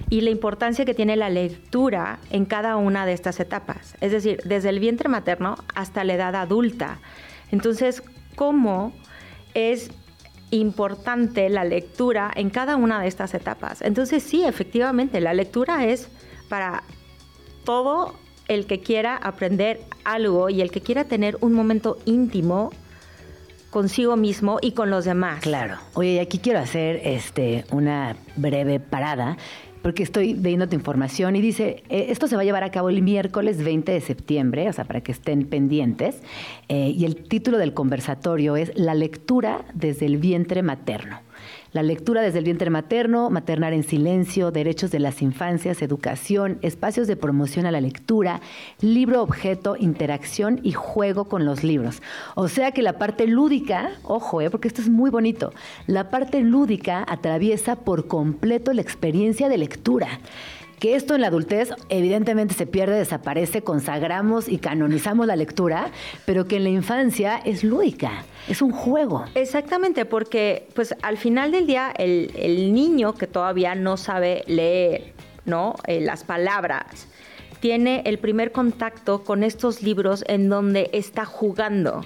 [0.08, 3.96] y la importancia que tiene la lectura en cada una de estas etapas.
[4.00, 6.98] Es decir, desde el vientre materno hasta la edad adulta.
[7.50, 8.02] Entonces,
[8.34, 8.92] ¿cómo
[9.54, 9.90] es
[10.50, 13.82] importante la lectura en cada una de estas etapas?
[13.82, 16.08] Entonces, sí, efectivamente, la lectura es
[16.48, 16.82] para
[17.64, 18.14] todo
[18.48, 22.72] el que quiera aprender algo y el que quiera tener un momento íntimo
[23.70, 25.40] consigo mismo y con los demás.
[25.42, 25.76] Claro.
[25.94, 29.36] Oye, aquí quiero hacer este una breve parada
[29.82, 32.90] porque estoy viendo tu información y dice, eh, esto se va a llevar a cabo
[32.90, 36.20] el miércoles 20 de septiembre, o sea, para que estén pendientes,
[36.68, 41.20] eh, y el título del conversatorio es La lectura desde el vientre materno
[41.72, 47.06] la lectura desde el vientre materno, maternar en silencio, derechos de las infancias, educación, espacios
[47.06, 48.40] de promoción a la lectura,
[48.80, 52.02] libro objeto, interacción y juego con los libros.
[52.34, 55.52] O sea que la parte lúdica, ojo, eh, porque esto es muy bonito,
[55.86, 60.20] la parte lúdica atraviesa por completo la experiencia de lectura
[60.80, 65.90] que esto en la adultez evidentemente se pierde, desaparece, consagramos y canonizamos la lectura,
[66.24, 69.26] pero que en la infancia es lúdica, es un juego.
[69.34, 75.12] Exactamente, porque pues al final del día el, niño que todavía no sabe leer,
[75.44, 75.74] ¿no?
[75.86, 77.06] Eh, las palabras,
[77.60, 82.02] tiene el primer contacto con estos libros en donde está jugando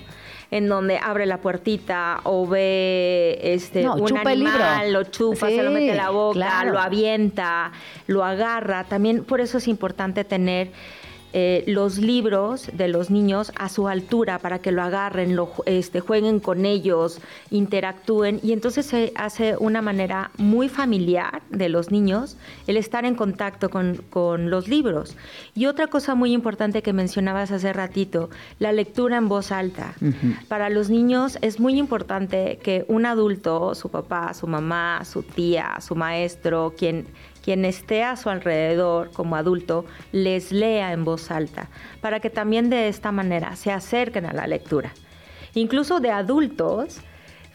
[0.54, 5.90] en donde abre la puertita o ve este un animal, lo chupa, se lo mete
[5.90, 7.72] en la boca, lo avienta,
[8.06, 8.84] lo agarra.
[8.84, 10.70] También por eso es importante tener
[11.36, 15.98] eh, los libros de los niños a su altura para que lo agarren, lo, este,
[15.98, 17.20] jueguen con ellos,
[17.50, 22.36] interactúen y entonces se hace una manera muy familiar de los niños
[22.68, 24.04] el estar en contacto con,
[24.48, 25.16] los libros.
[25.56, 28.30] Y otra cosa muy importante que mencionabas hace ratito,
[28.60, 29.94] la lectura en voz alta.
[30.46, 35.80] Para los niños es muy importante que un adulto, su papá, su mamá, su tía,
[35.80, 37.06] su maestro, quien
[37.44, 41.68] quien esté a su alrededor como adulto les lea en voz alta,
[42.00, 44.94] para que también de esta manera se acerquen a la lectura.
[45.52, 47.00] Incluso de adultos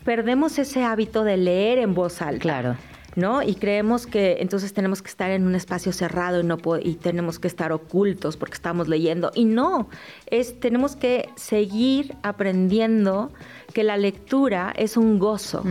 [0.05, 2.39] perdemos ese hábito de leer en voz alta.
[2.39, 2.77] Claro.
[3.15, 3.41] ¿no?
[3.41, 7.39] Y creemos que entonces tenemos que estar en un espacio cerrado y no y tenemos
[7.39, 9.89] que estar ocultos porque estamos leyendo y no,
[10.27, 13.31] es tenemos que seguir aprendiendo
[13.73, 15.63] que la lectura es un gozo.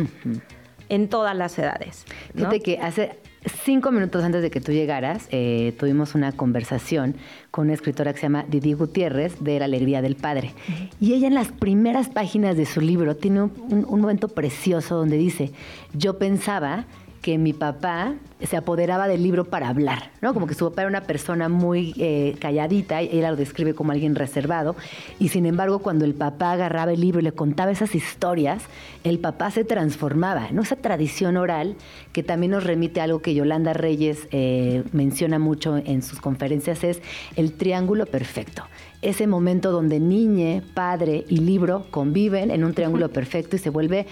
[0.91, 2.07] En todas las edades.
[2.35, 3.19] Fíjate que hace
[3.53, 7.17] cinco minutos antes de que tú llegaras, eh, tuvimos una conversación
[7.51, 10.53] con una escritora que se llama Didi Gutiérrez de La Alegría del Padre.
[11.01, 15.17] Y ella en las primeras páginas de su libro tiene un, un momento precioso donde
[15.17, 15.53] dice,
[15.95, 16.87] yo pensaba
[17.29, 20.33] que mi papá se apoderaba del libro para hablar, ¿no?
[20.33, 23.93] Como que su papá era una persona muy eh, calladita, y ella lo describe como
[23.93, 24.77] alguien reservado,
[25.19, 28.63] y sin embargo cuando el papá agarraba el libro y le contaba esas historias,
[29.05, 30.63] el papá se transformaba, ¿no?
[30.63, 31.77] Esa tradición oral
[32.15, 36.83] que también nos remite a algo que Yolanda Reyes eh, menciona mucho en sus conferencias,
[36.83, 37.03] es
[37.37, 38.65] el triángulo perfecto
[39.03, 44.07] ese momento donde niñe, padre y libro conviven en un triángulo perfecto y se vuelve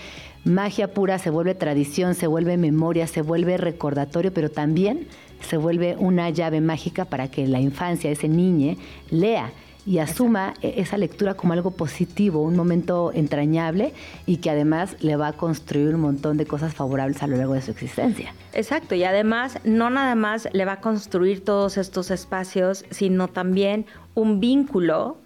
[0.46, 5.08] magia pura, se vuelve tradición, se vuelve memoria, se vuelve recordatorio, pero también
[5.40, 8.78] se vuelve una llave mágica para que la infancia, ese niñe,
[9.10, 9.52] lea
[9.84, 13.92] y asuma e-, esa lectura como algo positivo, un momento entrañable
[14.24, 17.54] y que además le va a construir un montón de cosas favorables a lo largo
[17.54, 18.32] de su existencia.
[18.52, 23.86] Exacto, y además no nada más le va a construir todos estos espacios, sino también
[24.14, 25.18] un vínculo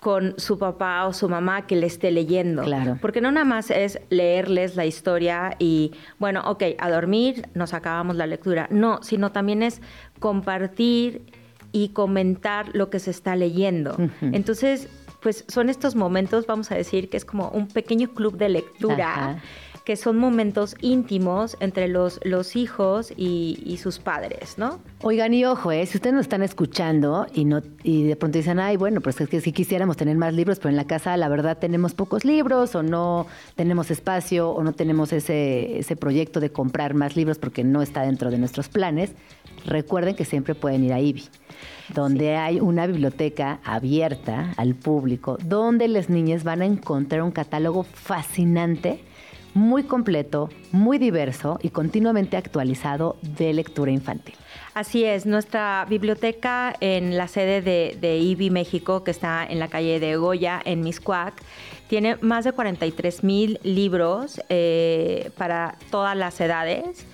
[0.00, 2.62] con su papá o su mamá que le esté leyendo.
[2.62, 2.98] Claro.
[3.00, 8.16] Porque no nada más es leerles la historia y, bueno, ok, a dormir, nos acabamos
[8.16, 8.66] la lectura.
[8.70, 9.82] No, sino también es
[10.18, 11.22] compartir
[11.72, 13.96] y comentar lo que se está leyendo.
[14.22, 14.88] Entonces,
[15.20, 19.40] pues son estos momentos, vamos a decir, que es como un pequeño club de lectura.
[19.90, 24.78] Que son momentos íntimos entre los, los hijos y, sus padres, ¿no?
[25.02, 28.60] Oigan, y ojo, eh, si ustedes nos están escuchando y no y de pronto dicen,
[28.60, 31.28] ay, bueno, pues es que si quisiéramos tener más libros, pero en la casa la
[31.28, 33.26] verdad tenemos pocos libros o no
[33.56, 38.02] tenemos espacio o no tenemos ese, ese proyecto de comprar más libros porque no está
[38.02, 39.10] dentro de nuestros planes,
[39.66, 41.28] recuerden que siempre pueden ir a IBI
[41.94, 47.82] donde hay una biblioteca abierta al público, donde las niñas van a encontrar un catálogo
[47.82, 49.02] fascinante,
[49.54, 54.34] muy completo, muy diverso y continuamente actualizado de lectura infantil.
[54.74, 59.98] Así es, nuestra biblioteca en la sede de, IBI México, que está en la calle
[59.98, 61.34] de Goya, en Miscuac,
[61.88, 67.04] tiene más de 43 mil libros eh, para todas las edades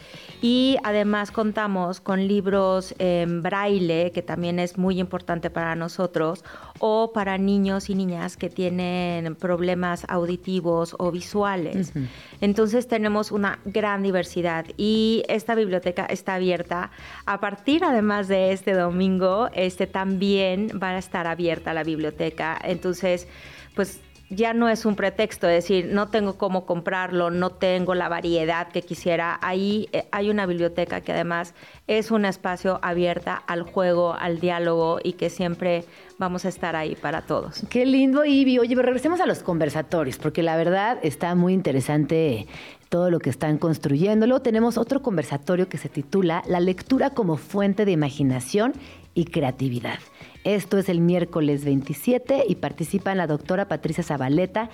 [0.43, 6.45] y además contamos con libros en braille, que también es muy importante para nosotros,
[6.79, 11.93] o para niños y niñas que tienen problemas auditivos o visuales.
[12.41, 16.91] Entonces tenemos una gran diversidad y esta biblioteca está abierta.
[17.25, 22.59] A partir además de este domingo, este también va a estar abierta la biblioteca.
[22.63, 23.27] Entonces,
[23.75, 28.09] pues ya no es un pretexto, es decir, no tengo cómo comprarlo, no tengo la
[28.09, 29.39] variedad que quisiera.
[29.41, 31.55] Ahí eh, hay una biblioteca que además
[31.87, 35.85] es un espacio abierta al juego, al diálogo y que siempre
[36.19, 37.63] vamos a estar ahí para todos.
[37.71, 38.59] Qué lindo, Ivy.
[38.59, 42.47] Oye, pero regresemos a los conversatorios, porque la verdad está muy interesante
[42.89, 44.27] todo lo que están construyendo.
[44.27, 48.73] Luego tenemos otro conversatorio que se titula La lectura como fuente de imaginación
[49.15, 49.99] y creatividad.
[50.47, 54.71] Esto es el miércoles 27 y participan la doctora Patricia Zabaleta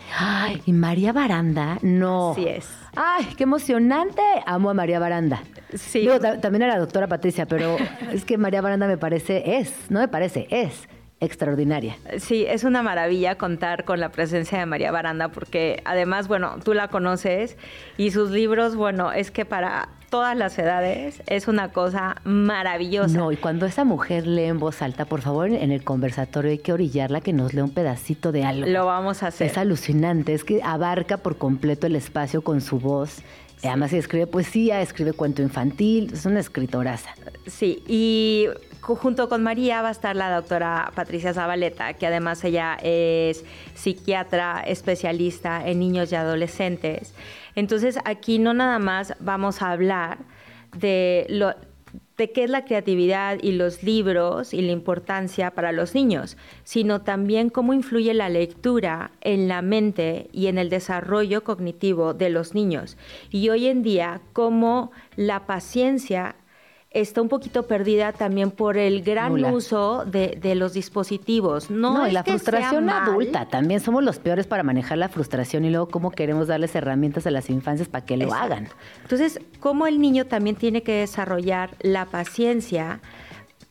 [0.67, 1.79] y María Baranda.
[1.81, 2.33] No.
[2.33, 2.69] Así es.
[2.95, 4.21] Ay, qué emocionante.
[4.45, 5.43] Amo a María Baranda.
[5.75, 6.07] Sí.
[6.43, 7.79] también a la doctora Patricia, pero
[8.13, 10.91] es que María Baranda me parece, es, no me parece, es
[11.21, 11.97] extraordinaria.
[12.19, 16.75] Sí, es una maravilla contar con la presencia de María Baranda porque además, bueno, tú
[16.75, 17.57] la conoces
[17.97, 23.17] y sus libros, bueno, es que para todas las edades es una cosa maravillosa.
[23.17, 26.59] No, y cuando esa mujer lee en voz alta, por favor, en el conversatorio hay
[26.59, 28.67] que orillarla que nos lea un pedacito de algo.
[28.67, 29.47] Lo vamos a hacer.
[29.47, 33.23] Es alucinante, es que abarca por completo el espacio con su voz.
[33.65, 37.15] Además escribe poesía, escribe cuento infantil, es una escritoraza.
[37.47, 38.49] Sí, y
[38.83, 43.45] junto con María va a estar la doctora Patricia Zabaleta, que además ella es
[43.75, 47.15] psiquiatra especialista en niños y adolescentes.
[47.55, 50.19] Entonces aquí no nada más vamos a hablar
[50.77, 51.55] de lo
[52.17, 57.01] de qué es la creatividad y los libros y la importancia para los niños, sino
[57.03, 62.55] también cómo influye la lectura en la mente y en el desarrollo cognitivo de los
[62.55, 62.97] niños.
[63.31, 66.37] Y hoy en día, cómo la paciencia
[66.95, 71.71] está un poquito perdida también por el gran uso de, los dispositivos.
[71.71, 73.49] No, y la frustración adulta.
[73.49, 77.31] También somos los peores para manejar la frustración y luego cómo queremos darles herramientas a
[77.31, 78.69] las infancias para que lo hagan.
[79.03, 83.01] Entonces, cómo el niño también tiene que desarrollar la paciencia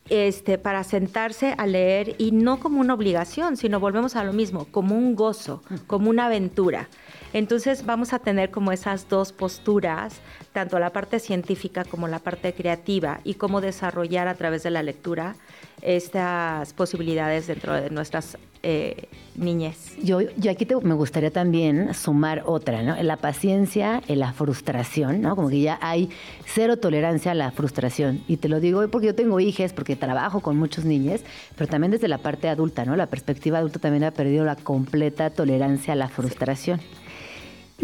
[0.08, 4.66] este, para sentarse a leer y no como una obligación, sino volvemos a lo mismo,
[4.70, 6.88] como un gozo, como una aventura.
[7.32, 10.20] Entonces vamos a tener como esas dos posturas,
[10.52, 14.82] tanto la parte científica como la parte creativa y cómo desarrollar a través de la
[14.82, 15.36] lectura
[15.80, 19.96] estas posibilidades dentro de nuestras eh, niñez.
[20.00, 23.02] Yo, yo aquí me gustaría también sumar otra, ¿no?
[23.02, 25.34] La paciencia la frustración, ¿no?
[25.34, 26.10] Como que ya hay
[26.46, 28.22] cero tolerancia a la frustración.
[28.28, 31.22] Y te lo digo porque yo tengo hijas, porque trabajo con muchos niños,
[31.56, 32.94] pero también desde la parte adulta, ¿no?
[32.94, 36.80] La perspectiva adulta también ha perdido la completa tolerancia a la frustración.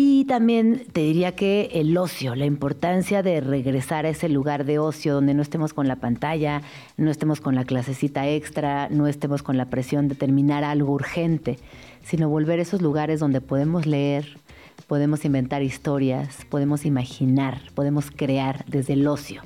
[0.00, 4.78] Y también te diría que el ocio, la importancia de regresar a ese lugar de
[4.78, 6.62] ocio donde no estemos con la pantalla,
[6.96, 11.58] no estemos con la clasecita extra, no estemos con la presión de terminar algo urgente,
[12.04, 14.38] sino volver a esos lugares donde podemos leer,
[14.86, 19.42] podemos inventar historias, podemos imaginar, podemos crear desde el ocio.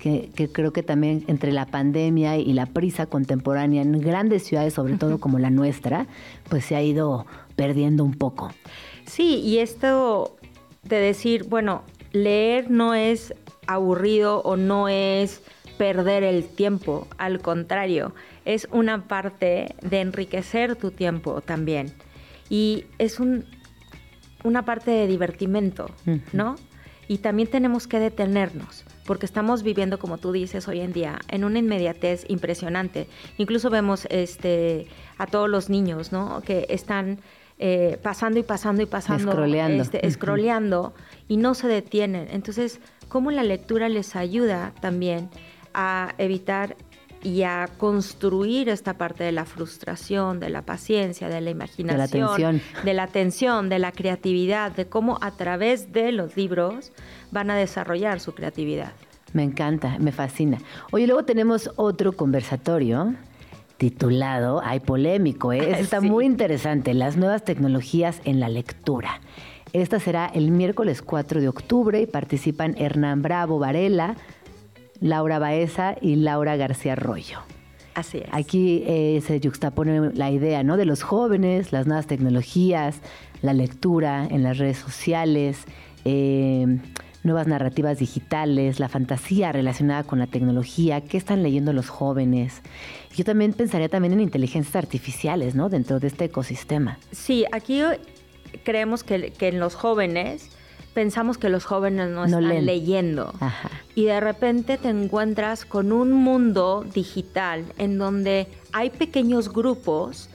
[0.00, 4.74] Que, que, creo que también entre la pandemia y la prisa contemporánea en grandes ciudades,
[4.74, 6.08] sobre todo como la nuestra,
[6.48, 7.24] pues se ha ido
[7.54, 8.50] perdiendo un poco.
[9.06, 10.36] Sí, y esto
[10.82, 13.34] de decir, bueno, leer no es
[13.66, 15.42] aburrido o no es
[15.78, 18.14] perder el tiempo, al contrario,
[18.44, 21.92] es una parte de enriquecer tu tiempo también.
[22.48, 23.46] Y es un,
[24.44, 25.90] una parte de divertimento,
[26.32, 26.56] ¿no?
[27.08, 31.44] Y también tenemos que detenernos, porque estamos viviendo, como tú dices hoy en día, en
[31.44, 33.08] una inmediatez impresionante.
[33.38, 34.86] Incluso vemos este,
[35.18, 36.42] a todos los niños, ¿no?
[36.42, 37.18] Que están
[37.64, 39.84] eh, pasando y pasando y pasando, escroleando.
[39.84, 40.94] Este, escroleando
[41.28, 42.26] y no se detienen.
[42.32, 45.30] Entonces, ¿cómo la lectura les ayuda también
[45.72, 46.74] a evitar
[47.22, 51.98] y a construir esta parte de la frustración, de la paciencia, de la imaginación, de
[51.98, 56.90] la atención, de la, atención, de la creatividad, de cómo a través de los libros
[57.30, 58.90] van a desarrollar su creatividad.
[59.34, 60.58] Me encanta, me fascina.
[60.90, 63.14] Oye, luego tenemos otro conversatorio
[63.82, 65.72] titulado, hay polémico, ¿eh?
[65.80, 69.20] está muy interesante, las nuevas tecnologías en la lectura.
[69.72, 74.14] Esta será el miércoles 4 de octubre y participan Hernán Bravo Varela,
[75.00, 77.40] Laura Baeza y Laura García Arroyo.
[77.94, 78.26] Así es.
[78.30, 80.76] Aquí eh, se juxtapone la idea ¿no?
[80.76, 83.00] de los jóvenes, las nuevas tecnologías,
[83.40, 85.64] la lectura en las redes sociales,
[86.04, 86.78] eh,
[87.22, 92.62] nuevas narrativas digitales, la fantasía relacionada con la tecnología, qué están leyendo los jóvenes.
[93.14, 95.68] Yo también pensaría también en inteligencias artificiales, ¿no?
[95.68, 96.98] Dentro de este ecosistema.
[97.12, 97.82] Sí, aquí
[98.64, 100.50] creemos que, en los jóvenes
[100.94, 103.32] pensamos que los jóvenes no, están leyendo.
[103.94, 110.28] Y de repente te encuentras con un mundo digital en donde hay pequeños grupos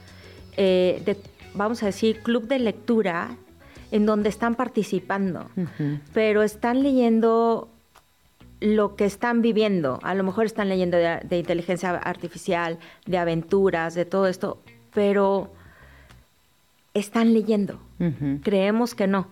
[0.56, 1.16] eh, de,
[1.54, 3.36] vamos a decir, club de lectura
[3.90, 5.50] en donde están participando,
[6.12, 7.68] pero están leyendo
[8.60, 9.98] lo que están viviendo.
[10.02, 14.58] A lo mejor están leyendo de, inteligencia artificial, de aventuras, de todo esto,
[14.92, 15.52] pero
[16.94, 17.80] están leyendo.
[18.42, 19.28] Creemos que no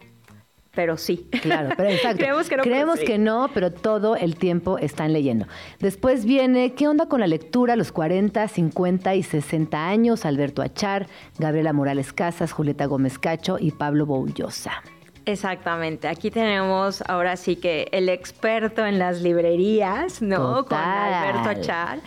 [0.77, 1.27] pero sí.
[1.43, 2.19] Claro, pero exacto.
[2.23, 5.47] Creemos que no, Creemos pero que no, pero todo el tiempo están leyendo.
[5.81, 7.75] Después viene, ¿qué onda con la lectura?
[7.75, 11.09] Los 40, 50 y 60 años, Alberto Achar,
[11.39, 14.83] Gabriela Morales Casas, Julieta Gómez Cacho y Pablo Boullosa.
[15.27, 20.65] Exactamente, aquí tenemos ahora sí que el experto en las librerías, ¿no?
[20.67, 21.99] Con Alberto Achar,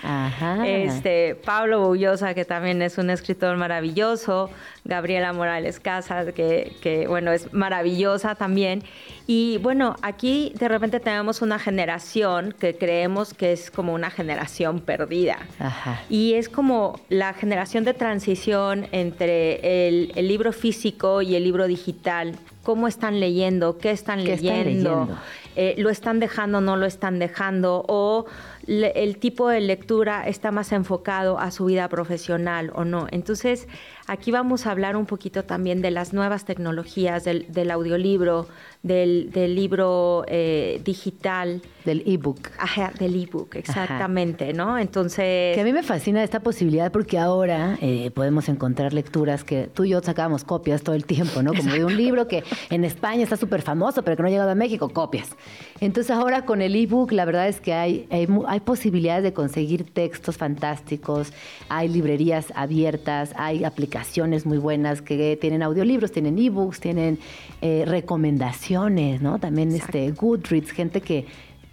[0.65, 4.49] este Pablo Bullosa, que también es un escritor maravilloso,
[4.85, 8.83] Gabriela Morales Casas, que, que bueno, es maravillosa también.
[9.27, 14.79] Y bueno, aquí de repente tenemos una generación que creemos que es como una generación
[14.79, 15.39] perdida.
[16.09, 21.67] Y es como la generación de transición entre el, el libro físico y el libro
[21.67, 22.39] digital
[22.69, 25.09] cómo están leyendo, qué están leyendo,
[25.55, 28.27] eh, lo están dejando, no lo están dejando, o
[28.67, 33.07] el tipo de lectura está más enfocado a su vida profesional o no.
[33.09, 33.67] Entonces,
[34.05, 38.47] aquí vamos a hablar un poquito también de las nuevas tecnologías, del, audiolibro,
[38.83, 41.63] del, libro eh, digital.
[41.89, 42.51] Del ebook.
[42.57, 44.77] Ajá, del ebook, exactamente, ¿no?
[44.77, 45.55] Entonces...
[45.55, 49.85] Que a mí me fascina esta posibilidad porque ahora eh, podemos encontrar lecturas que tú
[49.85, 51.53] y yo sacábamos copias todo el tiempo, ¿no?
[51.53, 54.51] Como de un libro que en España está súper famoso, pero que no ha llegado
[54.51, 55.29] a México, copias.
[55.81, 59.85] Entonces ahora con el ebook, la verdad es que hay, hay hay posibilidades de conseguir
[59.85, 61.33] textos fantásticos,
[61.69, 67.19] hay librerías abiertas, hay aplicaciones muy buenas que tienen audiolibros, tienen ebooks, tienen
[67.61, 69.39] eh, recomendaciones, ¿no?
[69.39, 71.25] También este Goodreads, gente que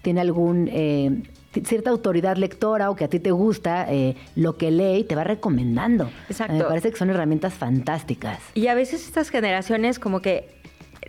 [0.07, 1.11] tiene algún eh,
[1.65, 5.17] cierta autoridad lectora o que a ti te gusta eh, lo que lee y te
[5.17, 6.09] va recomendando.
[6.31, 6.55] Exacto.
[6.55, 8.39] Me parece que son herramientas fantásticas.
[8.55, 10.55] Y a veces estas generaciones como que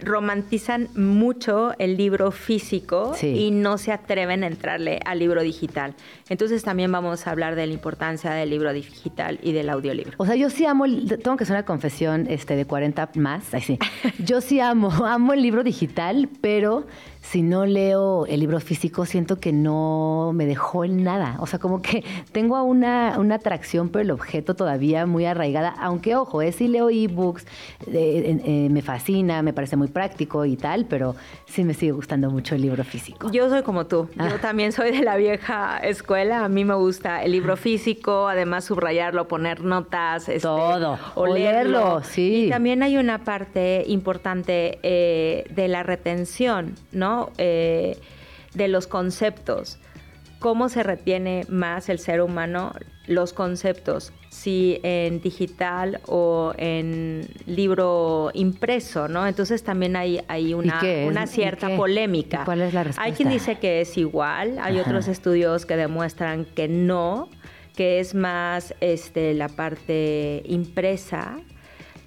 [0.01, 3.27] romantizan mucho el libro físico Sí.
[3.27, 5.95] y no se atreven a entrarle al libro digital.
[6.29, 10.13] Entonces también vamos a hablar de la importancia del libro digital y del audiolibro.
[10.17, 13.53] O sea, yo sí amo, el- tengo que hacer una confesión este, de 40 más,
[13.53, 13.79] ay, sí.
[14.19, 16.85] Yo sí amo, amo el libro digital, pero
[17.29, 21.35] si no leo el libro físico, siento que no me dejó en nada.
[21.39, 26.15] O sea, como que tengo una, una atracción por el objeto todavía muy arraigada, aunque
[26.15, 27.45] ojo, eh, sí leo ebooks,
[27.87, 32.29] eh, eh, me fascina, me parece muy práctico y tal, pero sí me sigue gustando
[32.29, 33.29] mucho el libro físico.
[33.31, 34.07] Yo soy como tú.
[34.17, 34.29] Ah.
[34.29, 36.45] Yo también soy de la vieja escuela.
[36.45, 40.29] A mí me gusta el libro físico, además subrayarlo, poner notas.
[40.29, 40.97] este, Todo.
[41.15, 41.79] O O leerlo.
[41.79, 42.45] leerlo, sí.
[42.45, 47.16] Y también hay una parte importante eh, de la retención, ¿no?
[47.37, 47.97] Eh,
[48.53, 49.77] de los conceptos.
[50.39, 52.73] ¿Cómo se retiene más el ser humano
[53.07, 54.13] los conceptos?
[54.29, 59.25] Si en digital o en libro impreso, ¿no?
[59.27, 62.41] Entonces también hay, hay una, una ¿Y cierta polémica.
[62.41, 63.15] ¿Y cuál es la Hay respuesta?
[63.15, 64.87] quien dice que es igual, hay Ajá.
[64.89, 67.29] otros estudios que demuestran que no,
[67.75, 71.39] que es más este, la parte impresa,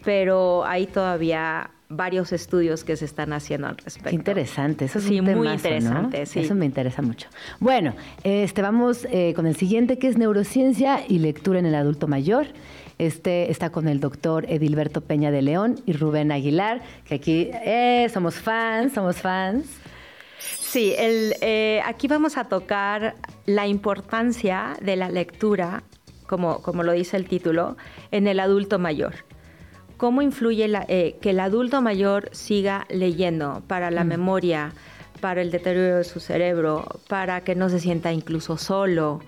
[0.05, 4.09] pero hay todavía varios estudios que se están haciendo al respecto.
[4.11, 6.27] Qué interesante, eso es Sí, un muy interesante, ¿no?
[6.27, 6.41] sí.
[6.41, 7.29] Eso me interesa mucho.
[7.59, 12.07] Bueno, este vamos eh, con el siguiente que es neurociencia y lectura en el adulto
[12.07, 12.47] mayor.
[12.99, 18.07] Este está con el doctor Edilberto Peña de León y Rubén Aguilar, que aquí eh,
[18.13, 19.67] somos fans, somos fans.
[20.39, 25.83] Sí, el, eh, aquí vamos a tocar la importancia de la lectura,
[26.29, 27.77] como, como lo dice el título,
[28.13, 29.15] en el adulto mayor.
[30.01, 34.73] ¿Cómo influye la- eh, que el adulto mayor siga leyendo para la memoria,
[35.21, 39.21] para el deterioro de su cerebro, para que no se sienta incluso solo,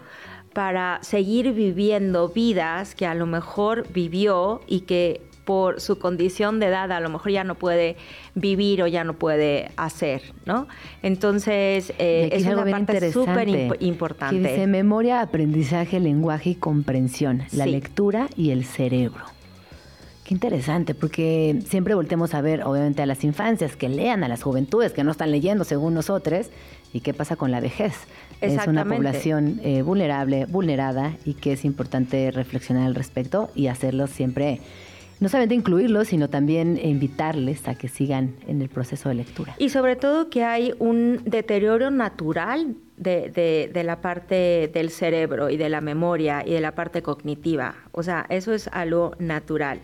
[0.55, 6.69] para seguir viviendo vidas que a lo mejor vivió y que por su condición de
[6.69, 7.97] edad a lo mejor ya no puede
[8.35, 10.69] vivir o ya no puede hacer, ¿no?
[11.03, 14.39] Entonces, eh, es una parte súper Que importante.
[14.39, 19.25] dice memoria, aprendizaje, lenguaje y comprensión, la lectura y el cerebro.
[20.33, 24.43] Qué interesante, porque siempre voltemos a ver, obviamente, a las infancias, que lean a las
[24.43, 26.47] juventudes, que no están leyendo según nosotros,
[26.95, 27.93] y qué pasa con la vejez.
[28.41, 34.07] Es una población eh, vulnerable, vulnerada, y que es importante reflexionar al respecto y hacerlo
[34.07, 34.61] siempre,
[35.21, 39.55] no solamente incluirlos, sino también invitarles a que sigan en el proceso de lectura.
[39.59, 45.51] Y sobre todo que hay un deterioro natural de, de- de la parte del cerebro
[45.51, 47.75] y de la memoria y de la parte cognitiva.
[47.93, 49.81] O sea, eso es algo natural.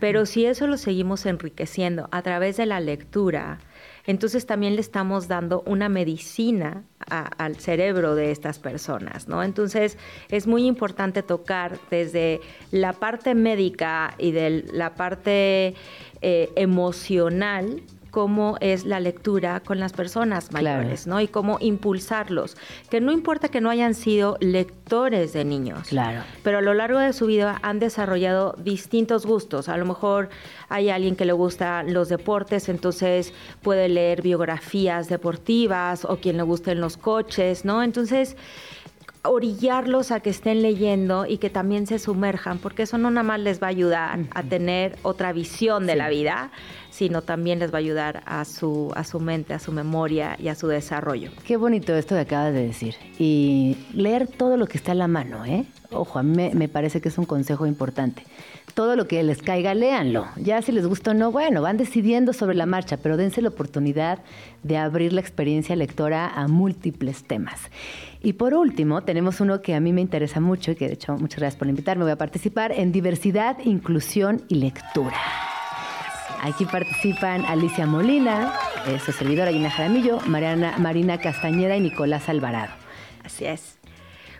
[0.00, 3.58] Pero si eso lo seguimos enriqueciendo a través de la lectura,
[4.06, 9.42] entonces también le estamos dando una medicina a- al cerebro de estas personas, ¿no?
[9.42, 9.98] Entonces
[10.30, 12.40] es muy importante tocar desde
[12.70, 15.74] la parte médica y de la parte
[16.22, 17.82] eh, emocional
[18.18, 20.78] cómo es la lectura con las personas Claro.
[20.80, 21.20] mayores, ¿no?
[21.20, 22.56] Y cómo impulsarlos.
[22.90, 26.22] Que no importa que no hayan sido lectores de niños, Claro.
[26.42, 29.68] pero a lo largo de su vida han desarrollado distintos gustos.
[29.68, 30.30] A lo mejor
[30.68, 33.32] hay alguien que le gusta los deportes, entonces
[33.62, 37.84] puede leer biografías deportivas o quien le gusten los coches, ¿no?
[37.84, 38.36] Entonces
[39.24, 43.40] orillarlos a que estén leyendo y que también se sumerjan, porque eso no nada más
[43.40, 45.98] les va a ayudar a tener otra visión de Sí.
[45.98, 46.50] la vida,
[46.90, 50.48] sino también les va a ayudar a su, a su mente, a su memoria y
[50.48, 51.30] a su desarrollo.
[51.44, 52.94] Qué bonito esto que acabas de decir.
[53.18, 55.64] Y leer todo lo que está a la mano, ¿eh?
[55.90, 58.24] Ojo, a mí me, me parece que es un consejo importante.
[58.74, 60.26] Todo lo que les caiga, léanlo.
[60.36, 63.48] Ya si les gusta o no, bueno, van decidiendo sobre la marcha, pero dense la
[63.48, 64.20] oportunidad
[64.62, 67.60] de abrir la experiencia lectora a múltiples temas.
[68.22, 71.16] Y por último, tenemos uno que a mí me interesa mucho y que de hecho
[71.16, 72.04] muchas gracias por invitarme.
[72.04, 75.16] Voy a participar en diversidad, inclusión y lectura.
[76.42, 78.52] Aquí participan Alicia Molina,
[78.86, 82.72] eh, su servidora Gina Jaramillo, Mariana, Marina Castañeda y Nicolás Alvarado.
[83.24, 83.77] Así es.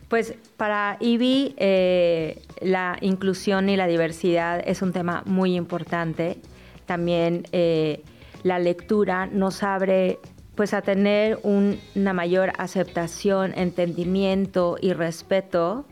[0.09, 6.39] Pues para IBI eh, la inclusión y la diversidad es un tema muy importante.
[6.87, 8.03] También eh,
[8.43, 10.19] la lectura nos abre
[10.55, 15.85] pues a tener un- una mayor aceptación, entendimiento y respeto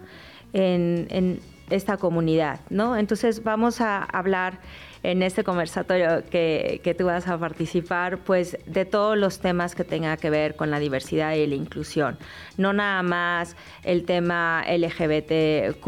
[0.55, 2.97] en, en esta comunidad, ¿no?
[2.97, 4.60] Entonces vamos a hablar
[5.07, 9.85] en este conversatorio que, que tú vas a participar, pues de todos los temas que
[9.85, 12.19] tengan que ver con la diversidad y la inclusión.
[12.57, 13.55] No nada más
[13.85, 15.87] el tema LGBTQ,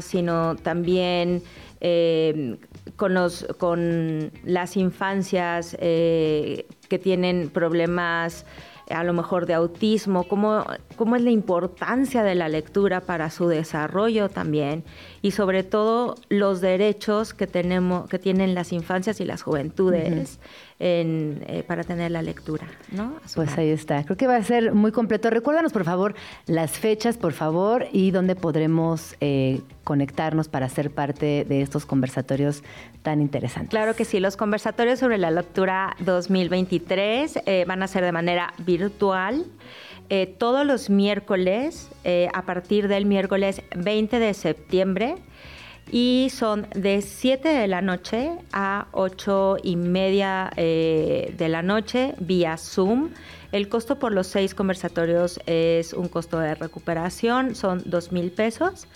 [0.00, 1.42] sino también
[1.80, 2.56] eh,
[2.94, 8.46] con, los, con las infancias eh, que tienen problemas
[8.90, 10.64] a lo mejor de autismo, cómo,
[10.96, 14.84] cómo es la importancia de la lectura para su desarrollo también
[15.22, 20.38] y sobre todo los derechos que tenemos que tienen las infancias y las juventudes
[20.82, 23.14] en, eh, para tener la lectura, ¿no?
[23.36, 24.02] Pues ahí está.
[24.02, 25.30] Creo que va a ser muy completo.
[25.30, 31.46] Recuérdanos, por favor, las fechas, por favor, y dónde podremos eh, conectarnos para ser parte
[31.48, 32.64] de estos conversatorios
[33.02, 33.70] tan interesantes.
[33.70, 38.52] Claro que sí, los conversatorios sobre la lectura 2023 eh, van a ser de manera
[38.58, 39.46] virtual.
[40.38, 41.88] todos los miércoles,
[42.34, 45.14] a partir del miércoles 20 de septiembre,
[45.90, 52.14] y son de 7 de la noche a 8 y media eh, de la noche
[52.18, 53.10] vía Zoom.
[53.52, 58.86] El costo por los seis conversatorios es un costo de recuperación, son 2 mil pesos.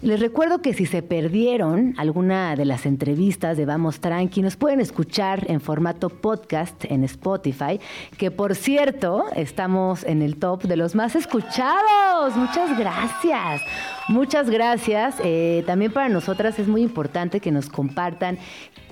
[0.02, 4.82] Les recuerdo que si se perdieron alguna de las entrevistas de Vamos Tranqui, nos pueden
[4.82, 7.80] escuchar en formato podcast en Spotify,
[8.18, 12.36] que por cierto, estamos en el top de los más escuchados.
[12.36, 13.62] Muchas gracias.
[14.08, 15.16] Muchas gracias.
[15.24, 18.38] Eh, también para nosotras es muy importante que nos compartan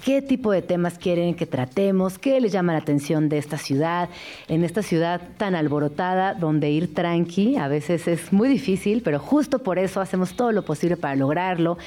[0.04, 4.10] qué tipo de temas quieren que tratemos, qué les llama la atención de esta ciudad,
[4.48, 9.60] en esta ciudad tan alborotada, donde ir tranqui a veces es muy difícil, pero justo
[9.60, 11.78] por eso hacemos todo lo posible para lograrlo,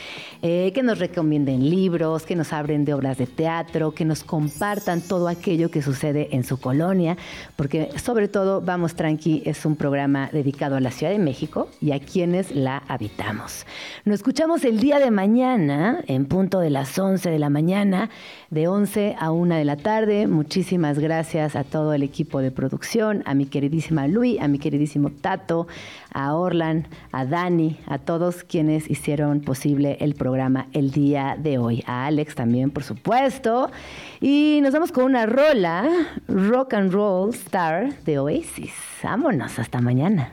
[0.40, 5.02] eh, que nos recomienden libros, que nos abren de obras de teatro, que nos compartan
[5.02, 7.16] todo aquello que sucede en su colonia,
[7.56, 11.92] porque sobre todo Vamos Tranqui es un programa dedicado a la Ciudad de México y
[11.92, 12.82] a quienes la
[14.05, 18.10] Nos escuchamos el día de mañana, en punto de las 11 de la mañana,
[18.51, 20.26] de 11 a 1 de la tarde.
[20.26, 25.10] Muchísimas gracias a todo el equipo de producción, a mi queridísima Luis, a mi queridísimo
[25.10, 25.66] Tato,
[26.12, 31.82] a Orlan, a Dani, a todos quienes hicieron posible el programa el día de hoy.
[31.86, 33.70] A Alex también, por supuesto.
[34.20, 35.88] Y nos vamos con una rola,
[36.28, 38.74] Rock and Roll Star de Oasis.
[39.02, 40.32] Vámonos, hasta mañana.